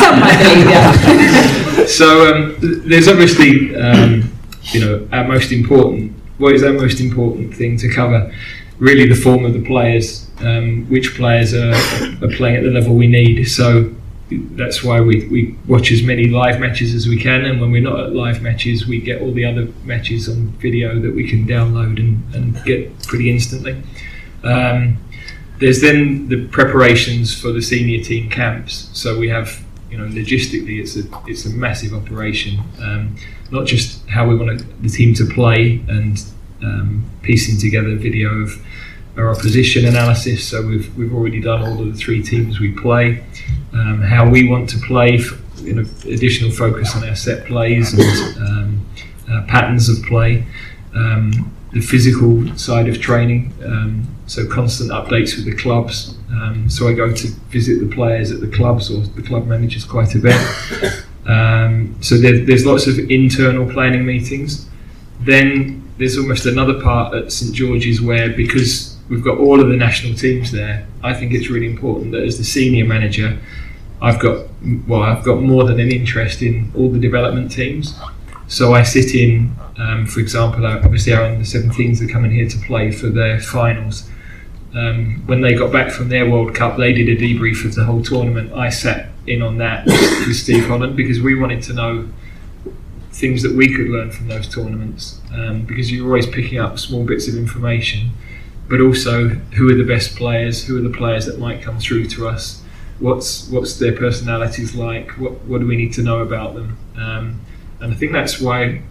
Some 0.00 0.20
might 0.20 0.38
believe 0.42 1.88
so 1.88 2.34
um, 2.34 2.56
there's 2.88 3.08
obviously 3.08 3.74
um, 3.76 4.32
you 4.72 4.80
know 4.80 5.08
our 5.12 5.24
most 5.26 5.52
important. 5.52 6.12
What 6.38 6.54
is 6.54 6.62
our 6.62 6.72
most 6.72 7.00
important 7.00 7.54
thing 7.54 7.76
to 7.78 7.88
cover? 7.92 8.32
Really, 8.78 9.06
the 9.08 9.14
form 9.14 9.44
of 9.44 9.52
the 9.52 9.64
players. 9.64 10.26
Um, 10.40 10.86
which 10.88 11.16
players 11.16 11.52
are, 11.52 11.74
are 11.74 12.30
playing 12.34 12.56
at 12.56 12.62
the 12.62 12.70
level 12.70 12.94
we 12.94 13.06
need. 13.06 13.44
So 13.44 13.94
that's 14.30 14.82
why 14.82 15.02
we, 15.02 15.26
we 15.28 15.54
watch 15.66 15.92
as 15.92 16.02
many 16.02 16.28
live 16.28 16.58
matches 16.58 16.94
as 16.94 17.06
we 17.06 17.20
can, 17.20 17.44
and 17.44 17.60
when 17.60 17.70
we're 17.70 17.82
not 17.82 18.00
at 18.00 18.14
live 18.14 18.40
matches, 18.40 18.86
we 18.86 19.00
get 19.00 19.20
all 19.20 19.32
the 19.32 19.44
other 19.44 19.68
matches 19.84 20.30
on 20.30 20.48
video 20.52 20.98
that 20.98 21.14
we 21.14 21.28
can 21.28 21.46
download 21.46 21.98
and, 21.98 22.34
and 22.34 22.64
get 22.64 23.02
pretty 23.02 23.30
instantly. 23.30 23.82
Um, 24.42 24.96
there's 25.60 25.80
then 25.80 26.28
the 26.28 26.48
preparations 26.48 27.38
for 27.38 27.52
the 27.52 27.62
senior 27.62 28.02
team 28.02 28.28
camps. 28.30 28.90
So 28.92 29.18
we 29.18 29.28
have, 29.28 29.62
you 29.90 29.98
know, 29.98 30.06
logistically, 30.06 30.80
it's 30.80 30.96
a 30.96 31.02
it's 31.26 31.44
a 31.46 31.50
massive 31.50 31.92
operation. 31.94 32.60
Um, 32.82 33.16
not 33.50 33.66
just 33.66 34.08
how 34.08 34.28
we 34.28 34.36
want 34.36 34.82
the 34.82 34.88
team 34.88 35.14
to 35.14 35.26
play 35.26 35.84
and 35.88 36.24
um, 36.62 37.10
piecing 37.22 37.58
together 37.58 37.94
video 37.96 38.30
of 38.30 38.64
our 39.16 39.30
opposition 39.30 39.84
analysis. 39.84 40.48
So 40.48 40.66
we've 40.66 40.96
we've 40.96 41.14
already 41.14 41.40
done 41.40 41.62
all 41.62 41.80
of 41.80 41.92
the 41.92 41.98
three 41.98 42.22
teams 42.22 42.58
we 42.58 42.72
play. 42.72 43.22
Um, 43.72 44.02
how 44.02 44.28
we 44.28 44.48
want 44.48 44.68
to 44.70 44.78
play, 44.78 45.20
you 45.58 45.74
know, 45.74 45.84
additional 46.06 46.50
focus 46.50 46.96
on 46.96 47.06
our 47.08 47.14
set 47.14 47.46
plays 47.46 47.92
and 47.92 48.38
um, 48.38 49.46
patterns 49.46 49.88
of 49.88 50.02
play. 50.04 50.46
Um, 50.94 51.54
the 51.72 51.80
physical 51.80 52.56
side 52.56 52.88
of 52.88 53.00
training, 53.00 53.52
um, 53.64 54.08
so 54.30 54.46
constant 54.46 54.92
updates 54.92 55.34
with 55.34 55.44
the 55.44 55.54
clubs. 55.56 56.14
Um, 56.30 56.70
so 56.70 56.86
I 56.86 56.92
go 56.92 57.12
to 57.12 57.26
visit 57.50 57.80
the 57.80 57.92
players 57.92 58.30
at 58.30 58.40
the 58.40 58.46
clubs 58.46 58.88
or 58.88 59.00
the 59.00 59.22
club 59.22 59.48
managers 59.48 59.84
quite 59.84 60.14
a 60.14 60.20
bit. 60.20 60.40
Um, 61.26 61.96
so 62.00 62.16
there, 62.16 62.44
there's 62.44 62.64
lots 62.64 62.86
of 62.86 62.96
internal 63.10 63.68
planning 63.68 64.06
meetings. 64.06 64.68
Then 65.20 65.82
there's 65.98 66.16
almost 66.16 66.46
another 66.46 66.80
part 66.80 67.12
at 67.12 67.32
St 67.32 67.52
George's 67.52 68.00
where 68.00 68.30
because 68.30 68.96
we've 69.08 69.24
got 69.24 69.38
all 69.38 69.60
of 69.60 69.68
the 69.68 69.76
national 69.76 70.14
teams 70.16 70.52
there, 70.52 70.86
I 71.02 71.12
think 71.12 71.32
it's 71.32 71.50
really 71.50 71.66
important 71.66 72.12
that 72.12 72.22
as 72.22 72.38
the 72.38 72.44
senior 72.44 72.84
manager, 72.84 73.36
I've 74.00 74.20
got 74.20 74.46
well, 74.86 75.02
I've 75.02 75.24
got 75.24 75.42
more 75.42 75.64
than 75.64 75.80
an 75.80 75.90
interest 75.90 76.40
in 76.40 76.70
all 76.76 76.88
the 76.88 77.00
development 77.00 77.50
teams. 77.50 77.98
So 78.46 78.74
I 78.74 78.84
sit 78.84 79.12
in, 79.14 79.56
um, 79.76 80.06
for 80.06 80.20
example, 80.20 80.64
our- 80.66 80.78
obviously 80.84 81.12
our 81.14 81.24
under 81.24 81.44
17s 81.44 82.00
are 82.00 82.08
coming 82.08 82.30
here 82.30 82.48
to 82.48 82.58
play 82.58 82.92
for 82.92 83.08
their 83.08 83.40
finals. 83.40 84.08
Um, 84.74 85.24
when 85.26 85.40
they 85.40 85.54
got 85.54 85.72
back 85.72 85.90
from 85.90 86.08
their 86.08 86.30
World 86.30 86.54
Cup, 86.54 86.76
they 86.76 86.92
did 86.92 87.08
a 87.08 87.16
debrief 87.16 87.64
of 87.64 87.74
the 87.74 87.84
whole 87.84 88.02
tournament. 88.02 88.52
I 88.52 88.68
sat 88.68 89.08
in 89.26 89.42
on 89.42 89.58
that 89.58 89.86
with 89.86 90.36
Steve 90.36 90.66
Holland 90.66 90.96
because 90.96 91.20
we 91.20 91.34
wanted 91.34 91.62
to 91.64 91.72
know 91.72 92.08
things 93.12 93.42
that 93.42 93.54
we 93.54 93.74
could 93.74 93.88
learn 93.88 94.10
from 94.10 94.28
those 94.28 94.48
tournaments 94.52 95.20
um, 95.32 95.62
because 95.62 95.90
you're 95.90 96.06
always 96.06 96.26
picking 96.26 96.58
up 96.58 96.78
small 96.78 97.04
bits 97.04 97.28
of 97.28 97.34
information, 97.36 98.10
but 98.68 98.80
also 98.80 99.28
who 99.28 99.68
are 99.70 99.74
the 99.74 99.84
best 99.84 100.16
players, 100.16 100.64
who 100.64 100.78
are 100.78 100.88
the 100.88 100.96
players 100.96 101.26
that 101.26 101.38
might 101.38 101.60
come 101.60 101.78
through 101.78 102.06
to 102.06 102.28
us, 102.28 102.62
what's 102.98 103.48
what's 103.48 103.78
their 103.78 103.96
personalities 103.96 104.74
like, 104.74 105.10
what 105.18 105.32
what 105.44 105.60
do 105.60 105.66
we 105.66 105.76
need 105.76 105.92
to 105.94 106.02
know 106.02 106.20
about 106.20 106.54
them, 106.54 106.78
um, 106.96 107.40
and 107.80 107.92
I 107.92 107.96
think 107.96 108.12
that's 108.12 108.40
why, 108.40 108.82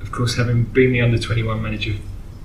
of 0.00 0.10
course, 0.10 0.36
having 0.36 0.64
been 0.64 0.92
the 0.92 1.00
under 1.00 1.18
21 1.18 1.62
manager, 1.62 1.94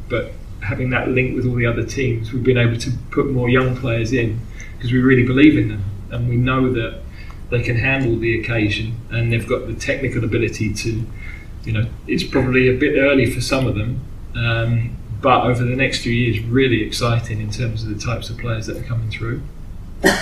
but 0.10 0.34
having 0.64 0.90
that 0.92 1.10
link 1.10 1.36
with 1.36 1.46
all 1.46 1.56
the 1.56 1.66
other 1.66 1.84
teams, 1.84 2.32
we've 2.32 2.44
been 2.44 2.58
able 2.58 2.78
to 2.78 2.92
put 3.12 3.30
more 3.30 3.50
young 3.50 3.76
players 3.76 4.14
in 4.14 4.40
because 4.76 4.92
we 4.92 5.00
really 5.00 5.24
believe 5.24 5.58
in 5.58 5.68
them 5.68 5.84
and 6.12 6.30
we 6.30 6.36
know 6.36 6.72
that 6.72 7.02
they 7.50 7.62
can 7.62 7.76
handle 7.76 8.18
the 8.18 8.40
occasion 8.40 8.96
and 9.12 9.32
they've 9.32 9.48
got 9.48 9.68
the 9.68 9.74
technical 9.74 10.24
ability 10.24 10.74
to, 10.74 11.06
you 11.66 11.72
know, 11.72 11.86
it's 12.08 12.24
probably 12.24 12.68
a 12.70 12.78
bit 12.78 12.98
early 12.98 13.30
for 13.32 13.42
some 13.42 13.68
of 13.68 13.76
them, 13.76 14.00
um, 14.36 14.98
but 15.22 15.46
over 15.46 15.64
the 15.64 15.76
next 15.76 16.02
few 16.02 16.12
years, 16.12 16.44
really 16.46 16.84
exciting 16.84 17.40
in 17.40 17.50
terms 17.52 17.84
of 17.84 17.90
the 17.90 18.00
types 18.00 18.30
of 18.30 18.38
players 18.38 18.66
that 18.66 18.78
are 18.78 18.84
coming 18.84 19.10
through. 19.10 19.42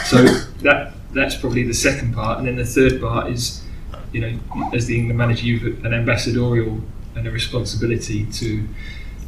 So 0.06 0.24
that 0.62 0.94
that's 1.14 1.36
probably 1.36 1.64
the 1.64 1.74
second 1.74 2.14
part, 2.14 2.38
and 2.38 2.48
then 2.48 2.56
the 2.56 2.66
third 2.66 3.02
part 3.02 3.32
is, 3.32 3.64
you 4.12 4.22
know, 4.22 4.40
as 4.74 4.86
the 4.86 4.98
England 4.98 5.18
manager, 5.18 5.46
you've 5.46 5.84
an 5.84 5.94
ambassadorial 5.94 6.82
and 7.16 7.28
a 7.28 7.32
responsibility 7.32 8.26
to 8.26 8.68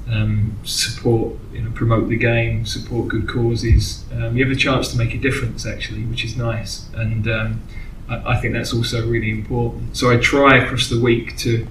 um, 0.09 0.57
support, 0.63 1.35
you 1.53 1.61
know, 1.61 1.71
promote 1.71 2.09
the 2.09 2.17
game, 2.17 2.65
support 2.65 3.07
good 3.07 3.27
causes. 3.27 4.03
Um, 4.11 4.35
you 4.35 4.43
have 4.45 4.55
a 4.55 4.59
chance 4.59 4.91
to 4.91 4.97
make 4.97 5.13
a 5.13 5.17
difference, 5.17 5.65
actually, 5.65 6.03
which 6.03 6.25
is 6.25 6.35
nice, 6.35 6.87
and 6.93 7.27
um, 7.27 7.61
I, 8.09 8.33
I 8.33 8.37
think 8.37 8.53
that's 8.53 8.73
also 8.73 9.07
really 9.07 9.31
important. 9.31 9.95
So 9.95 10.11
I 10.11 10.17
try 10.17 10.57
across 10.57 10.89
the 10.89 10.99
week 10.99 11.37
to, 11.37 11.67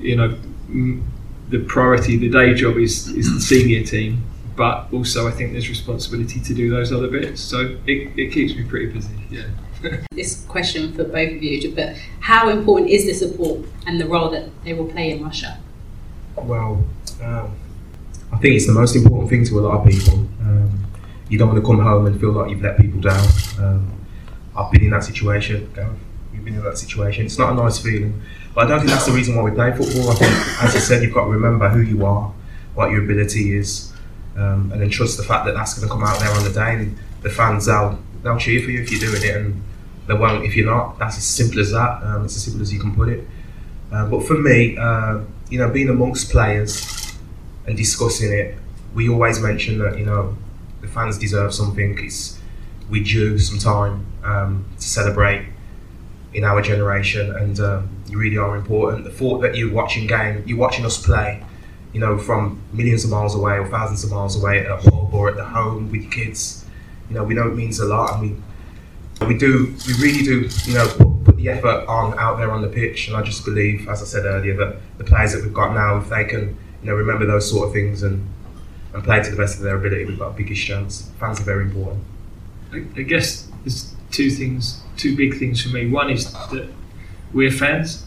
you 0.00 0.16
know, 0.16 0.36
m- 0.68 1.10
the 1.48 1.58
priority, 1.60 2.16
the 2.16 2.30
day 2.30 2.54
job 2.54 2.76
is 2.78 3.08
is 3.08 3.32
the 3.32 3.40
senior 3.40 3.84
team, 3.84 4.24
but 4.56 4.88
also 4.92 5.28
I 5.28 5.30
think 5.30 5.52
there's 5.52 5.68
responsibility 5.68 6.40
to 6.40 6.54
do 6.54 6.70
those 6.70 6.92
other 6.92 7.08
bits. 7.08 7.40
So 7.40 7.76
it, 7.86 8.18
it 8.18 8.32
keeps 8.32 8.54
me 8.54 8.64
pretty 8.64 8.86
busy. 8.86 9.14
Yeah. 9.30 9.46
This 10.12 10.46
question 10.46 10.94
for 10.94 11.04
both 11.04 11.32
of 11.36 11.42
you, 11.42 11.74
but 11.74 11.94
how 12.20 12.48
important 12.48 12.90
is 12.90 13.04
the 13.04 13.12
support 13.12 13.66
and 13.86 14.00
the 14.00 14.06
role 14.06 14.30
that 14.30 14.48
they 14.64 14.72
will 14.72 14.86
play 14.86 15.10
in 15.10 15.22
Russia? 15.22 15.58
Well, 16.36 16.82
um, 17.24 17.56
I 18.32 18.36
think 18.38 18.56
it's 18.56 18.66
the 18.66 18.72
most 18.72 18.96
important 18.96 19.30
thing 19.30 19.44
to 19.46 19.58
a 19.58 19.62
lot 19.62 19.80
of 19.80 19.86
people. 19.88 20.14
Um, 20.40 20.84
you 21.28 21.38
don't 21.38 21.48
want 21.48 21.60
to 21.60 21.66
come 21.66 21.80
home 21.80 22.06
and 22.06 22.20
feel 22.20 22.32
like 22.32 22.50
you've 22.50 22.62
let 22.62 22.76
people 22.76 23.00
down. 23.00 23.26
Um, 23.58 23.92
I've 24.56 24.70
been 24.70 24.82
in 24.82 24.90
that 24.90 25.04
situation. 25.04 25.70
Gareth, 25.74 25.98
You've 26.32 26.44
been 26.44 26.54
in 26.56 26.64
that 26.64 26.78
situation. 26.78 27.26
It's 27.26 27.38
not 27.38 27.52
a 27.52 27.54
nice 27.54 27.78
feeling, 27.78 28.20
but 28.54 28.66
I 28.66 28.68
don't 28.68 28.80
think 28.80 28.90
that's 28.90 29.06
the 29.06 29.12
reason 29.12 29.36
why 29.36 29.42
we 29.42 29.52
play 29.52 29.70
football. 29.70 30.10
I 30.10 30.14
think, 30.14 30.32
as 30.62 30.74
you 30.74 30.80
said, 30.80 31.02
you've 31.02 31.14
got 31.14 31.24
to 31.24 31.30
remember 31.30 31.68
who 31.68 31.80
you 31.80 32.04
are, 32.04 32.32
what 32.74 32.90
your 32.90 33.04
ability 33.04 33.56
is, 33.56 33.92
um, 34.36 34.70
and 34.72 34.80
then 34.80 34.90
trust 34.90 35.16
the 35.16 35.22
fact 35.22 35.46
that 35.46 35.54
that's 35.54 35.74
going 35.74 35.88
to 35.88 35.92
come 35.92 36.02
out 36.02 36.18
there 36.18 36.30
on 36.30 36.42
the 36.42 36.50
day. 36.50 36.74
And 36.74 36.98
the 37.22 37.30
fans, 37.30 37.66
they'll 37.66 37.98
they'll 38.22 38.38
cheer 38.38 38.60
for 38.62 38.70
you 38.70 38.82
if 38.82 38.90
you're 38.90 39.00
doing 39.00 39.22
it, 39.22 39.36
and 39.36 39.62
they 40.08 40.14
won't 40.14 40.44
if 40.44 40.56
you're 40.56 40.66
not. 40.66 40.98
That's 40.98 41.16
as 41.16 41.24
simple 41.24 41.60
as 41.60 41.70
that. 41.70 42.02
Um, 42.02 42.24
it's 42.24 42.36
as 42.36 42.42
simple 42.42 42.62
as 42.62 42.72
you 42.72 42.80
can 42.80 42.94
put 42.94 43.08
it. 43.08 43.26
Uh, 43.92 44.08
but 44.08 44.26
for 44.26 44.34
me, 44.34 44.76
uh, 44.76 45.20
you 45.50 45.58
know, 45.58 45.70
being 45.70 45.88
amongst 45.88 46.30
players 46.30 47.03
and 47.66 47.76
discussing 47.76 48.32
it, 48.32 48.56
we 48.94 49.08
always 49.08 49.40
mention 49.40 49.78
that 49.78 49.98
you 49.98 50.04
know 50.04 50.36
the 50.80 50.88
fans 50.88 51.18
deserve 51.18 51.54
something. 51.54 51.98
It's 51.98 52.38
we 52.90 53.02
due 53.02 53.38
some 53.38 53.58
time 53.58 54.06
um, 54.22 54.66
to 54.78 54.86
celebrate 54.86 55.46
in 56.32 56.44
our 56.44 56.60
generation, 56.60 57.34
and 57.34 57.58
um, 57.60 57.88
you 58.08 58.18
really 58.18 58.38
are 58.38 58.56
important. 58.56 59.04
The 59.04 59.10
thought 59.10 59.40
that 59.40 59.56
you're 59.56 59.72
watching 59.72 60.06
game, 60.06 60.42
you're 60.46 60.58
watching 60.58 60.84
us 60.84 61.02
play, 61.02 61.42
you 61.92 62.00
know, 62.00 62.18
from 62.18 62.60
millions 62.72 63.04
of 63.04 63.10
miles 63.10 63.34
away 63.34 63.58
or 63.58 63.66
thousands 63.66 64.04
of 64.04 64.10
miles 64.10 64.36
away 64.36 64.60
at 64.60 64.80
home 64.80 65.14
or 65.14 65.28
at 65.28 65.36
the 65.36 65.44
home 65.44 65.90
with 65.90 66.02
your 66.02 66.10
kids, 66.10 66.64
you 67.08 67.14
know, 67.14 67.24
we 67.24 67.34
know 67.34 67.48
it 67.48 67.54
means 67.54 67.78
a 67.80 67.84
lot, 67.84 68.14
and 68.14 68.22
we 68.30 68.42
we 69.26 69.38
do, 69.38 69.74
we 69.86 69.94
really 70.02 70.22
do, 70.22 70.48
you 70.64 70.74
know, 70.74 70.88
put, 70.88 71.24
put 71.24 71.36
the 71.36 71.48
effort 71.48 71.86
on 71.88 72.18
out 72.18 72.36
there 72.38 72.50
on 72.50 72.62
the 72.62 72.68
pitch. 72.68 73.08
And 73.08 73.16
I 73.16 73.22
just 73.22 73.44
believe, 73.44 73.88
as 73.88 74.02
I 74.02 74.04
said 74.04 74.24
earlier, 74.24 74.56
that 74.56 74.76
the 74.98 75.04
players 75.04 75.32
that 75.32 75.42
we've 75.42 75.54
got 75.54 75.72
now, 75.74 75.98
if 75.98 76.08
they 76.08 76.24
can, 76.24 76.56
you 76.84 76.90
know, 76.90 76.96
remember 76.96 77.26
those 77.26 77.50
sort 77.50 77.68
of 77.68 77.72
things 77.72 78.02
and 78.02 78.28
and 78.92 79.02
play 79.02 79.20
to 79.20 79.30
the 79.30 79.36
best 79.36 79.56
of 79.56 79.64
their 79.64 79.76
ability, 79.76 80.16
got 80.16 80.28
a 80.28 80.32
biggest 80.32 80.64
chance. 80.64 81.10
Fans 81.18 81.40
are 81.40 81.44
very 81.44 81.64
important. 81.64 82.04
I, 82.72 82.84
I 82.96 83.02
guess 83.02 83.48
there's 83.64 83.92
two 84.12 84.30
things, 84.30 84.80
two 84.96 85.16
big 85.16 85.36
things 85.36 85.60
for 85.60 85.70
me. 85.70 85.90
One 85.90 86.10
is 86.10 86.32
that 86.32 86.68
we're 87.32 87.50
fans. 87.50 88.06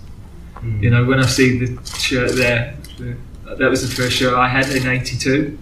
You 0.79 0.89
know, 0.89 1.05
when 1.05 1.19
I 1.19 1.25
see 1.25 1.63
the 1.63 1.85
shirt 1.85 2.31
there, 2.31 2.75
the, 2.97 3.17
that 3.55 3.69
was 3.69 3.87
the 3.87 3.93
first 3.93 4.15
shirt 4.15 4.33
I 4.33 4.47
had 4.47 4.69
in 4.69 4.87
'82 4.87 5.57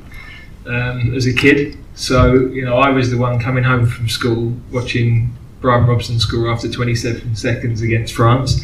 um, 0.67 1.15
as 1.15 1.25
a 1.25 1.33
kid. 1.33 1.77
So 1.95 2.33
you 2.33 2.63
know, 2.63 2.77
I 2.77 2.89
was 2.89 3.09
the 3.09 3.17
one 3.17 3.39
coming 3.39 3.63
home 3.63 3.87
from 3.87 4.07
school 4.07 4.53
watching 4.71 5.35
Brian 5.59 5.87
Robson 5.87 6.19
score 6.19 6.51
after 6.51 6.69
27 6.69 7.35
seconds 7.35 7.81
against 7.81 8.13
France. 8.13 8.63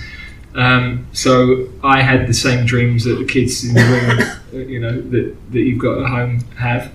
Um, 0.55 1.07
so 1.13 1.69
I 1.83 2.01
had 2.01 2.27
the 2.27 2.33
same 2.33 2.65
dreams 2.65 3.05
that 3.05 3.15
the 3.15 3.25
kids 3.25 3.63
in 3.63 3.73
the 3.73 4.39
room, 4.51 4.69
you 4.69 4.79
know, 4.79 4.99
that, 4.99 5.35
that 5.51 5.59
you've 5.59 5.79
got 5.79 6.01
at 6.01 6.09
home 6.09 6.39
have. 6.55 6.91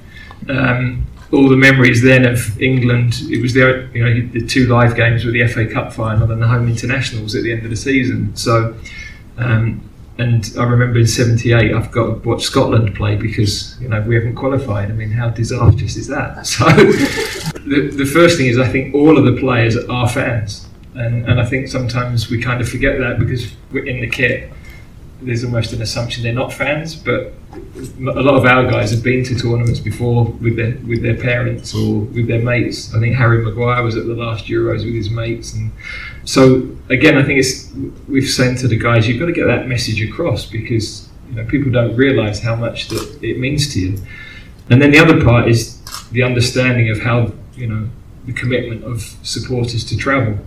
Um, 0.49 1.07
all 1.33 1.49
the 1.49 1.57
memories 1.57 2.03
then 2.03 2.25
of 2.25 2.61
England. 2.61 3.21
It 3.31 3.43
was 3.43 3.55
the 3.55 3.89
you 3.93 4.05
know 4.05 4.29
the 4.29 4.47
two 4.47 4.67
live 4.67 4.97
games 4.97 5.25
with 5.25 5.35
the 5.35 5.47
FA 5.49 5.67
Cup 5.67 5.93
final 5.93 6.31
and 6.31 6.41
the 6.41 6.47
home 6.47 6.69
internationals 6.69 7.35
at 7.35 7.43
the 7.43 7.53
end 7.53 7.65
of 7.65 7.71
the 7.71 7.77
season. 7.77 8.35
So, 8.37 8.77
um, 9.37 9.89
and 10.19 10.53
I 10.59 10.65
remember 10.65 10.99
in 10.99 11.07
'78 11.07 11.75
I've 11.75 11.91
got 11.91 12.07
to 12.07 12.29
watch 12.29 12.45
Scotland 12.45 12.95
play 12.95 13.17
because 13.17 13.79
you 13.81 13.89
know 13.89 14.01
we 14.03 14.15
haven't 14.15 14.37
qualified. 14.37 14.91
I 14.91 14.95
mean, 14.95 15.11
how 15.11 15.31
disastrous 15.31 15.97
is 15.97 16.07
that? 16.09 16.47
So, 16.47 16.65
the, 17.67 17.91
the 17.91 18.07
first 18.07 18.39
thing 18.39 18.47
is 18.47 18.59
I 18.59 18.69
think 18.69 18.95
all 18.95 19.19
of 19.19 19.25
the 19.25 19.41
players 19.41 19.77
are 19.77 20.09
fans, 20.09 20.66
and 20.97 21.29
and 21.29 21.41
I 21.41 21.45
think 21.45 21.69
sometimes 21.69 22.31
we 22.31 22.43
kind 22.43 22.61
of 22.61 22.69
forget 22.69 22.99
that 22.99 23.19
because 23.19 23.53
we're 23.73 23.87
in 23.87 24.01
the 24.01 24.09
kit. 24.09 24.53
There's 25.23 25.45
almost 25.45 25.73
an 25.73 25.81
assumption 25.81 26.23
they're 26.23 26.33
not 26.33 26.53
fans, 26.53 26.95
but 26.95 27.33
a 27.55 28.23
lot 28.23 28.35
of 28.35 28.45
our 28.45 28.71
guys 28.71 28.91
have 28.91 29.03
been 29.03 29.25
to 29.25 29.35
tournaments 29.35 29.81
before 29.81 30.27
with 30.27 30.57
their 30.57 30.77
with 30.87 31.03
their 31.03 31.17
parents 31.17 31.75
or 31.75 32.01
with 32.01 32.27
their 32.29 32.43
mates. 32.43 32.95
I 32.95 33.01
think 33.01 33.17
Harry 33.17 33.43
Maguire 33.43 33.83
was 33.83 33.97
at 33.97 34.07
the 34.07 34.15
last 34.15 34.47
Euros 34.47 34.85
with 34.85 34.95
his 34.95 35.11
mates, 35.11 35.55
and 35.55 35.73
so 36.25 36.69
again, 36.91 37.17
I 37.17 37.23
think 37.23 37.41
it's 37.41 37.73
we've 38.09 38.29
sent 38.29 38.59
to 38.59 38.69
the 38.69 38.79
guys, 38.79 39.09
you've 39.09 39.19
got 39.19 39.27
to 39.27 39.33
get 39.33 39.47
that 39.47 39.69
message 39.69 40.03
across 40.03 40.45
because 40.45 41.09
you 41.31 41.37
know 41.37 41.45
people 41.45 41.73
don't 41.73 41.97
realise 41.97 42.41
how 42.41 42.57
much 42.57 42.89
that 42.89 43.19
it 43.23 43.39
means 43.39 43.73
to 43.75 43.81
you. 43.81 43.99
And 44.69 44.83
then 44.83 44.91
the 44.91 44.99
other 44.99 45.23
part 45.25 45.49
is 45.49 45.81
the 46.11 46.23
understanding 46.23 46.91
of 46.91 47.01
how 47.01 47.33
you 47.55 47.67
know 47.67 47.89
the 48.27 48.33
commitment 48.33 48.85
of 48.85 49.01
supporters 49.23 49.85
to 49.85 49.97
travel 49.97 50.39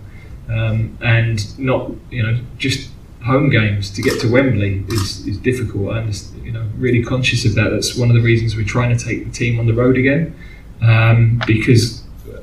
um, 0.50 0.98
and 1.00 1.58
not 1.58 1.90
you 2.10 2.22
know 2.22 2.40
just 2.58 2.90
home 3.24 3.50
games 3.50 3.90
to 3.90 4.02
get 4.02 4.18
to 4.20 4.30
Wembley 4.30 4.84
is, 4.88 5.26
is 5.26 5.36
difficult. 5.38 5.94
I'm 5.94 6.10
just, 6.10 6.34
you 6.36 6.52
know 6.52 6.66
really 6.76 7.02
conscious 7.02 7.44
of 7.44 7.54
that. 7.54 7.70
That's 7.70 7.96
one 7.96 8.08
of 8.08 8.16
the 8.16 8.22
reasons 8.22 8.56
we're 8.56 8.64
trying 8.64 8.96
to 8.96 9.04
take 9.04 9.24
the 9.24 9.30
team 9.30 9.58
on 9.60 9.66
the 9.66 9.74
road 9.74 9.96
again 9.96 10.34
um, 10.82 11.40
because 11.46 12.02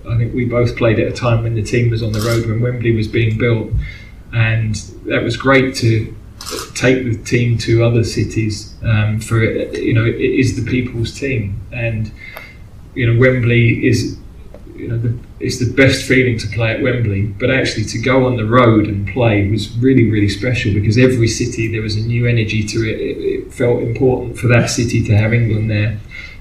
I 0.09 0.17
think 0.17 0.33
we 0.33 0.45
both 0.45 0.77
played 0.77 0.99
at 0.99 1.11
a 1.11 1.15
time 1.15 1.43
when 1.43 1.55
the 1.55 1.63
team 1.63 1.89
was 1.89 2.03
on 2.03 2.11
the 2.11 2.21
road 2.21 2.45
when 2.45 2.61
Wembley 2.61 2.95
was 2.95 3.07
being 3.07 3.37
built, 3.37 3.71
and 4.33 4.75
that 5.05 5.23
was 5.23 5.35
great 5.35 5.75
to 5.75 6.15
take 6.75 7.03
the 7.03 7.17
team 7.23 7.57
to 7.57 7.83
other 7.83 8.03
cities 8.03 8.75
um, 8.83 9.19
for 9.19 9.43
you 9.43 9.93
know 9.93 10.05
it 10.05 10.19
is 10.19 10.55
the 10.55 10.69
people's 10.69 11.17
team 11.17 11.59
and 11.71 12.11
you 12.93 13.11
know 13.11 13.19
Wembley 13.19 13.85
is 13.85 14.17
you 14.88 14.93
know 14.93 14.99
the, 14.99 15.17
it's 15.41 15.59
the 15.59 15.71
best 15.73 16.05
feeling 16.05 16.38
to 16.38 16.47
play 16.47 16.71
at 16.71 16.81
Wembley 16.81 17.23
but 17.23 17.51
actually 17.51 17.83
to 17.83 17.99
go 17.99 18.25
on 18.25 18.38
the 18.38 18.45
road 18.45 18.88
and 18.88 19.07
play 19.09 19.49
was 19.49 19.77
really 19.79 20.09
really 20.09 20.29
special 20.29 20.73
because 20.73 20.97
every 20.97 21.27
city 21.27 21.69
there 21.69 21.81
was 21.81 21.97
a 21.97 22.01
new 22.01 22.25
energy 22.25 22.63
to 22.63 22.77
it. 22.89 22.99
It, 22.99 23.17
it 23.17 23.53
felt 23.53 23.81
important 23.81 24.38
for 24.38 24.47
that 24.47 24.69
city 24.69 25.03
to 25.03 25.17
have 25.17 25.33
England 25.33 25.69
there. 25.69 25.99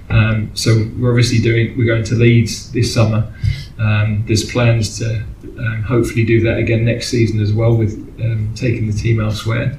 Um, 0.08 0.50
so 0.54 0.88
we're 0.96 1.10
obviously 1.10 1.40
doing 1.40 1.76
we're 1.76 1.92
going 1.92 2.04
to 2.04 2.14
Leeds 2.14 2.70
this 2.70 2.94
summer. 2.94 3.34
Um, 3.78 4.24
there's 4.26 4.48
plans 4.50 4.98
to 5.00 5.24
um, 5.58 5.82
hopefully 5.82 6.24
do 6.24 6.40
that 6.42 6.58
again 6.58 6.84
next 6.84 7.08
season 7.08 7.40
as 7.40 7.52
well 7.52 7.74
with 7.74 7.94
um, 8.20 8.52
taking 8.54 8.86
the 8.86 8.92
team 8.92 9.20
elsewhere. 9.20 9.76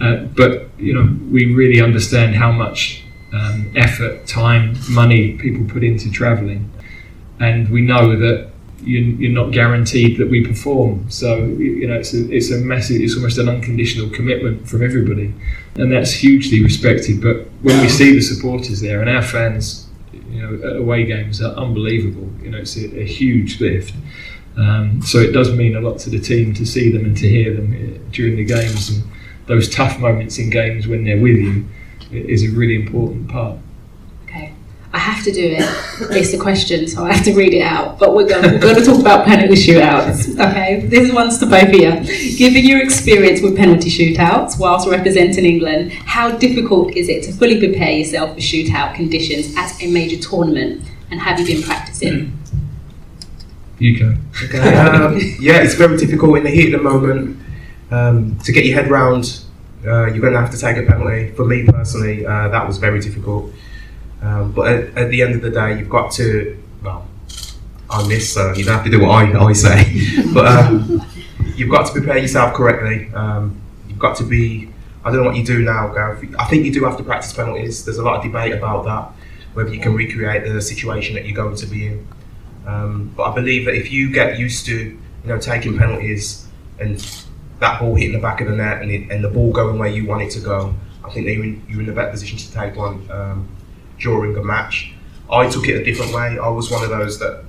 Uh, 0.00 0.16
but 0.40 0.70
you 0.78 0.94
know 0.94 1.14
we 1.30 1.54
really 1.54 1.80
understand 1.80 2.34
how 2.34 2.50
much 2.50 3.04
um, 3.34 3.70
effort 3.76 4.26
time 4.26 4.76
money 4.88 5.36
people 5.36 5.66
put 5.66 5.84
into 5.84 6.10
travelling 6.10 6.70
and 7.40 7.68
we 7.68 7.82
know 7.82 8.16
that 8.16 8.50
you, 8.80 9.28
are 9.28 9.44
not 9.44 9.52
guaranteed 9.52 10.18
that 10.18 10.28
we 10.28 10.46
perform. 10.46 11.10
So 11.10 11.44
you 11.44 11.86
know, 11.86 11.94
it's 11.94 12.14
a, 12.14 12.30
it's 12.32 12.50
a 12.50 12.58
massive, 12.58 13.00
it's 13.00 13.16
almost 13.16 13.38
an 13.38 13.48
unconditional 13.48 14.10
commitment 14.10 14.68
from 14.68 14.82
everybody, 14.82 15.34
and 15.76 15.90
that's 15.90 16.12
hugely 16.12 16.62
respected. 16.62 17.22
But 17.22 17.46
when 17.62 17.80
we 17.80 17.88
see 17.88 18.12
the 18.12 18.20
supporters 18.20 18.80
there 18.80 19.00
and 19.00 19.10
our 19.10 19.22
fans, 19.22 19.88
you 20.12 20.42
know, 20.42 20.68
at 20.68 20.76
away 20.76 21.04
games 21.04 21.42
are 21.42 21.54
unbelievable. 21.54 22.30
You 22.42 22.50
know, 22.50 22.58
it's 22.58 22.76
a, 22.76 23.00
a 23.00 23.04
huge 23.04 23.60
lift. 23.60 23.94
Um, 24.56 25.02
so 25.02 25.18
it 25.18 25.32
does 25.32 25.52
mean 25.52 25.76
a 25.76 25.80
lot 25.80 25.98
to 26.00 26.10
the 26.10 26.20
team 26.20 26.54
to 26.54 26.64
see 26.64 26.90
them 26.90 27.04
and 27.04 27.16
to 27.18 27.28
hear 27.28 27.54
them 27.54 27.72
uh, 27.72 28.10
during 28.10 28.36
the 28.36 28.44
games 28.44 28.88
and 28.88 29.04
those 29.46 29.68
tough 29.68 29.98
moments 29.98 30.38
in 30.38 30.50
games 30.50 30.86
when 30.86 31.04
they're 31.04 31.20
with 31.20 31.36
you 31.36 31.66
is 32.10 32.42
a 32.42 32.48
really 32.48 32.74
important 32.74 33.28
part. 33.28 33.58
I 34.96 34.98
have 34.98 35.22
to 35.24 35.30
do 35.30 35.44
it. 35.44 36.16
It's 36.16 36.32
a 36.32 36.38
question, 36.38 36.88
so 36.88 37.04
I 37.04 37.12
have 37.12 37.22
to 37.26 37.34
read 37.34 37.52
it 37.52 37.60
out. 37.60 37.98
But 37.98 38.14
we're 38.14 38.26
going, 38.26 38.50
we're 38.50 38.60
going 38.60 38.76
to 38.76 38.82
talk 38.82 38.98
about 38.98 39.26
penalty 39.26 39.52
shootouts. 39.52 40.40
Okay, 40.40 40.86
this 40.86 41.12
one's 41.12 41.36
to 41.40 41.44
both 41.44 41.64
of 41.64 41.74
you. 41.74 42.38
Given 42.38 42.64
your 42.64 42.82
experience 42.82 43.42
with 43.42 43.58
penalty 43.58 43.90
shootouts 43.90 44.58
whilst 44.58 44.88
representing 44.88 45.44
England, 45.44 45.92
how 45.92 46.38
difficult 46.38 46.96
is 46.96 47.10
it 47.10 47.24
to 47.24 47.32
fully 47.32 47.58
prepare 47.58 47.92
yourself 47.92 48.32
for 48.32 48.40
shootout 48.40 48.94
conditions 48.94 49.54
at 49.54 49.78
a 49.82 49.92
major 49.92 50.16
tournament? 50.16 50.82
And 51.10 51.20
have 51.20 51.38
you 51.40 51.46
been 51.46 51.62
practicing? 51.62 52.32
You 53.78 53.98
go. 53.98 54.16
Okay. 54.42 54.74
Um, 54.74 55.18
yeah, 55.38 55.58
it's 55.60 55.74
very 55.74 55.98
difficult 55.98 56.38
in 56.38 56.44
the 56.44 56.50
heat 56.50 56.72
of 56.72 56.82
the 56.82 56.88
moment 56.88 57.38
um, 57.90 58.38
to 58.38 58.50
get 58.50 58.64
your 58.64 58.74
head 58.74 58.90
round. 58.90 59.42
Uh, 59.84 60.06
you're 60.06 60.22
going 60.22 60.32
to 60.32 60.40
have 60.40 60.50
to 60.52 60.58
take 60.58 60.78
a 60.78 60.82
penalty. 60.84 61.32
For 61.32 61.44
me 61.44 61.66
personally, 61.66 62.24
uh, 62.24 62.48
that 62.48 62.66
was 62.66 62.78
very 62.78 63.00
difficult. 63.00 63.52
Um, 64.22 64.52
but 64.52 64.72
at, 64.72 64.98
at, 64.98 65.10
the 65.10 65.22
end 65.22 65.34
of 65.34 65.42
the 65.42 65.50
day, 65.50 65.78
you've 65.78 65.90
got 65.90 66.10
to, 66.12 66.62
well, 66.82 67.06
on 67.90 68.08
this, 68.08 68.32
so 68.32 68.52
you 68.54 68.64
don't 68.64 68.74
have 68.74 68.84
to 68.84 68.90
do 68.90 69.00
what 69.00 69.10
I, 69.10 69.44
I 69.44 69.52
say, 69.52 70.22
but 70.34 70.46
um, 70.46 71.06
you've 71.54 71.70
got 71.70 71.86
to 71.86 71.92
prepare 71.92 72.18
yourself 72.18 72.54
correctly. 72.54 73.12
Um, 73.14 73.60
you've 73.88 73.98
got 73.98 74.16
to 74.18 74.24
be, 74.24 74.72
I 75.04 75.10
don't 75.10 75.20
know 75.20 75.26
what 75.26 75.36
you 75.36 75.44
do 75.44 75.62
now, 75.62 75.92
Gareth. 75.92 76.24
I 76.38 76.46
think 76.46 76.64
you 76.64 76.72
do 76.72 76.84
have 76.84 76.96
to 76.96 77.04
practice 77.04 77.32
penalties. 77.32 77.84
There's 77.84 77.98
a 77.98 78.02
lot 78.02 78.16
of 78.16 78.22
debate 78.22 78.52
about 78.52 78.84
that, 78.84 79.12
whether 79.54 79.72
you 79.72 79.80
can 79.80 79.94
recreate 79.94 80.44
the 80.44 80.60
situation 80.60 81.14
that 81.14 81.26
you're 81.26 81.36
going 81.36 81.56
to 81.56 81.66
be 81.66 81.86
in. 81.86 82.08
Um, 82.66 83.12
but 83.16 83.30
I 83.30 83.34
believe 83.34 83.66
that 83.66 83.74
if 83.74 83.92
you 83.92 84.12
get 84.12 84.38
used 84.38 84.66
to, 84.66 84.74
you 84.74 84.98
know, 85.24 85.38
taking 85.38 85.78
penalties 85.78 86.48
and 86.80 86.98
that 87.60 87.80
ball 87.80 87.94
hitting 87.94 88.12
the 88.12 88.20
back 88.20 88.40
of 88.40 88.48
the 88.48 88.56
net 88.56 88.82
and, 88.82 88.90
it, 88.90 89.10
and 89.10 89.22
the 89.22 89.28
ball 89.28 89.52
going 89.52 89.78
where 89.78 89.88
you 89.88 90.04
want 90.04 90.22
it 90.22 90.30
to 90.32 90.40
go, 90.40 90.74
I 91.04 91.10
think 91.10 91.26
you're 91.26 91.44
in, 91.44 91.64
you're 91.68 91.80
in 91.80 91.88
a 91.88 91.92
better 91.92 92.10
position 92.10 92.38
to 92.38 92.52
take 92.52 92.76
one. 92.76 93.08
During 93.98 94.36
a 94.36 94.42
match. 94.42 94.92
I 95.30 95.48
took 95.48 95.66
it 95.68 95.80
a 95.80 95.84
different 95.84 96.12
way. 96.12 96.38
I 96.38 96.48
was 96.48 96.70
one 96.70 96.84
of 96.84 96.90
those 96.90 97.18
that 97.18 97.44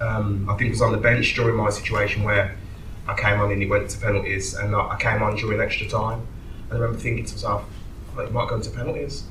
um, 0.00 0.48
I 0.48 0.56
think 0.56 0.70
was 0.70 0.82
on 0.82 0.92
the 0.92 0.98
bench 0.98 1.34
during 1.34 1.56
my 1.56 1.70
situation 1.70 2.22
where 2.24 2.56
I 3.06 3.14
came 3.14 3.40
on 3.40 3.52
and 3.52 3.62
it 3.62 3.68
went 3.68 3.90
to 3.90 3.98
penalties, 3.98 4.54
and 4.54 4.74
I 4.74 4.96
came 4.98 5.22
on 5.22 5.36
during 5.36 5.60
extra 5.60 5.88
time. 5.88 6.26
I 6.70 6.74
remember 6.74 6.98
thinking 6.98 7.24
to 7.26 7.32
myself, 7.32 7.64
well, 8.16 8.26
it 8.26 8.32
might 8.32 8.48
go 8.48 8.56
into 8.56 8.70
penalties. 8.70 9.24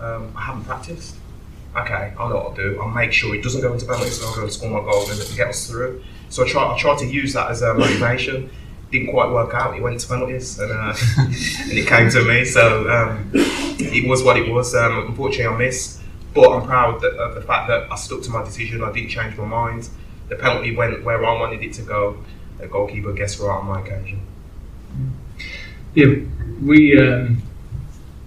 Um, 0.00 0.32
I 0.36 0.42
haven't 0.42 0.64
practiced. 0.64 1.16
Okay, 1.76 2.12
I 2.18 2.28
know 2.28 2.36
what 2.36 2.46
I'll 2.46 2.54
do. 2.54 2.80
I'll 2.80 2.88
make 2.88 3.12
sure 3.12 3.34
it 3.34 3.42
doesn't 3.42 3.60
go 3.60 3.72
into 3.72 3.86
penalties, 3.86 4.18
and 4.18 4.28
I'll 4.28 4.34
go 4.34 4.42
and 4.42 4.52
score 4.52 4.70
my 4.70 4.90
goal 4.90 5.08
and 5.10 5.36
get 5.36 5.48
us 5.48 5.68
through. 5.68 6.02
So 6.28 6.44
I 6.44 6.48
try, 6.48 6.74
I 6.74 6.78
tried 6.78 6.98
to 6.98 7.06
use 7.06 7.32
that 7.34 7.50
as 7.50 7.62
a 7.62 7.74
motivation. 7.74 8.50
Didn't 8.90 9.10
quite 9.10 9.30
work 9.30 9.54
out. 9.54 9.76
It 9.76 9.82
went 9.82 10.00
to 10.00 10.08
penalties, 10.08 10.58
and, 10.58 10.70
uh, 10.72 10.94
and 11.18 11.72
it 11.72 11.86
came 11.86 12.10
to 12.10 12.24
me. 12.24 12.44
So 12.44 12.90
um, 12.90 13.30
it 13.80 14.08
was 14.08 14.22
what 14.22 14.36
it 14.36 14.50
was. 14.50 14.74
Um, 14.74 15.06
unfortunately, 15.08 15.46
I 15.46 15.58
missed, 15.58 16.00
but 16.34 16.50
I'm 16.50 16.66
proud 16.66 17.00
that, 17.00 17.12
of 17.14 17.34
the 17.34 17.42
fact 17.42 17.68
that 17.68 17.90
I 17.90 17.96
stuck 17.96 18.22
to 18.22 18.30
my 18.30 18.44
decision. 18.44 18.82
I 18.82 18.92
didn't 18.92 19.10
change 19.10 19.36
my 19.36 19.44
mind. 19.44 19.88
The 20.28 20.36
penalty 20.36 20.74
went 20.74 21.02
where 21.04 21.24
I 21.24 21.40
wanted 21.40 21.62
it 21.62 21.72
to 21.74 21.82
go. 21.82 22.22
The 22.58 22.68
goalkeeper 22.68 23.12
guessed 23.12 23.40
right 23.40 23.56
on 23.56 23.66
my 23.66 23.80
occasion. 23.80 24.20
Yeah, 25.94 26.14
we 26.62 27.00
um, 27.00 27.42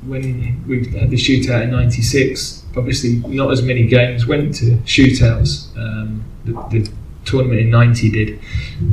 when 0.05 0.63
we 0.67 0.85
had 0.87 1.09
the 1.09 1.15
shootout 1.15 1.63
in 1.63 1.71
'96. 1.71 2.65
Obviously, 2.75 3.15
not 3.27 3.51
as 3.51 3.61
many 3.61 3.85
games 3.85 4.25
went 4.25 4.55
to 4.55 4.77
shootouts. 4.77 5.75
Um, 5.77 6.25
the, 6.45 6.53
the, 6.71 6.91
tournament 7.25 7.61
in 7.61 7.69
'90 7.69 8.11
did, 8.11 8.39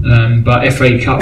um, 0.08 0.44
but 0.44 0.72
FA 0.72 1.02
Cup 1.02 1.20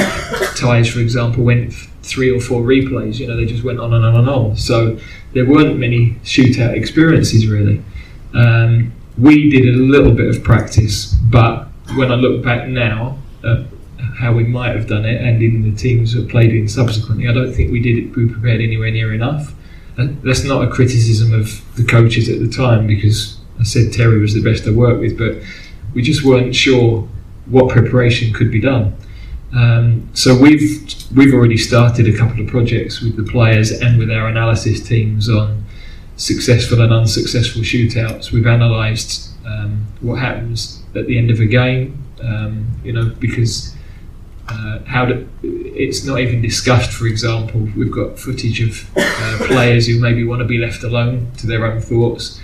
ties, 0.56 0.90
for 0.90 1.00
example, 1.00 1.42
went 1.42 1.72
three 2.02 2.30
or 2.30 2.38
four 2.38 2.60
replays. 2.60 3.18
You 3.18 3.28
know, 3.28 3.36
they 3.36 3.46
just 3.46 3.64
went 3.64 3.80
on 3.80 3.94
and 3.94 4.04
on 4.04 4.14
and 4.14 4.28
on. 4.28 4.56
So 4.56 4.98
there 5.38 5.46
weren't 5.46 5.78
many 5.78 6.16
shootout 6.24 6.74
experiences 6.74 7.46
really. 7.46 7.80
Um, 8.34 8.92
we 9.16 9.48
did 9.48 9.68
a 9.68 9.78
little 9.78 10.12
bit 10.12 10.34
of 10.34 10.42
practice, 10.42 11.14
but 11.30 11.68
when 11.94 12.10
I 12.10 12.16
look 12.16 12.42
back 12.42 12.66
now 12.66 13.18
at 13.44 13.66
how 14.18 14.32
we 14.32 14.42
might 14.42 14.74
have 14.74 14.88
done 14.88 15.04
it, 15.04 15.20
and 15.20 15.40
in 15.40 15.62
the 15.62 15.76
teams 15.76 16.12
that 16.14 16.28
played 16.28 16.52
in 16.52 16.68
subsequently, 16.68 17.28
I 17.28 17.32
don't 17.32 17.52
think 17.52 17.70
we 17.70 17.80
did 17.80 17.98
it. 17.98 18.16
We 18.16 18.28
prepared 18.28 18.60
anywhere 18.60 18.90
near 18.90 19.14
enough. 19.14 19.54
And 19.96 20.20
that's 20.22 20.42
not 20.42 20.64
a 20.64 20.70
criticism 20.70 21.32
of 21.32 21.62
the 21.76 21.84
coaches 21.84 22.28
at 22.28 22.40
the 22.40 22.48
time 22.48 22.88
because 22.88 23.38
I 23.60 23.62
said 23.62 23.92
Terry 23.92 24.18
was 24.18 24.34
the 24.34 24.42
best 24.42 24.66
I 24.66 24.72
worked 24.72 25.00
with, 25.00 25.16
but 25.16 25.40
we 25.94 26.02
just 26.02 26.24
weren't 26.24 26.54
sure 26.54 27.08
what 27.46 27.70
preparation 27.70 28.32
could 28.32 28.50
be 28.50 28.60
done. 28.60 28.96
Um, 29.54 30.10
so 30.14 30.38
we've 30.38 30.94
we've 31.16 31.32
already 31.32 31.56
started 31.56 32.06
a 32.06 32.16
couple 32.16 32.42
of 32.42 32.48
projects 32.48 33.00
with 33.00 33.16
the 33.16 33.24
players 33.24 33.70
and 33.70 33.98
with 33.98 34.10
our 34.10 34.28
analysis 34.28 34.86
teams 34.86 35.28
on 35.28 35.64
successful 36.16 36.80
and 36.80 36.92
unsuccessful 36.92 37.62
shootouts. 37.62 38.32
We've 38.32 38.46
analysed 38.46 39.30
um, 39.46 39.86
what 40.00 40.18
happens 40.18 40.82
at 40.94 41.06
the 41.06 41.16
end 41.18 41.30
of 41.30 41.40
a 41.40 41.46
game, 41.46 42.04
um, 42.22 42.66
you 42.84 42.92
know, 42.92 43.12
because 43.18 43.74
Uh, 44.50 44.78
how 44.86 45.04
to, 45.04 45.28
it's 45.42 46.06
not 46.06 46.18
even 46.20 46.40
discussed. 46.40 46.90
For 46.90 47.06
example, 47.06 47.60
we've 47.76 47.92
got 47.92 48.18
footage 48.18 48.62
of 48.62 48.72
uh, 48.96 49.46
players 49.46 49.86
who 49.86 50.00
maybe 50.00 50.24
want 50.24 50.40
to 50.40 50.48
be 50.48 50.56
left 50.56 50.82
alone 50.84 51.30
to 51.36 51.46
their 51.46 51.66
own 51.66 51.82
thoughts, 51.82 52.40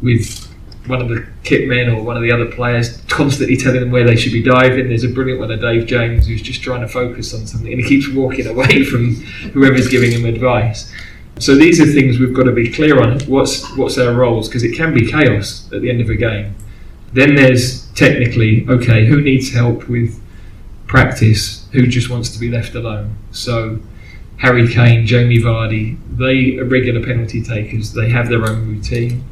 with 0.00 0.47
one 0.88 1.00
of 1.00 1.08
the 1.08 1.26
kit 1.44 1.68
men 1.68 1.88
or 1.88 2.02
one 2.02 2.16
of 2.16 2.22
the 2.22 2.32
other 2.32 2.46
players 2.46 3.00
constantly 3.08 3.56
telling 3.56 3.80
them 3.80 3.90
where 3.90 4.04
they 4.04 4.16
should 4.16 4.32
be 4.32 4.42
diving. 4.42 4.88
There's 4.88 5.04
a 5.04 5.08
brilliant 5.08 5.40
one 5.40 5.50
of 5.50 5.60
Dave 5.60 5.86
James 5.86 6.26
who's 6.26 6.42
just 6.42 6.62
trying 6.62 6.80
to 6.80 6.88
focus 6.88 7.34
on 7.34 7.46
something 7.46 7.72
and 7.72 7.80
he 7.80 7.88
keeps 7.88 8.08
walking 8.14 8.46
away 8.46 8.84
from 8.90 9.14
whoever's 9.52 9.88
giving 9.88 10.12
him 10.12 10.24
advice. 10.24 10.92
So 11.38 11.54
these 11.54 11.80
are 11.80 11.86
things 11.86 12.18
we've 12.18 12.34
got 12.34 12.44
to 12.44 12.52
be 12.52 12.72
clear 12.72 13.00
on. 13.00 13.20
What's 13.20 13.76
what's 13.76 13.96
our 13.98 14.12
roles? 14.12 14.48
Because 14.48 14.64
it 14.64 14.76
can 14.76 14.92
be 14.92 15.08
chaos 15.08 15.70
at 15.72 15.82
the 15.82 15.90
end 15.90 16.00
of 16.00 16.10
a 16.10 16.16
game. 16.16 16.54
Then 17.12 17.36
there's 17.36 17.86
technically 17.92 18.66
okay, 18.68 19.06
who 19.06 19.20
needs 19.20 19.52
help 19.52 19.88
with 19.88 20.20
practice? 20.88 21.68
Who 21.72 21.86
just 21.86 22.10
wants 22.10 22.30
to 22.30 22.40
be 22.40 22.50
left 22.50 22.74
alone? 22.74 23.16
So 23.30 23.78
Harry 24.38 24.72
Kane, 24.72 25.06
Jamie 25.06 25.38
Vardy, 25.38 25.98
they 26.16 26.58
are 26.58 26.64
regular 26.64 27.04
penalty 27.04 27.42
takers. 27.42 27.92
They 27.92 28.08
have 28.08 28.28
their 28.28 28.44
own 28.44 28.66
routine. 28.66 29.24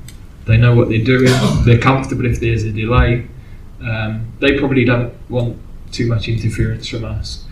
They 0.46 0.56
know 0.56 0.74
what 0.74 0.88
they're 0.88 1.04
doing. 1.04 1.32
They're 1.64 1.78
comfortable 1.78 2.26
if 2.26 2.40
there's 2.40 2.62
a 2.62 2.72
delay. 2.72 3.28
Um, 3.80 4.32
they 4.40 4.58
probably 4.58 4.84
don't 4.84 5.12
want 5.28 5.58
too 5.92 6.06
much 6.08 6.28
interference 6.28 6.88
from 6.88 7.04
us. 7.04 7.44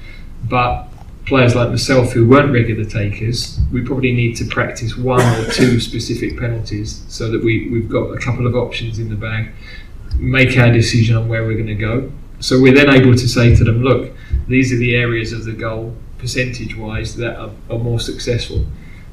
But 0.44 0.88
players 1.26 1.54
like 1.54 1.70
myself 1.70 2.12
who 2.12 2.28
weren't 2.28 2.52
regular 2.52 2.84
takers, 2.84 3.58
we 3.72 3.82
probably 3.82 4.12
need 4.12 4.36
to 4.36 4.44
practice 4.44 4.96
one 4.96 5.22
or 5.38 5.50
two 5.50 5.80
specific 5.80 6.38
penalties 6.38 7.04
so 7.08 7.30
that 7.30 7.42
we, 7.42 7.68
we've 7.70 7.88
got 7.88 8.10
a 8.10 8.18
couple 8.18 8.46
of 8.46 8.54
options 8.54 8.98
in 8.98 9.08
the 9.08 9.16
bag, 9.16 9.50
make 10.16 10.56
our 10.58 10.70
decision 10.70 11.16
on 11.16 11.28
where 11.28 11.44
we're 11.44 11.54
going 11.54 11.66
to 11.66 11.74
go. 11.74 12.12
So 12.40 12.60
we're 12.60 12.74
then 12.74 12.90
able 12.90 13.12
to 13.14 13.28
say 13.28 13.54
to 13.56 13.64
them, 13.64 13.82
look, 13.82 14.12
these 14.48 14.72
are 14.72 14.76
the 14.76 14.94
areas 14.94 15.32
of 15.32 15.44
the 15.44 15.52
goal, 15.52 15.96
percentage 16.18 16.76
wise, 16.76 17.16
that 17.16 17.36
are, 17.36 17.50
are 17.70 17.78
more 17.78 17.98
successful. 17.98 18.66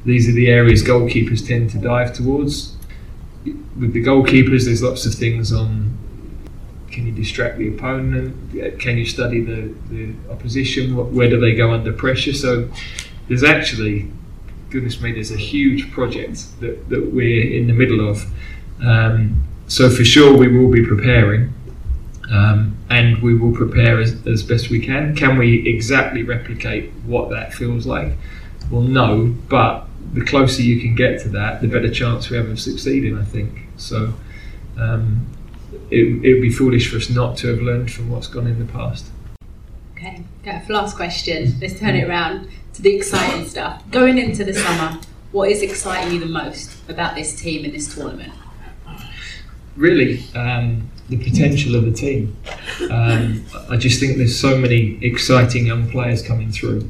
These 0.04 0.28
are 0.28 0.34
the 0.34 0.50
areas 0.50 0.84
goalkeepers 0.84 1.48
tend 1.48 1.70
to 1.72 1.78
dive 1.78 2.14
towards. 2.14 2.76
With 3.44 3.94
the 3.94 4.04
goalkeepers, 4.04 4.66
there's 4.66 4.84
lots 4.84 5.06
of 5.06 5.14
things 5.16 5.52
on 5.52 5.98
can 6.92 7.08
you 7.08 7.14
distract 7.14 7.58
the 7.58 7.70
opponent? 7.70 8.80
Can 8.80 8.98
you 8.98 9.06
study 9.06 9.42
the, 9.42 9.74
the 9.90 10.14
opposition? 10.30 11.16
Where 11.16 11.30
do 11.30 11.40
they 11.40 11.56
go 11.56 11.72
under 11.72 11.94
pressure? 11.94 12.34
So 12.34 12.70
there's 13.28 13.44
actually, 13.44 14.12
goodness 14.70 15.00
me, 15.02 15.14
there's 15.14 15.32
a 15.32 15.38
huge 15.38 15.90
project 15.92 16.60
that, 16.60 16.90
that 16.90 17.12
we're 17.14 17.50
in 17.50 17.68
the 17.68 17.74
middle 17.74 18.08
of. 18.08 18.26
Um, 18.86 19.44
so 19.68 19.90
for 19.90 20.04
sure 20.04 20.36
we 20.36 20.48
will 20.48 20.70
be 20.70 20.86
preparing. 20.86 21.54
Um, 22.30 22.78
and 22.90 23.22
we 23.22 23.36
will 23.36 23.54
prepare 23.54 24.00
as, 24.00 24.26
as 24.26 24.44
best 24.44 24.70
we 24.70 24.80
can. 24.80 25.16
Can 25.16 25.38
we 25.38 25.68
exactly 25.68 26.24
replicate 26.24 26.92
what 27.06 27.30
that 27.30 27.54
feels 27.54 27.86
like? 27.86 28.14
Well, 28.70 28.84
no, 28.84 29.36
but 29.50 29.88
the 30.14 30.26
closer 30.26 30.62
you 30.62 30.80
can 30.82 30.96
get 30.96 31.22
to 31.22 31.30
that, 31.30 31.62
the 31.62 31.68
better 31.68 31.90
chance 31.90 32.30
we 32.30 32.38
have 32.38 32.50
of 32.50 32.60
succeeding, 32.60 33.18
I 33.18 33.24
think. 33.24 33.68
So 33.78 34.14
um, 34.78 35.28
it, 35.90 36.06
it 36.24 36.34
would 36.34 36.42
be 36.42 36.52
foolish 36.52 36.90
for 36.90 36.98
us 36.98 37.10
not 37.10 37.38
to 37.38 37.48
have 37.48 37.62
learned 37.62 37.92
from 37.92 38.10
what's 38.10 38.28
gone 38.28 38.48
in 38.48 38.60
the 38.60 38.72
past. 38.72 39.06
Okay, 39.96 40.24
okay, 40.42 40.64
last 40.68 40.96
question. 40.96 41.56
Let's 41.62 41.80
turn 41.80 41.96
it 41.96 42.08
around 42.08 42.50
to 42.74 42.82
the 42.82 42.96
exciting 42.96 43.48
stuff. 43.48 43.84
Going 43.92 44.18
into 44.18 44.44
the 44.44 44.54
summer, 44.54 45.00
what 45.32 45.50
is 45.50 45.62
exciting 45.62 46.14
you 46.14 46.20
the 46.20 46.26
most 46.26 46.78
about 46.90 47.16
this 47.16 47.40
team 47.40 47.64
and 47.64 47.74
this 47.74 47.94
tournament? 47.94 48.34
Really, 49.78 50.24
um, 50.36 50.90
the 51.08 51.18
potential 51.18 51.76
of 51.76 51.86
the 51.86 51.92
team. 51.92 52.36
Um, 52.90 53.46
I 53.70 53.78
just 53.78 54.00
think 54.00 54.18
there's 54.18 54.38
so 54.38 54.58
many 54.58 54.98
exciting 55.02 55.68
young 55.68 55.90
players 55.90 56.22
coming 56.22 56.52
through. 56.52 56.90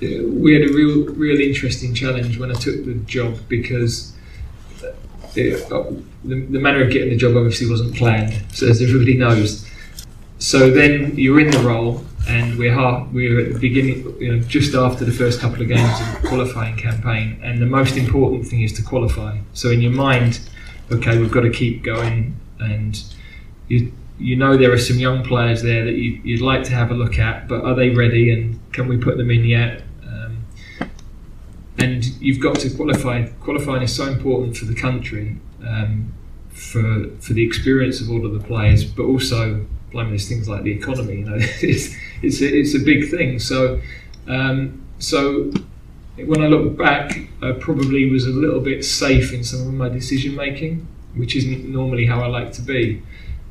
We 0.00 0.54
had 0.54 0.70
a 0.70 0.72
real, 0.72 1.06
real 1.14 1.40
interesting 1.40 1.94
challenge 1.94 2.38
when 2.38 2.50
I 2.50 2.54
took 2.54 2.84
the 2.84 2.94
job 3.06 3.38
because 3.48 4.12
it, 5.36 5.70
uh, 5.72 5.84
the, 6.24 6.40
the 6.40 6.58
manner 6.58 6.82
of 6.84 6.90
getting 6.90 7.10
the 7.10 7.16
job 7.16 7.36
obviously 7.36 7.68
wasn't 7.68 7.96
planned, 7.96 8.34
so 8.52 8.68
as 8.68 8.82
everybody 8.82 9.16
knows. 9.16 9.68
So 10.38 10.70
then 10.70 11.16
you're 11.16 11.40
in 11.40 11.50
the 11.50 11.60
role, 11.60 12.04
and 12.28 12.58
we're 12.58 12.74
we're 13.12 13.40
at 13.40 13.52
the 13.52 13.58
beginning, 13.58 14.16
you 14.20 14.32
know, 14.32 14.42
just 14.42 14.74
after 14.74 15.04
the 15.04 15.12
first 15.12 15.40
couple 15.40 15.62
of 15.62 15.68
games 15.68 16.00
of 16.00 16.22
the 16.22 16.28
qualifying 16.28 16.76
campaign, 16.76 17.40
and 17.42 17.60
the 17.60 17.66
most 17.66 17.96
important 17.96 18.46
thing 18.46 18.62
is 18.62 18.72
to 18.74 18.82
qualify. 18.82 19.38
So 19.52 19.70
in 19.70 19.80
your 19.80 19.92
mind, 19.92 20.40
okay, 20.90 21.18
we've 21.18 21.32
got 21.32 21.42
to 21.42 21.50
keep 21.50 21.82
going, 21.82 22.38
and 22.58 23.02
you 23.68 23.92
you 24.18 24.36
know 24.36 24.56
there 24.56 24.72
are 24.72 24.78
some 24.78 24.98
young 24.98 25.24
players 25.24 25.62
there 25.62 25.84
that 25.84 25.94
you, 25.94 26.20
would 26.36 26.44
like 26.44 26.62
to 26.64 26.72
have 26.72 26.90
a 26.90 26.94
look 26.94 27.18
at, 27.18 27.48
but 27.48 27.64
are 27.64 27.74
they 27.74 27.90
ready, 27.90 28.30
and 28.32 28.60
can 28.72 28.88
we 28.88 28.96
put 28.96 29.16
them 29.16 29.30
in 29.30 29.44
yet? 29.44 29.82
and 31.78 32.04
you've 32.20 32.40
got 32.40 32.58
to 32.60 32.70
qualify. 32.70 33.26
Qualifying 33.40 33.82
is 33.82 33.94
so 33.94 34.06
important 34.06 34.56
for 34.56 34.64
the 34.64 34.74
country, 34.74 35.36
um, 35.66 36.12
for 36.50 37.10
for 37.20 37.32
the 37.32 37.44
experience 37.44 38.00
of 38.00 38.10
all 38.10 38.24
of 38.24 38.32
the 38.32 38.40
players, 38.40 38.84
but 38.84 39.04
also, 39.04 39.66
blimey, 39.90 40.10
there's 40.10 40.28
things 40.28 40.48
like 40.48 40.62
the 40.62 40.72
economy. 40.72 41.16
You 41.18 41.24
know, 41.24 41.36
it's 41.38 41.94
it's 42.22 42.40
a, 42.40 42.58
it's 42.58 42.74
a 42.74 42.80
big 42.80 43.10
thing. 43.10 43.38
So, 43.38 43.80
um, 44.28 44.84
so 44.98 45.52
when 46.16 46.42
I 46.42 46.46
look 46.46 46.76
back, 46.76 47.18
I 47.42 47.52
probably 47.52 48.10
was 48.10 48.26
a 48.26 48.30
little 48.30 48.60
bit 48.60 48.84
safe 48.84 49.32
in 49.32 49.42
some 49.44 49.66
of 49.66 49.74
my 49.74 49.88
decision 49.88 50.36
making, 50.36 50.86
which 51.14 51.34
isn't 51.36 51.68
normally 51.68 52.06
how 52.06 52.20
I 52.20 52.26
like 52.26 52.52
to 52.52 52.62
be. 52.62 53.02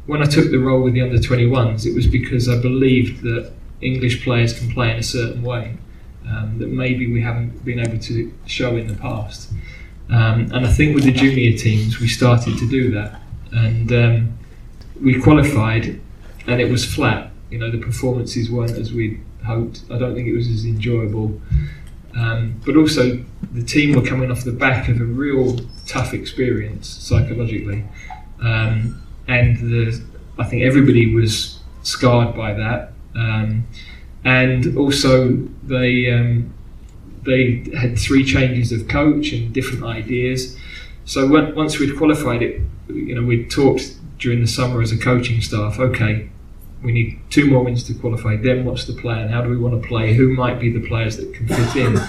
When 0.05 0.21
I 0.21 0.25
took 0.25 0.51
the 0.51 0.57
role 0.57 0.81
with 0.81 0.93
the 0.93 1.01
under 1.01 1.17
21s, 1.17 1.85
it 1.85 1.95
was 1.95 2.07
because 2.07 2.49
I 2.49 2.59
believed 2.61 3.23
that 3.23 3.51
English 3.81 4.23
players 4.23 4.57
can 4.57 4.71
play 4.71 4.91
in 4.91 4.97
a 4.97 5.03
certain 5.03 5.43
way 5.43 5.77
um, 6.27 6.57
that 6.59 6.67
maybe 6.67 7.11
we 7.11 7.21
haven't 7.21 7.63
been 7.63 7.79
able 7.79 7.99
to 7.99 8.33
show 8.45 8.75
in 8.75 8.87
the 8.87 8.95
past. 8.95 9.51
Um, 10.09 10.51
and 10.53 10.65
I 10.65 10.71
think 10.71 10.95
with 10.95 11.05
the 11.05 11.11
junior 11.11 11.57
teams, 11.57 11.99
we 11.99 12.07
started 12.07 12.57
to 12.57 12.69
do 12.69 12.91
that. 12.91 13.21
And 13.51 13.91
um, 13.91 14.37
we 15.01 15.21
qualified, 15.21 15.99
and 16.47 16.61
it 16.61 16.69
was 16.69 16.85
flat. 16.85 17.31
You 17.49 17.59
know, 17.59 17.71
the 17.71 17.79
performances 17.79 18.49
weren't 18.49 18.71
as 18.71 18.93
we'd 18.93 19.21
hoped. 19.45 19.83
I 19.91 19.97
don't 19.97 20.15
think 20.15 20.27
it 20.27 20.33
was 20.33 20.49
as 20.49 20.65
enjoyable. 20.65 21.39
Um, 22.15 22.61
but 22.65 22.75
also, 22.75 23.23
the 23.51 23.63
team 23.63 23.95
were 23.95 24.01
coming 24.01 24.31
off 24.31 24.43
the 24.43 24.51
back 24.51 24.87
of 24.89 24.99
a 25.01 25.05
real 25.05 25.59
tough 25.85 26.13
experience 26.13 26.87
psychologically. 26.87 27.85
Um, 28.41 29.02
and 29.27 29.57
the, 29.57 30.03
I 30.37 30.43
think 30.45 30.63
everybody 30.63 31.13
was 31.13 31.59
scarred 31.83 32.35
by 32.35 32.53
that. 32.53 32.93
Um, 33.15 33.65
and 34.25 34.77
also 34.77 35.33
they 35.63 36.11
um, 36.11 36.53
they 37.23 37.65
had 37.75 37.97
three 37.97 38.23
changes 38.23 38.71
of 38.71 38.87
coach 38.87 39.31
and 39.31 39.53
different 39.53 39.83
ideas. 39.83 40.57
So 41.05 41.27
when, 41.27 41.55
once 41.55 41.79
we'd 41.79 41.97
qualified 41.97 42.41
it, 42.41 42.61
you 42.87 43.15
know, 43.15 43.23
we'd 43.23 43.51
talked 43.51 43.95
during 44.19 44.41
the 44.41 44.47
summer 44.47 44.81
as 44.81 44.91
a 44.91 44.97
coaching 44.97 45.41
staff. 45.41 45.79
Okay, 45.79 46.29
we 46.81 46.91
need 46.91 47.19
two 47.29 47.49
more 47.49 47.63
wins 47.63 47.83
to 47.85 47.93
qualify. 47.93 48.35
Then 48.37 48.65
what's 48.65 48.85
the 48.85 48.93
plan? 48.93 49.29
How 49.29 49.41
do 49.41 49.49
we 49.49 49.57
want 49.57 49.81
to 49.81 49.87
play? 49.87 50.13
Who 50.13 50.33
might 50.33 50.59
be 50.59 50.71
the 50.71 50.85
players 50.85 51.17
that 51.17 51.33
can 51.33 51.47
fit 51.47 51.75
in? 51.75 51.99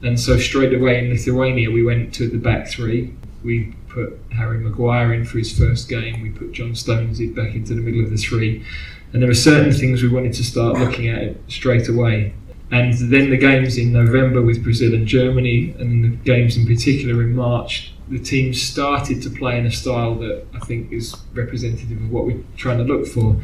And 0.00 0.18
so 0.18 0.38
straight 0.38 0.72
away 0.72 1.00
in 1.00 1.10
Lithuania, 1.10 1.72
we 1.72 1.82
went 1.82 2.14
to 2.14 2.28
the 2.28 2.38
back 2.38 2.68
three. 2.68 3.12
We 3.42 3.74
put 4.04 4.18
Harry 4.36 4.58
Maguire 4.58 5.12
in 5.12 5.24
for 5.24 5.38
his 5.38 5.56
first 5.56 5.88
game. 5.88 6.22
We 6.22 6.30
put 6.30 6.52
John 6.52 6.74
Stones 6.74 7.20
back 7.20 7.54
into 7.54 7.74
the 7.74 7.80
middle 7.80 8.04
of 8.04 8.10
the 8.10 8.16
three 8.16 8.64
and 9.12 9.22
there 9.22 9.28
were 9.28 9.34
certain 9.34 9.72
things 9.72 10.02
we 10.02 10.08
wanted 10.08 10.34
to 10.34 10.44
start 10.44 10.78
looking 10.78 11.08
at 11.08 11.36
straight 11.48 11.88
away. 11.88 12.34
And 12.70 12.92
then 12.92 13.30
the 13.30 13.38
games 13.38 13.78
in 13.78 13.92
November 13.92 14.42
with 14.42 14.62
Brazil 14.62 14.92
and 14.92 15.06
Germany, 15.06 15.74
and 15.78 16.04
the 16.04 16.08
games 16.08 16.58
in 16.58 16.66
particular 16.66 17.22
in 17.22 17.34
March, 17.34 17.94
the 18.08 18.18
team 18.18 18.52
started 18.52 19.22
to 19.22 19.30
play 19.30 19.58
in 19.58 19.64
a 19.64 19.70
style 19.70 20.14
that 20.16 20.46
I 20.54 20.58
think 20.58 20.92
is 20.92 21.16
representative 21.32 21.96
of 21.96 22.10
what 22.10 22.26
we're 22.26 22.42
trying 22.56 22.78
to 22.78 22.84
look 22.84 23.06
for. 23.06 23.34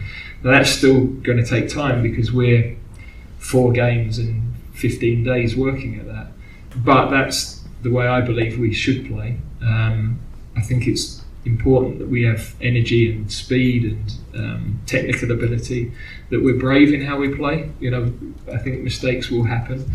Now 0.42 0.50
that's 0.50 0.70
still 0.70 1.06
going 1.06 1.38
to 1.38 1.46
take 1.46 1.70
time 1.70 2.02
because 2.02 2.30
we're 2.32 2.76
four 3.38 3.72
games 3.72 4.18
and 4.18 4.54
15 4.74 5.24
days 5.24 5.56
working 5.56 5.98
at 5.98 6.06
that. 6.06 6.26
But 6.76 7.08
that's 7.08 7.64
the 7.82 7.90
way 7.90 8.06
I 8.06 8.20
believe 8.20 8.58
we 8.58 8.74
should 8.74 9.06
play. 9.06 9.38
Um, 9.62 10.20
I 10.56 10.62
think 10.62 10.86
it's 10.86 11.22
important 11.44 11.98
that 11.98 12.08
we 12.08 12.22
have 12.22 12.54
energy 12.60 13.12
and 13.12 13.30
speed 13.30 13.84
and 13.84 14.14
um, 14.34 14.80
technical 14.86 15.30
ability, 15.30 15.92
that 16.30 16.42
we're 16.42 16.58
brave 16.58 16.92
in 16.92 17.02
how 17.02 17.18
we 17.18 17.34
play. 17.34 17.70
You 17.80 17.90
know, 17.90 18.12
I 18.52 18.58
think 18.58 18.82
mistakes 18.82 19.30
will 19.30 19.44
happen, 19.44 19.90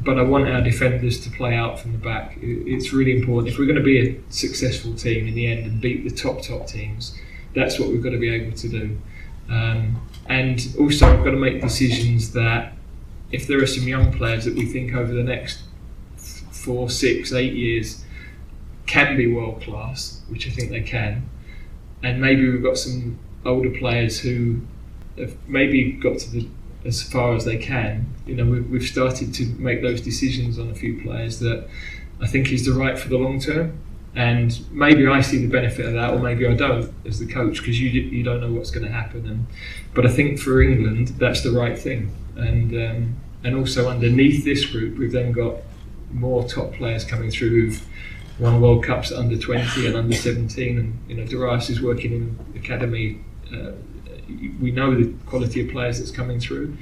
but 0.00 0.18
I 0.18 0.22
want 0.22 0.48
our 0.48 0.60
defenders 0.60 1.20
to 1.20 1.30
play 1.30 1.54
out 1.54 1.80
from 1.80 1.92
the 1.92 1.98
back. 1.98 2.38
It's 2.40 2.92
really 2.92 3.18
important. 3.18 3.52
If 3.52 3.58
we're 3.58 3.66
going 3.66 3.78
to 3.78 3.82
be 3.82 4.08
a 4.08 4.20
successful 4.30 4.94
team 4.94 5.26
in 5.26 5.34
the 5.34 5.46
end 5.46 5.66
and 5.66 5.80
beat 5.80 6.04
the 6.04 6.14
top, 6.14 6.42
top 6.42 6.66
teams, 6.66 7.18
that's 7.54 7.78
what 7.78 7.88
we've 7.88 8.02
got 8.02 8.10
to 8.10 8.18
be 8.18 8.32
able 8.32 8.56
to 8.56 8.68
do. 8.68 8.98
Um, 9.50 10.08
and 10.26 10.74
also, 10.78 11.14
we've 11.14 11.24
got 11.24 11.32
to 11.32 11.36
make 11.36 11.60
decisions 11.60 12.32
that 12.32 12.72
if 13.32 13.46
there 13.46 13.60
are 13.62 13.66
some 13.66 13.88
young 13.88 14.12
players 14.12 14.44
that 14.44 14.54
we 14.54 14.66
think 14.66 14.94
over 14.94 15.12
the 15.12 15.22
next 15.22 15.62
four, 16.16 16.88
six, 16.88 17.32
eight 17.32 17.54
years 17.54 18.01
can 18.86 19.16
be 19.16 19.32
world 19.32 19.62
class, 19.62 20.22
which 20.28 20.46
I 20.46 20.50
think 20.50 20.70
they 20.70 20.82
can, 20.82 21.28
and 22.02 22.20
maybe 22.20 22.48
we've 22.48 22.62
got 22.62 22.78
some 22.78 23.18
older 23.44 23.70
players 23.70 24.20
who 24.20 24.62
have 25.18 25.36
maybe 25.48 25.92
got 25.92 26.18
to 26.18 26.30
the 26.30 26.48
as 26.84 27.02
far 27.02 27.34
as 27.34 27.44
they 27.44 27.56
can. 27.56 28.12
You 28.26 28.34
know, 28.34 28.44
we've, 28.44 28.68
we've 28.68 28.82
started 28.82 29.32
to 29.34 29.46
make 29.58 29.82
those 29.82 30.00
decisions 30.00 30.58
on 30.58 30.70
a 30.70 30.74
few 30.74 31.00
players 31.02 31.38
that 31.40 31.68
I 32.20 32.26
think 32.26 32.50
is 32.52 32.64
the 32.64 32.72
right 32.72 32.98
for 32.98 33.08
the 33.08 33.18
long 33.18 33.40
term. 33.40 33.78
And 34.14 34.60
maybe 34.70 35.06
I 35.06 35.22
see 35.22 35.38
the 35.38 35.50
benefit 35.50 35.86
of 35.86 35.94
that, 35.94 36.12
or 36.12 36.18
maybe 36.18 36.46
I 36.46 36.54
don't 36.54 36.92
as 37.06 37.18
the 37.18 37.26
coach, 37.26 37.58
because 37.58 37.80
you 37.80 37.88
you 37.88 38.22
don't 38.22 38.40
know 38.40 38.52
what's 38.52 38.70
going 38.70 38.84
to 38.84 38.92
happen. 38.92 39.26
And 39.26 39.46
but 39.94 40.04
I 40.04 40.10
think 40.10 40.38
for 40.38 40.60
England, 40.60 41.08
that's 41.18 41.42
the 41.42 41.50
right 41.50 41.78
thing. 41.78 42.14
And 42.36 42.74
um, 42.74 43.16
and 43.42 43.56
also 43.56 43.88
underneath 43.88 44.44
this 44.44 44.66
group, 44.66 44.98
we've 44.98 45.12
then 45.12 45.32
got 45.32 45.56
more 46.10 46.46
top 46.46 46.74
players 46.74 47.06
coming 47.06 47.30
through 47.30 47.48
who've 47.48 47.86
won 48.38 48.60
World 48.60 48.84
Cups 48.84 49.12
under 49.12 49.36
20 49.36 49.86
and 49.86 49.96
under 49.96 50.14
17. 50.14 50.78
And 50.78 50.98
you 51.08 51.16
know, 51.16 51.24
Darius 51.24 51.70
is 51.70 51.82
working 51.82 52.12
in 52.12 52.38
academy. 52.56 53.20
Uh, 53.52 53.72
we 54.60 54.70
know 54.70 54.94
the 54.94 55.12
quality 55.26 55.66
of 55.66 55.70
players 55.70 55.98
that's 55.98 56.10
coming 56.10 56.40
through. 56.40 56.76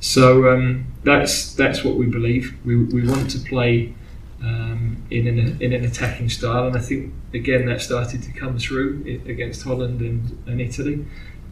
So 0.00 0.50
um, 0.50 0.86
that's 1.04 1.54
that's 1.54 1.84
what 1.84 1.96
we 1.96 2.06
believe. 2.06 2.56
We, 2.64 2.84
we 2.84 3.06
want 3.06 3.30
to 3.30 3.38
play 3.38 3.94
um, 4.42 5.02
in 5.10 5.26
an 5.26 5.60
in 5.60 5.72
an 5.72 5.84
attacking 5.84 6.30
style, 6.30 6.66
and 6.66 6.76
I 6.76 6.80
think 6.80 7.12
again 7.34 7.66
that 7.66 7.82
started 7.82 8.22
to 8.22 8.32
come 8.32 8.58
through 8.58 9.20
against 9.26 9.62
Holland 9.62 10.00
and, 10.00 10.42
and 10.46 10.60
Italy. 10.60 11.04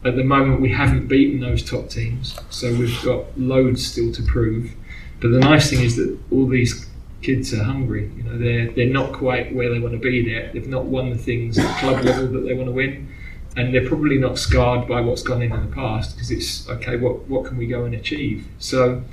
At 0.03 0.15
the 0.15 0.23
moment, 0.23 0.61
we 0.61 0.71
haven't 0.71 1.07
beaten 1.07 1.41
those 1.41 1.61
top 1.61 1.89
teams, 1.89 2.37
so 2.49 2.73
we've 2.73 3.03
got 3.03 3.37
loads 3.37 3.85
still 3.85 4.11
to 4.13 4.23
prove. 4.23 4.71
But 5.19 5.31
the 5.31 5.39
nice 5.39 5.69
thing 5.69 5.83
is 5.83 5.97
that 5.97 6.17
all 6.31 6.47
these 6.47 6.88
kids 7.21 7.53
are 7.53 7.63
hungry. 7.63 8.11
You 8.15 8.23
know, 8.23 8.37
they're 8.37 8.71
they're 8.71 8.93
not 8.93 9.13
quite 9.13 9.53
where 9.53 9.69
they 9.69 9.79
want 9.79 9.93
to 9.93 9.99
be. 9.99 10.23
There, 10.23 10.51
they've 10.53 10.67
not 10.67 10.85
won 10.85 11.09
the 11.09 11.17
things 11.17 11.57
at 11.57 11.79
club 11.79 12.03
level 12.03 12.27
that 12.27 12.41
they 12.41 12.53
want 12.53 12.67
to 12.67 12.71
win, 12.71 13.13
and 13.55 13.73
they're 13.73 13.87
probably 13.87 14.17
not 14.17 14.37
scarred 14.37 14.87
by 14.87 15.01
what's 15.01 15.23
gone 15.23 15.41
in 15.41 15.51
in 15.51 15.69
the 15.69 15.75
past 15.75 16.15
because 16.15 16.31
it's 16.31 16.67
okay. 16.69 16.97
What 16.97 17.27
what 17.27 17.45
can 17.45 17.57
we 17.57 17.67
go 17.67 17.85
and 17.85 17.93
achieve? 17.93 18.47
So 18.59 19.03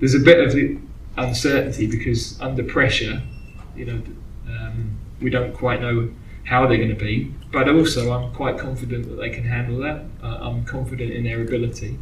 there's 0.00 0.14
a 0.14 0.20
bit 0.20 0.40
of 0.40 0.52
the 0.52 0.78
uncertainty 1.16 1.86
because 1.86 2.40
under 2.40 2.64
pressure, 2.64 3.22
you 3.76 3.84
know, 3.84 4.02
um, 4.48 4.98
we 5.20 5.30
don't 5.30 5.52
quite 5.52 5.80
know 5.80 6.10
how 6.44 6.66
they're 6.66 6.78
going 6.78 6.88
to 6.88 6.94
be. 6.94 7.32
But 7.52 7.68
also, 7.68 8.12
I'm 8.12 8.34
quite 8.34 8.58
confident 8.58 9.08
that 9.08 9.16
they 9.16 9.30
can 9.30 9.44
handle 9.44 9.78
that. 9.80 10.04
Uh, 10.22 10.38
I'm 10.40 10.64
confident 10.64 11.12
in 11.12 11.24
their 11.24 11.40
ability, 11.42 11.98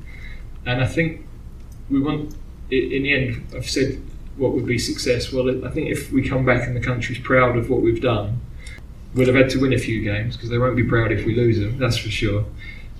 and 0.64 0.82
I 0.82 0.86
think 0.86 1.26
we 1.90 2.00
want. 2.00 2.34
In 2.70 3.02
the 3.02 3.12
end, 3.12 3.48
I've 3.52 3.68
said 3.68 4.00
what 4.40 4.52
would 4.54 4.66
be 4.66 4.78
success. 4.78 5.32
Well, 5.32 5.64
I 5.64 5.70
think 5.70 5.90
if 5.90 6.10
we 6.10 6.26
come 6.26 6.44
back 6.44 6.66
and 6.66 6.74
the 6.74 6.80
country's 6.80 7.18
proud 7.18 7.56
of 7.56 7.68
what 7.68 7.82
we've 7.82 8.00
done, 8.00 8.40
we'll 9.14 9.26
have 9.26 9.34
had 9.34 9.50
to 9.50 9.60
win 9.60 9.72
a 9.72 9.78
few 9.78 10.02
games 10.02 10.36
because 10.36 10.48
they 10.48 10.58
won't 10.58 10.76
be 10.76 10.84
proud 10.84 11.12
if 11.12 11.26
we 11.26 11.34
lose 11.36 11.58
them. 11.58 11.78
That's 11.78 11.98
for 11.98 12.10
sure. 12.10 12.46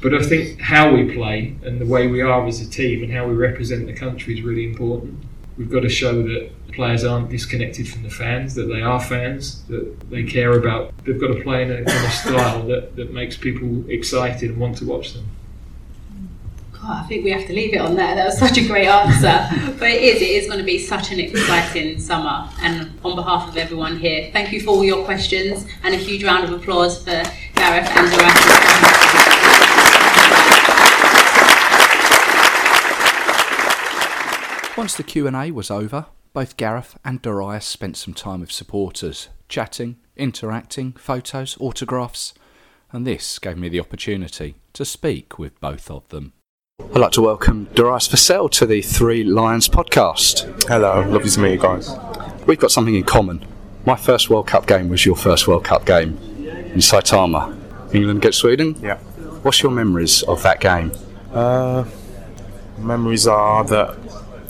But 0.02 0.14
I 0.14 0.22
think 0.22 0.60
how 0.60 0.94
we 0.94 1.14
play 1.14 1.56
and 1.64 1.80
the 1.80 1.86
way 1.86 2.06
we 2.06 2.20
are 2.20 2.46
as 2.46 2.60
a 2.60 2.68
team 2.68 3.02
and 3.02 3.12
how 3.12 3.26
we 3.26 3.34
represent 3.34 3.86
the 3.86 3.92
country 3.92 4.34
is 4.34 4.42
really 4.42 4.64
important. 4.64 5.18
We've 5.56 5.70
got 5.70 5.80
to 5.80 5.88
show 5.88 6.22
that 6.22 6.50
players 6.72 7.04
aren't 7.04 7.30
disconnected 7.30 7.88
from 7.88 8.02
the 8.02 8.10
fans, 8.10 8.54
that 8.54 8.66
they 8.66 8.80
are 8.80 9.00
fans, 9.00 9.62
that 9.64 10.10
they 10.10 10.24
care 10.24 10.52
about. 10.52 10.92
They've 11.04 11.20
got 11.20 11.34
to 11.34 11.42
play 11.42 11.62
in 11.62 11.70
a, 11.70 11.76
in 11.76 11.88
a 11.88 12.10
style 12.10 12.66
that, 12.68 12.96
that 12.96 13.12
makes 13.12 13.36
people 13.36 13.88
excited 13.90 14.50
and 14.50 14.58
want 14.58 14.78
to 14.78 14.86
watch 14.86 15.14
them. 15.14 15.26
God, 16.90 17.04
I 17.04 17.06
think 17.06 17.22
we 17.24 17.30
have 17.30 17.46
to 17.46 17.52
leave 17.52 17.72
it 17.72 17.80
on 17.80 17.94
there. 17.94 18.16
That 18.16 18.26
was 18.26 18.38
such 18.38 18.58
a 18.58 18.66
great 18.66 18.88
answer. 18.88 19.74
but 19.78 19.88
it 19.90 20.02
is, 20.02 20.20
it 20.20 20.28
is 20.28 20.46
going 20.48 20.58
to 20.58 20.64
be 20.64 20.76
such 20.76 21.12
an 21.12 21.20
exciting 21.20 22.00
summer. 22.00 22.48
And 22.62 22.98
on 23.04 23.14
behalf 23.14 23.48
of 23.48 23.56
everyone 23.56 23.96
here, 23.96 24.28
thank 24.32 24.50
you 24.50 24.60
for 24.60 24.70
all 24.70 24.82
your 24.82 25.04
questions 25.04 25.66
and 25.84 25.94
a 25.94 25.96
huge 25.96 26.24
round 26.24 26.42
of 26.42 26.52
applause 26.52 26.98
for 26.98 27.22
Gareth 27.54 27.88
and 27.94 28.10
Darius. 28.10 28.36
Once 34.76 34.96
the 34.96 35.04
Q&A 35.04 35.52
was 35.52 35.70
over, 35.70 36.06
both 36.32 36.56
Gareth 36.56 36.98
and 37.04 37.22
Darius 37.22 37.66
spent 37.66 37.98
some 37.98 38.14
time 38.14 38.40
with 38.40 38.50
supporters, 38.50 39.28
chatting, 39.48 39.98
interacting, 40.16 40.94
photos, 40.94 41.56
autographs, 41.60 42.34
and 42.90 43.06
this 43.06 43.38
gave 43.38 43.58
me 43.58 43.68
the 43.68 43.78
opportunity 43.78 44.56
to 44.72 44.84
speak 44.84 45.38
with 45.38 45.60
both 45.60 45.88
of 45.88 46.08
them. 46.08 46.32
I'd 46.92 46.98
like 46.98 47.12
to 47.12 47.22
welcome 47.22 47.68
Darius 47.74 48.08
Vassell 48.08 48.50
to 48.50 48.66
the 48.66 48.82
Three 48.82 49.22
Lions 49.22 49.68
podcast. 49.68 50.66
Hello, 50.68 51.02
lovely 51.08 51.30
to 51.30 51.40
meet 51.40 51.52
you 51.52 51.58
guys. 51.58 51.90
We've 52.46 52.58
got 52.58 52.72
something 52.72 52.94
in 52.96 53.04
common. 53.04 53.44
My 53.86 53.94
first 53.94 54.28
World 54.28 54.48
Cup 54.48 54.66
game 54.66 54.88
was 54.88 55.06
your 55.06 55.14
first 55.14 55.46
World 55.46 55.62
Cup 55.64 55.86
game 55.86 56.18
in 56.18 56.78
Saitama. 56.80 57.56
England 57.94 58.18
against 58.18 58.40
Sweden? 58.40 58.74
Yeah. 58.82 58.96
What's 59.42 59.62
your 59.62 59.70
memories 59.70 60.24
of 60.24 60.42
that 60.42 60.60
game? 60.60 60.90
Uh, 61.32 61.84
memories 62.78 63.28
are 63.28 63.62
that 63.64 63.96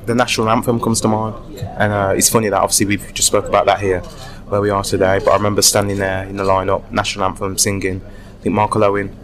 the 0.07 0.15
national 0.15 0.49
anthem 0.49 0.81
comes 0.81 1.03
to 1.03 1.09
mind, 1.09 1.59
and 1.59 1.93
uh, 1.93 2.15
it's 2.17 2.31
funny 2.31 2.49
that 2.49 2.59
obviously 2.59 2.87
we've 2.87 3.13
just 3.13 3.29
spoke 3.29 3.47
about 3.47 3.67
that 3.67 3.81
here, 3.81 4.01
where 4.49 4.63
we 4.63 4.71
are 4.71 4.83
today. 4.83 5.19
But 5.19 5.33
I 5.33 5.37
remember 5.37 5.61
standing 5.61 5.99
there 5.99 6.25
in 6.25 6.37
the 6.39 6.45
lineup, 6.45 6.91
national 6.91 7.27
anthem 7.27 7.59
singing. 7.59 8.01
I 8.03 8.43
think 8.43 8.55
Michael 8.55 8.85
Owen. 8.85 9.15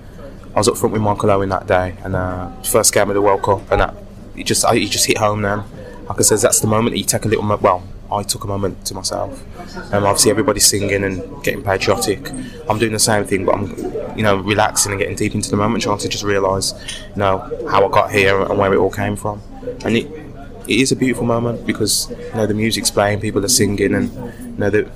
I 0.57 0.61
was 0.61 0.69
up 0.69 0.79
front 0.79 0.95
with 0.95 1.03
Michael 1.03 1.31
Owen 1.31 1.51
that 1.51 1.67
day, 1.67 1.95
and 2.03 2.17
uh, 2.17 2.51
first 2.63 2.95
game 2.95 3.11
of 3.11 3.15
the 3.15 3.21
World 3.21 3.43
Cup, 3.43 3.71
and 3.71 3.83
that 3.83 3.95
it 4.35 4.45
just 4.47 4.65
I, 4.65 4.75
it 4.77 4.91
just 4.91 5.05
hit 5.05 5.19
home 5.19 5.43
then. 5.43 5.63
Like 6.09 6.19
I 6.19 6.23
said, 6.23 6.39
that's 6.39 6.61
the 6.61 6.67
moment 6.67 6.95
that 6.95 6.99
you 6.99 7.05
take 7.05 7.27
a 7.27 7.29
little. 7.29 7.47
Well, 7.59 7.87
I 8.11 8.23
took 8.23 8.45
a 8.45 8.47
moment 8.47 8.87
to 8.87 8.95
myself. 8.95 9.45
Um, 9.93 10.05
obviously, 10.05 10.31
everybody's 10.31 10.65
singing 10.65 11.05
and 11.05 11.45
getting 11.45 11.63
patriotic. 11.63 12.31
I'm 12.71 12.79
doing 12.79 12.93
the 12.93 12.99
same 12.99 13.27
thing, 13.27 13.45
but 13.45 13.55
I'm, 13.55 14.17
you 14.17 14.23
know, 14.23 14.37
relaxing 14.37 14.93
and 14.93 14.99
getting 14.99 15.15
deep 15.15 15.35
into 15.35 15.51
the 15.51 15.59
moment, 15.59 15.83
trying 15.83 15.99
to 15.99 16.09
just 16.09 16.25
realise, 16.25 16.73
you 17.11 17.17
know, 17.17 17.39
how 17.71 17.87
I 17.87 17.91
got 17.91 18.11
here 18.11 18.41
and 18.41 18.59
where 18.59 18.73
it 18.73 18.79
all 18.79 18.91
came 18.91 19.15
from. 19.15 19.43
And 19.85 19.95
it, 19.95 20.07
it 20.67 20.81
is 20.81 20.91
a 20.91 20.97
beautiful 20.97 21.27
moment 21.27 21.67
because 21.67 22.09
you 22.11 22.35
know 22.35 22.47
the 22.47 22.55
music's 22.55 22.91
playing, 22.91 23.21
people 23.21 23.45
are 23.45 23.49
singing, 23.49 23.95
and 23.95 24.11
you 24.41 24.55
know 24.57 24.71
that 24.71 24.89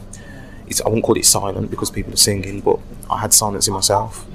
it's 0.68 0.80
I 0.80 0.88
won't 0.88 1.04
call 1.04 1.18
it 1.18 1.26
silent 1.26 1.70
because 1.70 1.90
people 1.90 2.14
are 2.14 2.24
singing, 2.30 2.62
but 2.62 2.78
I 3.10 3.18
had 3.18 3.34
silence 3.34 3.68
in 3.68 3.74
myself, 3.74 4.26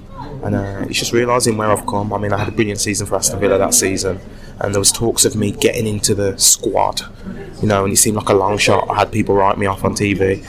and 0.45 0.55
uh, 0.55 0.85
it's 0.87 0.99
just 0.99 1.11
realising 1.11 1.57
where 1.57 1.69
I've 1.71 1.85
come. 1.87 2.13
I 2.13 2.19
mean, 2.19 2.31
I 2.31 2.37
had 2.37 2.47
a 2.47 2.51
brilliant 2.51 2.79
season 2.79 3.07
for 3.07 3.15
Aston 3.15 3.39
Villa 3.39 3.57
that 3.57 3.73
season, 3.73 4.19
and 4.59 4.73
there 4.73 4.79
was 4.79 4.91
talks 4.91 5.25
of 5.25 5.35
me 5.35 5.51
getting 5.51 5.87
into 5.87 6.13
the 6.13 6.37
squad, 6.37 7.01
you 7.61 7.67
know, 7.67 7.83
and 7.83 7.91
it 7.91 7.97
seemed 7.97 8.15
like 8.15 8.29
a 8.29 8.33
long 8.33 8.59
shot. 8.59 8.87
I 8.89 8.95
had 8.95 9.11
people 9.11 9.33
write 9.33 9.57
me 9.57 9.65
off 9.65 9.83
on 9.83 9.95
TV. 9.95 10.45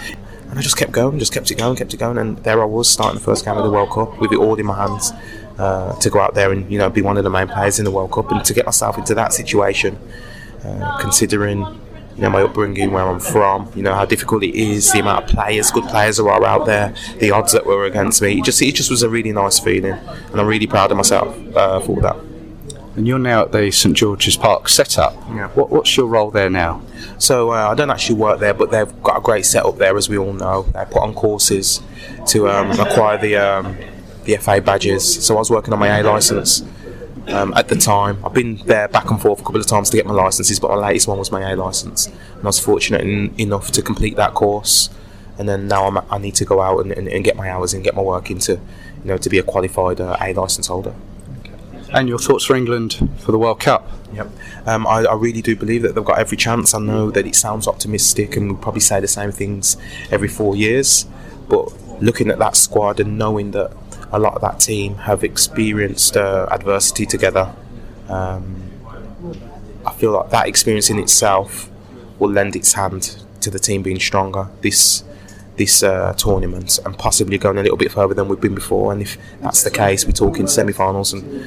And 0.48 0.60
I 0.60 0.62
just 0.62 0.76
kept 0.76 0.92
going, 0.92 1.18
just 1.18 1.32
kept 1.32 1.50
it 1.50 1.58
going, 1.58 1.76
kept 1.76 1.92
it 1.92 1.96
going, 1.96 2.18
and 2.18 2.38
there 2.44 2.62
I 2.62 2.66
was 2.66 2.88
starting 2.88 3.18
the 3.18 3.24
first 3.24 3.44
game 3.44 3.56
of 3.56 3.64
the 3.64 3.70
World 3.70 3.90
Cup 3.90 4.20
with 4.20 4.32
it 4.32 4.38
all 4.38 4.54
in 4.54 4.66
my 4.66 4.76
hands 4.76 5.12
uh, 5.58 5.98
to 5.98 6.10
go 6.10 6.20
out 6.20 6.34
there 6.34 6.52
and 6.52 6.70
you 6.70 6.78
know 6.78 6.90
be 6.90 7.02
one 7.02 7.16
of 7.16 7.24
the 7.24 7.30
main 7.30 7.48
players 7.48 7.78
in 7.78 7.84
the 7.84 7.90
World 7.90 8.12
Cup 8.12 8.30
and 8.30 8.44
to 8.44 8.54
get 8.54 8.66
myself 8.66 8.98
into 8.98 9.14
that 9.14 9.32
situation 9.32 9.98
uh, 10.64 10.98
considering 11.00 11.64
you 12.16 12.22
know 12.22 12.30
my 12.30 12.42
upbringing, 12.42 12.92
where 12.92 13.04
I'm 13.04 13.20
from, 13.20 13.70
you 13.76 13.82
know 13.82 13.94
how 13.94 14.06
difficult 14.06 14.42
it 14.42 14.54
is, 14.54 14.90
the 14.92 15.00
amount 15.00 15.24
of 15.24 15.30
players, 15.30 15.70
good 15.70 15.84
players 15.84 16.16
who 16.16 16.28
are 16.28 16.44
out 16.44 16.64
there, 16.64 16.94
the 17.18 17.30
odds 17.30 17.52
that 17.52 17.66
were 17.66 17.84
against 17.84 18.22
me. 18.22 18.38
It 18.38 18.44
just 18.44 18.60
it 18.62 18.74
just 18.74 18.90
was 18.90 19.02
a 19.02 19.08
really 19.08 19.32
nice 19.32 19.58
feeling, 19.58 19.92
and 19.92 20.40
I'm 20.40 20.46
really 20.46 20.66
proud 20.66 20.90
of 20.90 20.96
myself 20.96 21.36
uh, 21.54 21.80
for 21.80 22.00
that. 22.00 22.16
And 22.96 23.06
you're 23.06 23.18
now 23.18 23.42
at 23.42 23.52
the 23.52 23.70
St 23.70 23.94
George's 23.94 24.38
Park 24.38 24.70
setup. 24.70 25.12
Yeah. 25.28 25.48
What, 25.48 25.68
what's 25.68 25.94
your 25.98 26.06
role 26.06 26.30
there 26.30 26.48
now? 26.48 26.80
So 27.18 27.52
uh, 27.52 27.68
I 27.70 27.74
don't 27.74 27.90
actually 27.90 28.16
work 28.16 28.40
there, 28.40 28.54
but 28.54 28.70
they've 28.70 29.02
got 29.02 29.18
a 29.18 29.20
great 29.20 29.44
setup 29.44 29.76
there, 29.76 29.98
as 29.98 30.08
we 30.08 30.16
all 30.16 30.32
know. 30.32 30.62
They 30.62 30.84
put 30.86 31.02
on 31.02 31.12
courses 31.12 31.82
to 32.28 32.48
um, 32.48 32.70
acquire 32.80 33.18
the 33.18 33.36
um, 33.36 33.76
the 34.24 34.38
FA 34.38 34.62
badges. 34.62 35.24
So 35.24 35.36
I 35.36 35.38
was 35.38 35.50
working 35.50 35.74
on 35.74 35.78
my 35.78 35.98
A 35.98 36.02
license 36.02 36.64
um, 37.28 37.52
at 37.54 37.68
the 37.68 37.76
time. 37.76 38.24
I've 38.24 38.34
been 38.34 38.56
there 38.66 38.88
back 38.88 39.10
and 39.10 39.20
forth 39.20 39.40
a 39.40 39.42
couple 39.42 39.60
of 39.60 39.66
times 39.66 39.90
to 39.90 39.96
get 39.96 40.06
my 40.06 40.14
licenses, 40.14 40.60
but 40.60 40.70
my 40.70 40.76
latest 40.76 41.08
one 41.08 41.18
was 41.18 41.30
my 41.32 41.50
A 41.50 41.56
license, 41.56 42.06
and 42.06 42.42
I 42.42 42.46
was 42.46 42.58
fortunate 42.58 43.02
in, 43.02 43.38
enough 43.38 43.70
to 43.72 43.82
complete 43.82 44.16
that 44.16 44.34
course. 44.34 44.90
And 45.38 45.48
then 45.48 45.68
now 45.68 45.86
I'm, 45.86 45.98
I 46.10 46.18
need 46.18 46.34
to 46.36 46.44
go 46.44 46.62
out 46.62 46.80
and, 46.80 46.92
and, 46.92 47.08
and 47.08 47.22
get 47.22 47.36
my 47.36 47.50
hours 47.50 47.74
and 47.74 47.84
get 47.84 47.94
my 47.94 48.02
work 48.02 48.30
into, 48.30 48.52
you 48.52 49.04
know, 49.04 49.18
to 49.18 49.28
be 49.28 49.38
a 49.38 49.42
qualified 49.42 50.00
uh, 50.00 50.16
A 50.20 50.32
license 50.32 50.68
holder. 50.68 50.94
And 51.92 52.08
your 52.08 52.18
thoughts 52.18 52.44
for 52.44 52.56
England 52.56 53.08
for 53.18 53.32
the 53.32 53.38
World 53.38 53.60
Cup? 53.60 53.86
Yep. 54.12 54.28
Um, 54.66 54.86
I, 54.86 55.04
I, 55.04 55.14
really 55.14 55.42
do 55.42 55.54
believe 55.54 55.82
that 55.82 55.94
they've 55.94 56.04
got 56.04 56.18
every 56.18 56.36
chance. 56.36 56.74
I 56.74 56.78
know 56.78 57.10
that 57.10 57.26
it 57.26 57.34
sounds 57.34 57.68
optimistic 57.68 58.36
and 58.36 58.50
we'll 58.50 58.60
probably 58.60 58.80
say 58.80 58.98
the 58.98 59.08
same 59.08 59.30
things 59.30 59.76
every 60.10 60.28
four 60.28 60.56
years, 60.56 61.06
but 61.48 61.72
looking 62.00 62.30
at 62.30 62.38
that 62.38 62.56
squad 62.56 62.98
and 62.98 63.18
knowing 63.18 63.50
that 63.52 63.72
a 64.12 64.18
lot 64.18 64.34
of 64.34 64.40
that 64.40 64.60
team 64.60 64.96
have 64.96 65.24
experienced 65.24 66.16
uh, 66.16 66.46
adversity 66.50 67.06
together. 67.06 67.54
Um, 68.08 68.70
I 69.84 69.92
feel 69.92 70.12
like 70.12 70.30
that 70.30 70.46
experience 70.48 70.90
in 70.90 70.98
itself 70.98 71.70
will 72.18 72.30
lend 72.30 72.56
its 72.56 72.72
hand 72.72 73.24
to 73.40 73.50
the 73.50 73.58
team 73.58 73.82
being 73.82 74.00
stronger 74.00 74.48
this 74.62 75.04
this 75.56 75.82
uh, 75.82 76.12
tournament 76.14 76.78
and 76.84 76.98
possibly 76.98 77.38
going 77.38 77.56
a 77.56 77.62
little 77.62 77.78
bit 77.78 77.90
further 77.90 78.12
than 78.12 78.28
we've 78.28 78.40
been 78.40 78.54
before. 78.54 78.92
And 78.92 79.00
if 79.00 79.16
that's 79.40 79.62
the 79.62 79.70
case, 79.70 80.04
we're 80.04 80.12
talking 80.12 80.46
semi-finals 80.46 81.14
and 81.14 81.46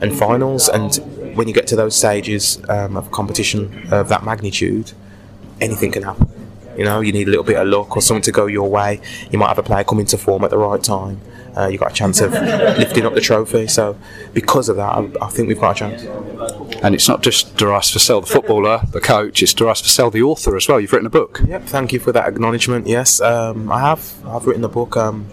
and 0.00 0.16
finals. 0.16 0.68
And 0.68 0.96
when 1.36 1.46
you 1.46 1.54
get 1.54 1.66
to 1.68 1.76
those 1.76 1.94
stages 1.94 2.58
um, 2.68 2.96
of 2.96 3.10
competition 3.10 3.88
of 3.92 4.08
that 4.08 4.24
magnitude, 4.24 4.92
anything 5.60 5.92
can 5.92 6.04
happen. 6.04 6.39
You 6.76 6.84
know, 6.84 7.00
you 7.00 7.12
need 7.12 7.26
a 7.26 7.30
little 7.30 7.44
bit 7.44 7.56
of 7.56 7.68
luck 7.68 7.96
or 7.96 8.02
something 8.02 8.22
to 8.22 8.32
go 8.32 8.46
your 8.46 8.68
way. 8.68 9.00
You 9.30 9.38
might 9.38 9.48
have 9.48 9.58
a 9.58 9.62
player 9.62 9.84
come 9.84 10.00
into 10.00 10.16
form 10.18 10.44
at 10.44 10.50
the 10.50 10.58
right 10.58 10.82
time. 10.82 11.20
Uh, 11.56 11.66
you 11.66 11.78
got 11.78 11.90
a 11.90 11.94
chance 11.94 12.20
of 12.20 12.32
lifting 12.78 13.04
up 13.04 13.14
the 13.14 13.20
trophy. 13.20 13.66
So, 13.66 13.98
because 14.32 14.68
of 14.68 14.76
that, 14.76 14.88
I, 14.88 15.10
I 15.20 15.28
think 15.30 15.48
we've 15.48 15.60
got 15.60 15.76
a 15.76 15.78
chance. 15.78 16.02
And 16.82 16.94
it's 16.94 17.08
not 17.08 17.22
just 17.22 17.56
Darius 17.56 17.90
Vassell, 17.90 18.20
the 18.20 18.32
footballer, 18.32 18.82
the 18.92 19.00
coach, 19.00 19.42
it's 19.42 19.52
Darius 19.52 19.82
Vassell, 19.82 20.12
the 20.12 20.22
author 20.22 20.56
as 20.56 20.68
well. 20.68 20.80
You've 20.80 20.92
written 20.92 21.06
a 21.06 21.10
book. 21.10 21.40
Yep, 21.46 21.64
thank 21.64 21.92
you 21.92 21.98
for 21.98 22.12
that 22.12 22.28
acknowledgement. 22.28 22.86
Yes, 22.86 23.20
um, 23.20 23.70
I 23.70 23.80
have. 23.80 24.14
I've 24.26 24.46
written 24.46 24.64
a 24.64 24.68
book, 24.68 24.96
um, 24.96 25.26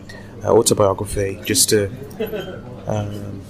uh, 0.44 0.52
autobiography, 0.52 1.40
just 1.46 1.70
to 1.70 1.90
um, 2.88 3.42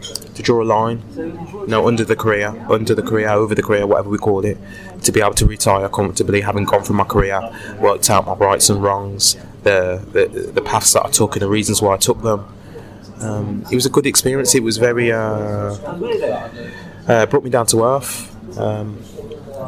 to 0.00 0.42
draw 0.42 0.62
a 0.62 0.64
line, 0.64 1.02
you 1.16 1.66
know, 1.66 1.86
under 1.88 2.04
the 2.04 2.16
career, 2.16 2.48
under 2.70 2.94
the 2.94 3.02
career, 3.02 3.28
over 3.28 3.54
the 3.54 3.62
career, 3.62 3.86
whatever 3.86 4.08
we 4.08 4.18
call 4.18 4.44
it, 4.44 4.56
to 5.02 5.12
be 5.12 5.20
able 5.20 5.34
to 5.34 5.46
retire 5.46 5.88
comfortably, 5.88 6.40
having 6.42 6.64
gone 6.64 6.82
through 6.82 6.96
my 6.96 7.04
career, 7.04 7.40
worked 7.80 8.08
out 8.10 8.26
my 8.26 8.34
rights 8.34 8.70
and 8.70 8.82
wrongs, 8.82 9.36
the 9.62 10.04
the, 10.12 10.52
the 10.52 10.62
paths 10.62 10.92
that 10.92 11.04
I 11.04 11.10
took 11.10 11.34
and 11.34 11.42
the 11.42 11.48
reasons 11.48 11.82
why 11.82 11.94
I 11.94 11.96
took 11.98 12.22
them. 12.22 12.46
Um, 13.20 13.64
it 13.70 13.74
was 13.74 13.86
a 13.86 13.90
good 13.90 14.06
experience. 14.06 14.54
It 14.54 14.62
was 14.62 14.76
very 14.76 15.10
uh, 15.10 15.18
uh, 17.08 17.26
brought 17.26 17.42
me 17.42 17.50
down 17.50 17.66
to 17.66 17.84
earth. 17.84 18.58
Um, 18.58 19.02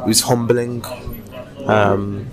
it 0.05 0.07
was 0.07 0.21
humbling. 0.21 0.85
Um, 1.65 2.30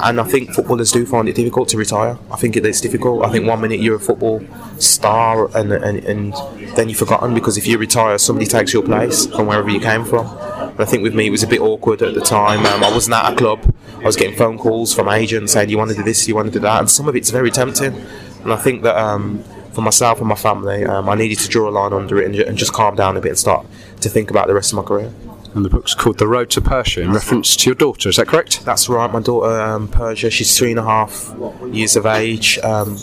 and 0.00 0.20
I 0.20 0.24
think 0.24 0.52
footballers 0.52 0.90
do 0.90 1.06
find 1.06 1.28
it 1.28 1.34
difficult 1.34 1.68
to 1.70 1.76
retire. 1.76 2.18
I 2.30 2.36
think 2.36 2.56
it 2.56 2.66
is 2.66 2.80
difficult. 2.80 3.24
I 3.24 3.30
think 3.30 3.46
one 3.46 3.60
minute 3.60 3.80
you're 3.80 3.96
a 3.96 4.00
football 4.00 4.44
star 4.78 5.46
and, 5.56 5.72
and, 5.72 6.04
and 6.04 6.32
then 6.76 6.88
you're 6.88 6.98
forgotten 6.98 7.34
because 7.34 7.56
if 7.56 7.66
you 7.66 7.78
retire, 7.78 8.18
somebody 8.18 8.46
takes 8.46 8.72
your 8.72 8.82
place 8.82 9.26
from 9.26 9.46
wherever 9.46 9.70
you 9.70 9.80
came 9.80 10.04
from. 10.04 10.26
And 10.26 10.80
I 10.80 10.84
think 10.84 11.02
with 11.02 11.14
me, 11.14 11.26
it 11.26 11.30
was 11.30 11.42
a 11.42 11.46
bit 11.46 11.60
awkward 11.60 12.02
at 12.02 12.14
the 12.14 12.20
time. 12.20 12.66
Um, 12.66 12.82
I 12.82 12.90
wasn't 12.90 13.14
at 13.14 13.32
a 13.32 13.36
club. 13.36 13.74
I 13.98 14.04
was 14.04 14.16
getting 14.16 14.36
phone 14.36 14.58
calls 14.58 14.92
from 14.94 15.08
agents 15.08 15.52
saying, 15.52 15.68
you 15.68 15.78
want 15.78 15.90
to 15.90 15.96
do 15.96 16.02
this, 16.02 16.26
you 16.26 16.34
want 16.34 16.46
to 16.46 16.52
do 16.52 16.60
that. 16.60 16.80
And 16.80 16.90
some 16.90 17.08
of 17.08 17.14
it's 17.14 17.30
very 17.30 17.50
tempting. 17.50 17.94
And 18.42 18.52
I 18.52 18.56
think 18.56 18.82
that 18.82 18.96
um, 18.96 19.44
for 19.72 19.82
myself 19.82 20.18
and 20.18 20.28
my 20.28 20.34
family, 20.34 20.84
um, 20.84 21.08
I 21.08 21.14
needed 21.14 21.38
to 21.40 21.48
draw 21.48 21.68
a 21.68 21.70
line 21.70 21.92
under 21.92 22.20
it 22.20 22.26
and, 22.26 22.34
and 22.34 22.58
just 22.58 22.72
calm 22.72 22.96
down 22.96 23.16
a 23.16 23.20
bit 23.20 23.30
and 23.30 23.38
start 23.38 23.66
to 24.00 24.08
think 24.08 24.30
about 24.30 24.48
the 24.48 24.54
rest 24.54 24.72
of 24.72 24.76
my 24.76 24.82
career. 24.82 25.12
And 25.54 25.64
the 25.64 25.68
book's 25.68 25.94
called 25.94 26.18
The 26.18 26.26
Road 26.26 26.48
to 26.50 26.60
Persia 26.60 27.02
in 27.02 27.12
reference 27.12 27.56
to 27.56 27.68
your 27.68 27.74
daughter, 27.74 28.08
is 28.08 28.16
that 28.16 28.26
correct? 28.26 28.64
That's 28.64 28.88
right. 28.88 29.12
My 29.12 29.20
daughter, 29.20 29.60
um, 29.60 29.88
Persia, 29.88 30.30
she's 30.30 30.56
three 30.56 30.70
and 30.70 30.78
a 30.78 30.82
half 30.82 31.34
years 31.70 31.94
of 31.94 32.06
age. 32.06 32.58
Um, 32.60 32.96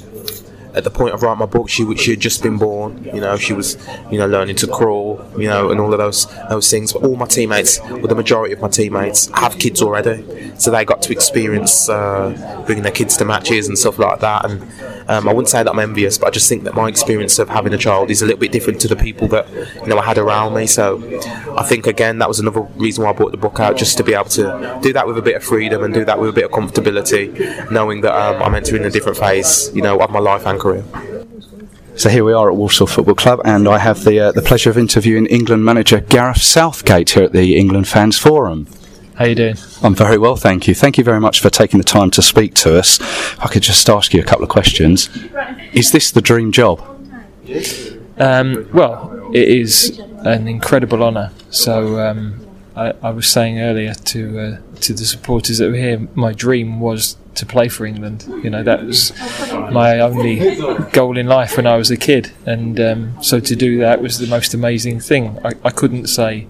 at 0.74 0.84
the 0.84 0.90
point 0.90 1.14
of 1.14 1.24
writing 1.24 1.40
my 1.40 1.46
book, 1.46 1.70
she 1.70 1.96
she 1.98 2.12
had 2.12 2.20
just 2.20 2.44
been 2.44 2.58
born. 2.58 3.04
You 3.04 3.22
know, 3.22 3.38
she 3.38 3.54
was, 3.54 3.78
you 4.12 4.18
know, 4.18 4.28
learning 4.28 4.56
to 4.58 4.68
crawl. 4.68 5.26
You 5.38 5.48
know, 5.48 5.72
and 5.72 5.80
all 5.80 5.92
of 5.94 6.00
those 6.00 6.28
those 6.50 6.70
things. 6.70 6.94
But 6.94 7.04
all 7.04 7.16
my 7.16 7.26
teammates, 7.26 7.80
well, 7.82 8.08
the 8.08 8.16
majority 8.16 8.54
of 8.54 8.62
my 8.62 8.68
teammates, 8.70 9.28
have 9.34 9.58
kids 9.58 9.82
already, 9.82 10.52
so 10.58 10.72
they 10.72 10.86
got 10.86 11.02
to 11.04 11.12
experience 11.12 11.90
uh, 11.90 12.64
bringing 12.66 12.84
their 12.84 12.92
kids 12.92 13.18
to 13.18 13.26
matches 13.26 13.68
and 13.68 13.78
stuff 13.78 14.00
like 14.00 14.20
that. 14.20 14.46
And 14.46 14.62
um, 15.10 15.28
I 15.28 15.34
wouldn't 15.34 15.50
say 15.50 15.64
that 15.64 15.72
I'm 15.72 15.80
envious, 15.80 16.18
but 16.18 16.28
I 16.28 16.30
just 16.30 16.48
think 16.48 16.64
that 16.66 16.76
my 16.76 16.88
experience 16.88 17.40
of 17.40 17.50
having 17.50 17.74
a 17.74 17.78
child 17.78 18.12
is 18.12 18.22
a 18.22 18.26
little 18.26 18.40
bit 18.40 18.52
different 18.52 18.80
to 18.82 18.88
the 18.88 18.96
people 18.96 19.28
that 19.30 19.50
you 19.82 19.88
know 19.88 19.98
I 19.98 20.06
had 20.06 20.18
around 20.18 20.54
me. 20.54 20.68
So 20.68 21.02
I 21.58 21.64
think 21.64 21.88
again 21.88 22.20
that 22.20 22.28
was 22.28 22.40
another 22.40 22.62
reason 22.76 23.04
why 23.04 23.10
I 23.10 23.14
brought 23.14 23.32
the 23.32 23.38
book 23.38 23.60
out, 23.60 23.76
just 23.78 23.98
to 23.98 24.04
be 24.04 24.14
able 24.14 24.26
to 24.26 24.80
do 24.84 24.94
that 24.94 25.08
with 25.08 25.18
a 25.18 25.22
bit 25.22 25.36
of 25.36 25.44
freedom 25.44 25.84
and 25.84 25.94
do 25.94 26.06
that 26.06 26.20
with 26.20 26.30
a 26.30 26.34
bit 26.34 26.46
of 26.46 26.52
comfortability, 26.52 27.72
knowing 27.72 28.02
that 28.02 28.14
um, 28.14 28.42
I'm 28.44 28.56
entering 28.56 28.84
a 28.86 28.90
different 28.90 29.18
phase, 29.18 29.72
you 29.74 29.82
know, 29.82 30.00
of 30.00 30.10
my 30.12 30.20
life 30.20 30.46
and 30.46 30.59
career. 30.60 30.84
So 31.96 32.10
here 32.10 32.24
we 32.24 32.34
are 32.34 32.50
at 32.50 32.56
Walsall 32.56 32.88
Football 32.88 33.16
Club, 33.16 33.42
and 33.44 33.68
I 33.68 33.78
have 33.78 34.04
the 34.04 34.20
uh, 34.20 34.32
the 34.32 34.42
pleasure 34.42 34.70
of 34.70 34.78
interviewing 34.78 35.26
England 35.26 35.66
manager 35.66 36.00
Gareth 36.00 36.42
Southgate 36.42 37.10
here 37.10 37.24
at 37.24 37.34
the 37.34 37.58
England 37.58 37.88
Fans 37.88 38.18
Forum. 38.18 38.68
How 39.16 39.26
you 39.26 39.36
doing? 39.36 39.58
I'm 39.84 39.96
very 39.96 40.18
well, 40.18 40.38
thank 40.38 40.66
you. 40.66 40.74
Thank 40.74 40.98
you 40.98 41.04
very 41.04 41.20
much 41.20 41.42
for 41.42 41.50
taking 41.50 41.78
the 41.78 41.84
time 41.84 42.10
to 42.12 42.22
speak 42.22 42.54
to 42.64 42.80
us. 42.80 43.02
If 43.02 43.44
I 43.44 43.48
could 43.48 43.64
just 43.64 43.90
ask 43.90 44.14
you 44.14 44.22
a 44.22 44.24
couple 44.24 44.44
of 44.44 44.50
questions. 44.50 45.10
Is 45.74 45.92
this 45.92 46.12
the 46.12 46.22
dream 46.22 46.54
job? 46.54 46.80
Um, 48.18 48.70
well, 48.72 49.30
it 49.34 49.50
is 49.50 50.00
an 50.24 50.48
incredible 50.48 51.04
honour. 51.04 51.32
So 51.50 52.00
um, 52.00 52.40
I, 52.80 52.94
I 53.04 53.10
was 53.10 53.28
saying 53.28 53.60
earlier 53.60 53.94
to 53.94 54.40
uh, 54.40 54.58
to 54.82 54.94
the 54.94 55.06
supporters 55.06 55.58
that 55.58 55.70
were 55.70 55.76
here, 55.76 56.08
my 56.16 56.32
dream 56.32 56.80
was 56.80 57.18
to 57.36 57.46
play 57.46 57.68
for 57.68 57.86
England. 57.86 58.26
You 58.44 58.50
know, 58.50 58.64
that 58.64 58.86
was 58.86 59.12
my 59.72 60.00
only 60.00 60.56
goal 60.92 61.18
in 61.18 61.28
life 61.28 61.58
when 61.58 61.68
I 61.68 61.76
was 61.76 61.92
a 61.92 61.98
kid, 61.98 62.32
and 62.46 62.80
um, 62.80 63.22
so 63.22 63.42
to 63.42 63.56
do 63.56 63.80
that 63.80 64.02
was 64.02 64.18
the 64.18 64.28
most 64.28 64.54
amazing 64.54 65.02
thing. 65.02 65.38
I, 65.44 65.52
I 65.66 65.72
couldn't 65.72 66.08
say 66.08 66.48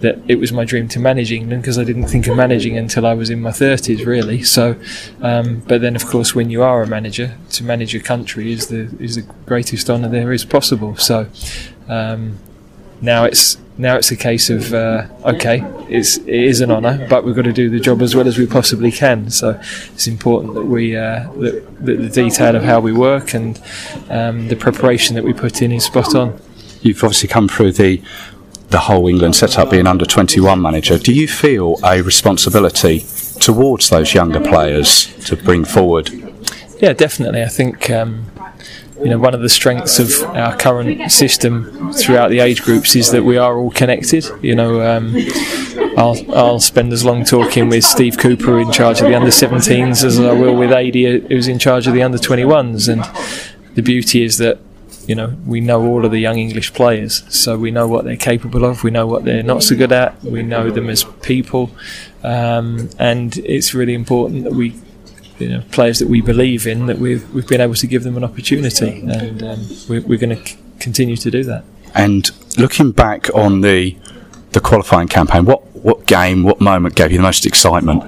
that 0.00 0.18
it 0.26 0.40
was 0.40 0.52
my 0.52 0.64
dream 0.64 0.88
to 0.88 0.98
manage 0.98 1.30
England 1.30 1.62
because 1.62 1.78
I 1.78 1.84
didn't 1.84 2.08
think 2.08 2.26
of 2.26 2.36
managing 2.36 2.76
until 2.76 3.06
I 3.06 3.14
was 3.14 3.30
in 3.30 3.40
my 3.40 3.50
30s, 3.50 4.04
really. 4.04 4.42
So, 4.42 4.74
um, 5.20 5.62
but 5.68 5.80
then 5.80 5.94
of 5.94 6.04
course, 6.06 6.34
when 6.34 6.50
you 6.50 6.64
are 6.64 6.82
a 6.82 6.88
manager, 6.88 7.36
to 7.50 7.62
manage 7.62 7.94
a 7.94 8.00
country 8.00 8.52
is 8.52 8.66
the 8.66 8.90
is 8.98 9.14
the 9.14 9.22
greatest 9.46 9.88
honour 9.88 10.08
there 10.08 10.32
is 10.32 10.44
possible. 10.44 10.96
So, 10.96 11.28
um, 11.88 12.40
now 13.00 13.22
it's 13.24 13.61
now 13.78 13.96
it's 13.96 14.10
a 14.10 14.16
case 14.16 14.50
of 14.50 14.74
uh, 14.74 15.06
okay, 15.24 15.64
it's 15.88 16.18
it 16.18 16.28
is 16.28 16.60
an 16.60 16.70
honour, 16.70 17.06
but 17.08 17.24
we've 17.24 17.34
got 17.34 17.44
to 17.44 17.52
do 17.52 17.70
the 17.70 17.80
job 17.80 18.02
as 18.02 18.14
well 18.14 18.26
as 18.26 18.38
we 18.38 18.46
possibly 18.46 18.92
can. 18.92 19.30
So 19.30 19.58
it's 19.94 20.06
important 20.06 20.54
that 20.54 20.64
we 20.64 20.96
uh, 20.96 21.30
that, 21.34 21.84
that 21.84 21.96
the 21.96 22.08
detail 22.08 22.54
of 22.56 22.62
how 22.62 22.80
we 22.80 22.92
work 22.92 23.34
and 23.34 23.60
um, 24.10 24.48
the 24.48 24.56
preparation 24.56 25.14
that 25.16 25.24
we 25.24 25.32
put 25.32 25.62
in 25.62 25.72
is 25.72 25.84
spot 25.84 26.14
on. 26.14 26.38
You've 26.82 27.02
obviously 27.02 27.28
come 27.28 27.48
through 27.48 27.72
the 27.72 28.02
the 28.68 28.80
whole 28.80 29.06
England 29.06 29.36
setup 29.36 29.70
being 29.70 29.86
under 29.86 30.06
21 30.06 30.60
manager. 30.60 30.98
Do 30.98 31.12
you 31.12 31.28
feel 31.28 31.76
a 31.84 32.00
responsibility 32.02 33.04
towards 33.38 33.90
those 33.90 34.14
younger 34.14 34.40
players 34.40 35.14
to 35.26 35.36
bring 35.36 35.64
forward? 35.64 36.10
Yeah, 36.80 36.94
definitely. 36.94 37.42
I 37.42 37.48
think 37.48 37.90
um, 37.90 38.31
you 38.98 39.08
know 39.08 39.18
one 39.18 39.34
of 39.34 39.40
the 39.40 39.48
strengths 39.48 39.98
of 39.98 40.22
our 40.36 40.56
current 40.56 41.10
system 41.10 41.92
throughout 41.92 42.28
the 42.28 42.40
age 42.40 42.62
groups 42.62 42.94
is 42.94 43.10
that 43.10 43.24
we 43.24 43.36
are 43.36 43.56
all 43.56 43.70
connected. 43.70 44.24
You 44.42 44.54
know, 44.54 44.80
um, 44.82 45.14
I'll 45.96 46.34
I'll 46.34 46.60
spend 46.60 46.92
as 46.92 47.04
long 47.04 47.24
talking 47.24 47.68
with 47.68 47.84
Steve 47.84 48.18
Cooper 48.18 48.60
in 48.60 48.70
charge 48.70 49.00
of 49.00 49.08
the 49.08 49.14
under 49.14 49.30
17s 49.30 50.04
as 50.04 50.20
I 50.20 50.32
will 50.32 50.56
with 50.56 50.70
Aidy 50.70 51.26
who's 51.28 51.48
in 51.48 51.58
charge 51.58 51.86
of 51.86 51.94
the 51.94 52.02
under 52.02 52.18
21s, 52.18 52.88
and 52.88 53.02
the 53.74 53.82
beauty 53.82 54.22
is 54.22 54.38
that 54.38 54.58
you 55.06 55.14
know 55.14 55.36
we 55.46 55.60
know 55.60 55.84
all 55.84 56.04
of 56.04 56.10
the 56.10 56.20
young 56.20 56.38
English 56.38 56.72
players, 56.74 57.24
so 57.28 57.58
we 57.58 57.70
know 57.70 57.88
what 57.88 58.04
they're 58.04 58.16
capable 58.16 58.64
of, 58.64 58.84
we 58.84 58.90
know 58.90 59.06
what 59.06 59.24
they're 59.24 59.42
not 59.42 59.62
so 59.62 59.76
good 59.76 59.92
at, 59.92 60.22
we 60.22 60.42
know 60.42 60.70
them 60.70 60.88
as 60.88 61.04
people, 61.22 61.70
um, 62.22 62.88
and 62.98 63.38
it's 63.38 63.74
really 63.74 63.94
important 63.94 64.44
that 64.44 64.52
we 64.52 64.74
you 65.38 65.48
know, 65.48 65.62
players 65.70 65.98
that 65.98 66.08
we 66.08 66.20
believe 66.20 66.66
in, 66.66 66.86
that 66.86 66.98
we've 66.98 67.28
we've 67.34 67.46
been 67.48 67.60
able 67.60 67.74
to 67.74 67.86
give 67.86 68.04
them 68.04 68.16
an 68.16 68.24
opportunity, 68.24 69.00
and 69.00 69.42
um, 69.42 69.66
we're, 69.88 70.02
we're 70.02 70.18
going 70.18 70.36
to 70.36 70.46
c- 70.46 70.58
continue 70.78 71.16
to 71.16 71.30
do 71.30 71.44
that. 71.44 71.64
And 71.94 72.30
looking 72.58 72.92
back 72.92 73.34
on 73.34 73.60
the 73.60 73.96
the 74.52 74.60
qualifying 74.60 75.08
campaign, 75.08 75.44
what 75.44 75.60
what 75.76 76.06
game, 76.06 76.42
what 76.42 76.60
moment 76.60 76.94
gave 76.94 77.10
you 77.12 77.18
the 77.18 77.22
most 77.22 77.46
excitement? 77.46 78.02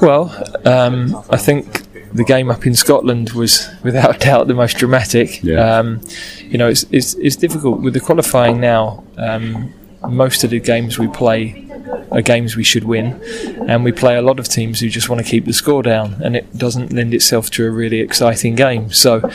Well, 0.00 0.30
um, 0.66 1.24
I 1.30 1.36
think 1.36 1.86
the 2.12 2.24
game 2.24 2.50
up 2.50 2.66
in 2.66 2.74
Scotland 2.74 3.30
was 3.30 3.68
without 3.82 4.20
doubt 4.20 4.46
the 4.48 4.54
most 4.54 4.76
dramatic. 4.78 5.42
Yeah. 5.42 5.78
Um, 5.78 6.00
you 6.40 6.58
know, 6.58 6.68
it's, 6.68 6.84
it's 6.90 7.14
it's 7.14 7.36
difficult 7.36 7.80
with 7.80 7.94
the 7.94 8.00
qualifying 8.00 8.60
now. 8.60 9.04
Um, 9.16 9.72
most 10.08 10.44
of 10.44 10.50
the 10.50 10.60
games 10.60 10.98
we 10.98 11.08
play 11.08 11.66
are 12.10 12.22
games 12.22 12.56
we 12.56 12.64
should 12.64 12.84
win, 12.84 13.20
and 13.68 13.84
we 13.84 13.92
play 13.92 14.16
a 14.16 14.22
lot 14.22 14.38
of 14.38 14.48
teams 14.48 14.80
who 14.80 14.88
just 14.88 15.08
want 15.08 15.24
to 15.24 15.28
keep 15.28 15.44
the 15.44 15.52
score 15.52 15.82
down, 15.82 16.20
and 16.22 16.36
it 16.36 16.56
doesn't 16.56 16.92
lend 16.92 17.14
itself 17.14 17.50
to 17.50 17.66
a 17.66 17.70
really 17.70 18.00
exciting 18.00 18.54
game. 18.54 18.92
So, 18.92 19.28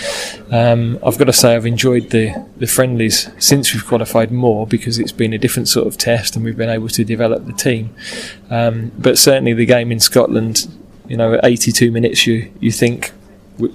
um, 0.52 1.00
I've 1.06 1.18
got 1.18 1.26
to 1.26 1.34
say 1.34 1.56
I've 1.56 1.66
enjoyed 1.66 2.10
the 2.10 2.46
the 2.58 2.68
friendlies 2.68 3.30
since 3.38 3.74
we've 3.74 3.86
qualified 3.86 4.32
more 4.32 4.68
because 4.68 5.00
it's 5.00 5.12
been 5.12 5.34
a 5.34 5.38
different 5.38 5.68
sort 5.68 5.88
of 5.88 5.98
test, 5.98 6.36
and 6.36 6.46
we've 6.46 6.58
been 6.58 6.70
able 6.70 6.90
to 6.90 7.04
develop 7.04 7.46
the 7.46 7.54
team. 7.54 7.96
Um, 8.50 8.92
but 8.98 9.18
certainly 9.18 9.54
the 9.54 9.66
game 9.66 9.92
in 9.92 10.00
Scotland, 10.00 10.68
you 11.08 11.18
know, 11.18 11.34
at 11.34 11.46
82 11.46 11.92
minutes, 11.92 12.26
you 12.28 12.52
you 12.60 12.72
think 12.72 13.12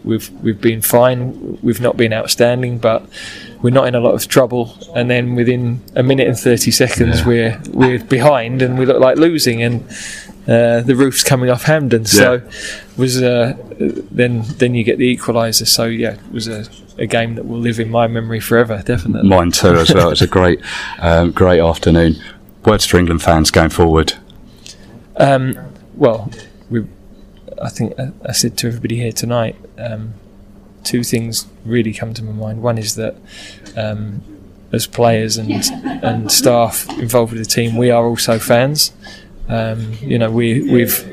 we've 0.05 0.31
we've 0.43 0.61
been 0.61 0.83
fine. 0.83 1.59
We've 1.63 1.81
not 1.81 1.97
been 1.97 2.13
outstanding, 2.13 2.79
but 2.79 3.07
we're 3.63 3.71
not 3.71 3.87
in 3.89 3.95
a 3.95 4.01
lot 4.01 4.15
of 4.15 4.27
trouble. 4.29 4.77
And 4.95 5.11
then 5.11 5.35
within 5.35 5.83
a 5.95 6.03
minute 6.03 6.27
and 6.27 6.39
thirty 6.39 6.71
seconds, 6.71 7.25
we're 7.25 7.61
we're 7.71 8.03
behind, 8.03 8.63
and 8.63 8.79
we 8.79 8.87
look 8.87 9.01
like 9.01 9.17
losing, 9.17 9.63
and 9.63 9.83
uh, 10.49 10.81
the 10.81 10.95
roof's 10.95 11.25
coming 11.25 11.51
off 11.51 11.65
Hampden. 11.65 12.05
So 12.05 12.43
was 12.97 13.23
uh, 13.23 13.57
then 14.11 14.43
then 14.59 14.75
you 14.75 14.85
get 14.85 14.99
the 14.99 15.17
equaliser. 15.17 15.67
So 15.67 15.85
yeah, 15.85 16.15
it 16.15 16.33
was 16.33 16.49
a, 16.49 16.67
a 16.99 17.07
game 17.07 17.35
that 17.35 17.47
will 17.47 17.59
live 17.59 17.81
in 17.81 17.91
my 17.91 18.07
memory 18.07 18.41
forever, 18.41 18.83
definitely. 18.85 19.29
Mine 19.29 19.51
too, 19.51 19.75
as 19.75 19.93
well. 19.93 20.11
It's 20.11 20.23
a 20.23 20.27
great, 20.27 20.61
um, 20.99 21.33
great 21.33 21.61
afternoon. 21.61 22.17
Words 22.65 22.87
for 22.87 22.99
England 22.99 23.23
fans 23.23 23.51
going 23.51 23.71
forward. 23.71 24.15
Um, 25.17 25.57
well, 25.95 26.31
we, 26.31 26.46
I 27.63 27.69
think 27.69 27.99
I, 27.99 28.13
I 28.25 28.33
said 28.33 28.57
to 28.59 28.69
everybody 28.69 28.97
here 28.97 29.13
tonight, 29.13 29.57
um, 29.79 30.15
two 30.85 31.03
things 31.03 31.47
really 31.65 31.93
come 31.93 32.15
to 32.15 32.23
my 32.23 32.33
mind. 32.33 32.63
One 32.63 32.79
is 32.79 32.95
that 32.97 33.17
um, 33.77 34.23
as 34.73 34.87
players 34.87 35.37
and 35.37 35.51
and 36.03 36.31
staff 36.31 36.89
involved 36.99 37.33
with 37.33 37.43
the 37.43 37.51
team, 37.51 37.77
we 37.77 37.91
are 37.91 38.05
also 38.05 38.39
fans. 38.39 38.93
Um, 39.49 39.93
you 40.01 40.19
know, 40.19 40.31
we 40.31 40.71
we've 40.71 41.09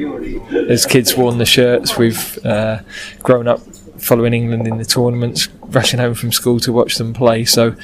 as 0.70 0.86
kids 0.86 1.16
worn 1.16 1.38
the 1.38 1.46
shirts. 1.46 1.98
We've 1.98 2.44
uh, 2.46 2.80
grown 3.20 3.48
up 3.48 3.62
following 3.98 4.34
England 4.34 4.68
in 4.68 4.78
the 4.78 4.86
tournaments, 4.86 5.48
rushing 5.62 6.00
home 6.00 6.14
from 6.14 6.32
school 6.32 6.60
to 6.62 6.74
watch 6.74 6.98
them 6.98 7.14
play. 7.14 7.46
So, 7.46 7.76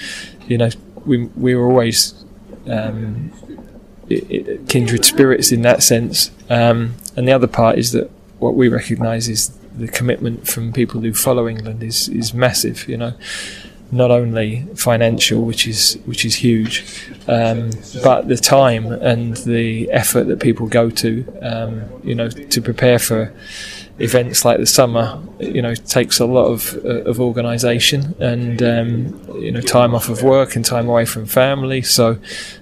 you 0.47 0.57
know, 0.57 0.69
we 1.05 1.25
we 1.35 1.55
were 1.55 1.69
always 1.69 2.13
um, 2.67 3.31
kindred 4.67 5.05
spirits 5.05 5.51
in 5.51 5.61
that 5.63 5.83
sense. 5.83 6.31
Um, 6.49 6.95
and 7.15 7.27
the 7.27 7.31
other 7.31 7.47
part 7.47 7.77
is 7.77 7.91
that 7.91 8.09
what 8.39 8.55
we 8.55 8.67
recognise 8.69 9.27
is 9.27 9.49
the 9.75 9.87
commitment 9.87 10.47
from 10.47 10.73
people 10.73 11.01
who 11.01 11.13
follow 11.13 11.47
England 11.47 11.83
is 11.83 12.09
is 12.09 12.33
massive. 12.33 12.87
You 12.87 12.97
know, 12.97 13.13
not 13.91 14.11
only 14.11 14.65
financial, 14.75 15.43
which 15.43 15.67
is 15.67 15.97
which 16.05 16.25
is 16.25 16.35
huge, 16.35 16.83
um, 17.27 17.71
but 18.03 18.27
the 18.27 18.37
time 18.37 18.91
and 18.91 19.37
the 19.37 19.89
effort 19.91 20.25
that 20.25 20.39
people 20.39 20.67
go 20.67 20.89
to, 20.89 21.25
um, 21.41 21.83
you 22.03 22.15
know, 22.15 22.29
to 22.29 22.61
prepare 22.61 22.99
for 22.99 23.33
events 23.99 24.45
like 24.45 24.57
the 24.59 24.65
summer, 24.65 25.21
you 25.39 25.61
know, 25.61 25.75
takes 25.75 26.19
a 26.19 26.25
lot 26.25 26.45
of 26.45 26.75
uh, 26.85 27.03
of 27.03 27.19
organisation 27.19 28.15
and 28.19 28.61
um, 28.61 29.41
you 29.41 29.51
know 29.51 29.61
time 29.61 29.93
off 29.93 30.09
of 30.09 30.23
work 30.23 30.55
and 30.55 30.65
time 30.65 30.87
away 30.87 31.05
from 31.05 31.25
family. 31.25 31.81
So, 31.81 32.17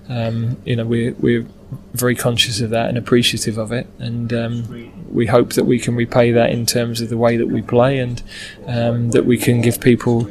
um, 0.10 0.58
you 0.66 0.76
know, 0.76 0.86
we 0.86 1.12
we're 1.12 1.46
very 1.94 2.16
conscious 2.16 2.62
of 2.62 2.70
that 2.70 2.90
and 2.90 2.98
appreciative 2.98 3.58
of 3.58 3.72
it, 3.72 3.88
and 4.00 4.34
um, 4.34 4.92
we 5.10 5.26
hope 5.26 5.54
that 5.54 5.66
we 5.66 5.80
can 5.80 5.96
repay 5.96 6.32
that 6.32 6.52
in 6.52 6.66
terms 6.66 7.02
of 7.02 7.10
the 7.10 7.18
way 7.18 7.38
that 7.38 7.48
we 7.48 7.62
play 7.62 8.00
and 8.00 8.22
um, 8.66 9.12
that 9.12 9.26
we 9.26 9.38
can 9.38 9.62
give 9.62 9.80
people, 9.82 10.30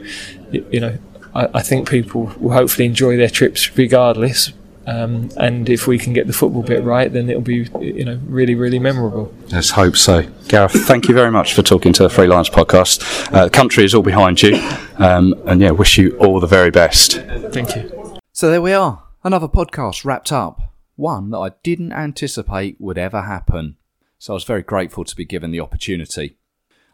you 0.51 0.81
know, 0.81 0.99
I, 1.35 1.49
I, 1.55 1.63
think 1.63 1.89
people 1.89 2.33
will 2.39 2.53
hopefully 2.53 2.87
enjoy 2.87 3.17
their 3.17 3.29
trips 3.29 3.77
regardless. 3.77 4.53
Um, 4.87 5.31
and 5.37 5.69
if 5.69 5.89
we 5.89 5.99
can 5.99 6.13
get 6.13 6.29
the 6.29 6.33
football 6.33 6.63
bit 6.63 6.85
right, 6.85 7.13
then 7.13 7.29
it'll 7.29 7.43
be, 7.43 7.69
you 7.81 8.05
know, 8.05 8.21
really, 8.27 8.55
really 8.55 8.79
memorable. 8.79 9.35
Let's 9.51 9.71
hope 9.71 9.97
so. 9.97 10.23
Gareth, 10.47 10.73
thank 10.87 11.09
you 11.09 11.15
very 11.15 11.33
much 11.33 11.55
for 11.55 11.63
talking 11.63 11.93
to 11.95 12.05
the 12.05 12.09
Three 12.09 12.29
Lions 12.29 12.49
podcast. 12.49 13.33
Uh, 13.35 13.45
the 13.45 13.51
country 13.51 13.85
is 13.85 13.95
all 13.95 14.03
behind 14.03 14.43
you, 14.43 14.57
um, 14.99 15.35
and 15.47 15.61
yeah, 15.61 15.73
wish 15.73 15.99
you 15.99 16.17
all 16.19 16.39
the 16.39 16.47
very 16.47 16.71
best. 16.71 17.21
Thank 17.51 17.75
you. 17.75 18.19
So 18.33 18.49
there 18.49 18.63
we 18.63 18.73
are, 18.73 19.03
another 19.25 19.49
podcast 19.49 20.05
wrapped 20.05 20.31
up. 20.31 20.61
One 20.97 21.31
that 21.31 21.39
I 21.39 21.51
didn't 21.63 21.93
anticipate 21.93 22.81
would 22.81 22.99
ever 22.99 23.23
happen 23.23 23.77
so 24.19 24.33
I 24.33 24.35
was 24.35 24.45
very 24.45 24.63
grateful 24.63 25.05
to 25.05 25.17
be 25.17 25.25
given 25.25 25.51
the 25.51 25.61
opportunity. 25.61 26.37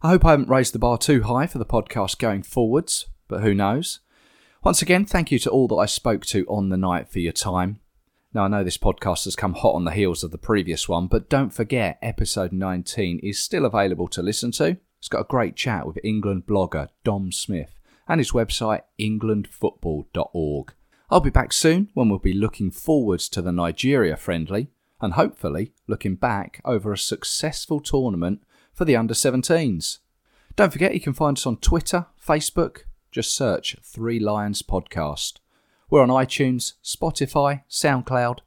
I 0.03 0.09
hope 0.09 0.25
I 0.25 0.33
haven't 0.33 0.49
raised 0.49 0.75
the 0.75 0.79
bar 0.79 0.99
too 0.99 1.23
high 1.23 1.47
for 1.47 1.59
the 1.59 1.65
podcast 1.65 2.19
going 2.19 2.43
forwards, 2.43 3.07
but 3.29 3.43
who 3.43 3.55
knows? 3.55 4.01
Once 4.65 4.83
again, 4.83 5.05
thank 5.05 5.31
you 5.31 5.39
to 5.41 5.51
all 5.51 5.69
that 5.69 5.77
I 5.77 5.87
spoke 5.87 6.27
to 6.27 6.45
on 6.47 6.69
the 6.69 6.77
night 6.77 7.09
for 7.09 7.21
your 7.21 7.33
time. 7.33 7.81
Now, 8.35 8.45
I 8.45 8.49
know 8.49 8.65
this 8.65 8.79
podcast 8.79 9.25
has 9.25 9.37
come 9.37 9.55
hot 9.55 9.75
on 9.75 9.85
the 9.85 9.93
heels 9.93 10.25
of 10.25 10.31
the 10.31 10.39
previous 10.39 10.89
one, 10.89 11.07
but 11.07 11.29
don't 11.29 11.53
forget 11.53 11.99
episode 12.01 12.53
19 12.53 13.21
is 13.23 13.41
still 13.41 13.65
available 13.65 14.09
to 14.09 14.23
listen 14.23 14.51
to. 14.53 14.79
It's 14.99 15.09
got 15.09 15.21
a 15.21 15.25
great 15.25 15.55
chat 15.57 15.87
with 15.87 15.99
England 16.03 16.47
blogger 16.47 16.89
Dom 17.05 17.31
Smith 17.31 17.79
and 18.09 18.21
his 18.21 18.33
website 18.33 18.83
englandfootball.org. 18.99 20.73
I'll 21.13 21.21
be 21.21 21.29
back 21.29 21.53
soon 21.53 21.91
when 21.93 22.09
we'll 22.09 22.19
be 22.19 22.33
looking 22.33 22.71
forwards 22.71 23.29
to 23.29 23.43
the 23.43 23.53
Nigeria 23.53 24.17
friendly 24.17 24.69
and 24.99 25.13
hopefully 25.13 25.75
looking 25.87 26.15
back 26.15 26.63
over 26.65 26.91
a 26.91 26.97
successful 26.97 27.81
tournament 27.81 28.43
for 28.73 28.87
the 28.87 28.97
under 28.97 29.13
17s. 29.13 29.99
Don't 30.57 30.73
forget 30.73 30.95
you 30.95 31.01
can 31.03 31.13
find 31.13 31.37
us 31.37 31.45
on 31.45 31.59
Twitter, 31.59 32.07
Facebook, 32.19 32.85
just 33.11 33.37
search 33.37 33.77
Three 33.83 34.19
Lions 34.19 34.63
Podcast. 34.63 35.35
We're 35.91 36.01
on 36.01 36.09
iTunes, 36.09 36.77
Spotify, 36.83 37.65
SoundCloud, 37.69 38.39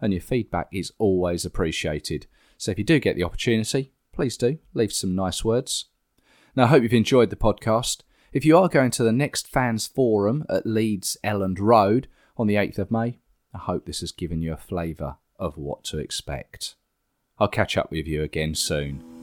and 0.00 0.14
your 0.14 0.22
feedback 0.22 0.68
is 0.72 0.92
always 0.96 1.44
appreciated. 1.44 2.26
So 2.56 2.70
if 2.70 2.78
you 2.78 2.84
do 2.84 3.00
get 3.00 3.16
the 3.16 3.24
opportunity, 3.24 3.92
please 4.14 4.38
do 4.38 4.56
leave 4.72 4.94
some 4.94 5.14
nice 5.14 5.44
words. 5.44 5.90
Now, 6.56 6.64
I 6.64 6.68
hope 6.68 6.84
you've 6.84 6.94
enjoyed 6.94 7.28
the 7.28 7.36
podcast. 7.36 8.00
If 8.34 8.44
you 8.44 8.58
are 8.58 8.68
going 8.68 8.90
to 8.90 9.04
the 9.04 9.12
next 9.12 9.46
fans 9.46 9.86
forum 9.86 10.44
at 10.48 10.66
Leeds 10.66 11.16
Elland 11.22 11.60
Road 11.60 12.08
on 12.36 12.48
the 12.48 12.56
8th 12.56 12.78
of 12.78 12.90
May, 12.90 13.20
I 13.54 13.58
hope 13.58 13.86
this 13.86 14.00
has 14.00 14.10
given 14.10 14.42
you 14.42 14.52
a 14.52 14.56
flavour 14.56 15.18
of 15.38 15.56
what 15.56 15.84
to 15.84 15.98
expect. 15.98 16.74
I'll 17.38 17.46
catch 17.46 17.76
up 17.76 17.92
with 17.92 18.08
you 18.08 18.24
again 18.24 18.56
soon. 18.56 19.13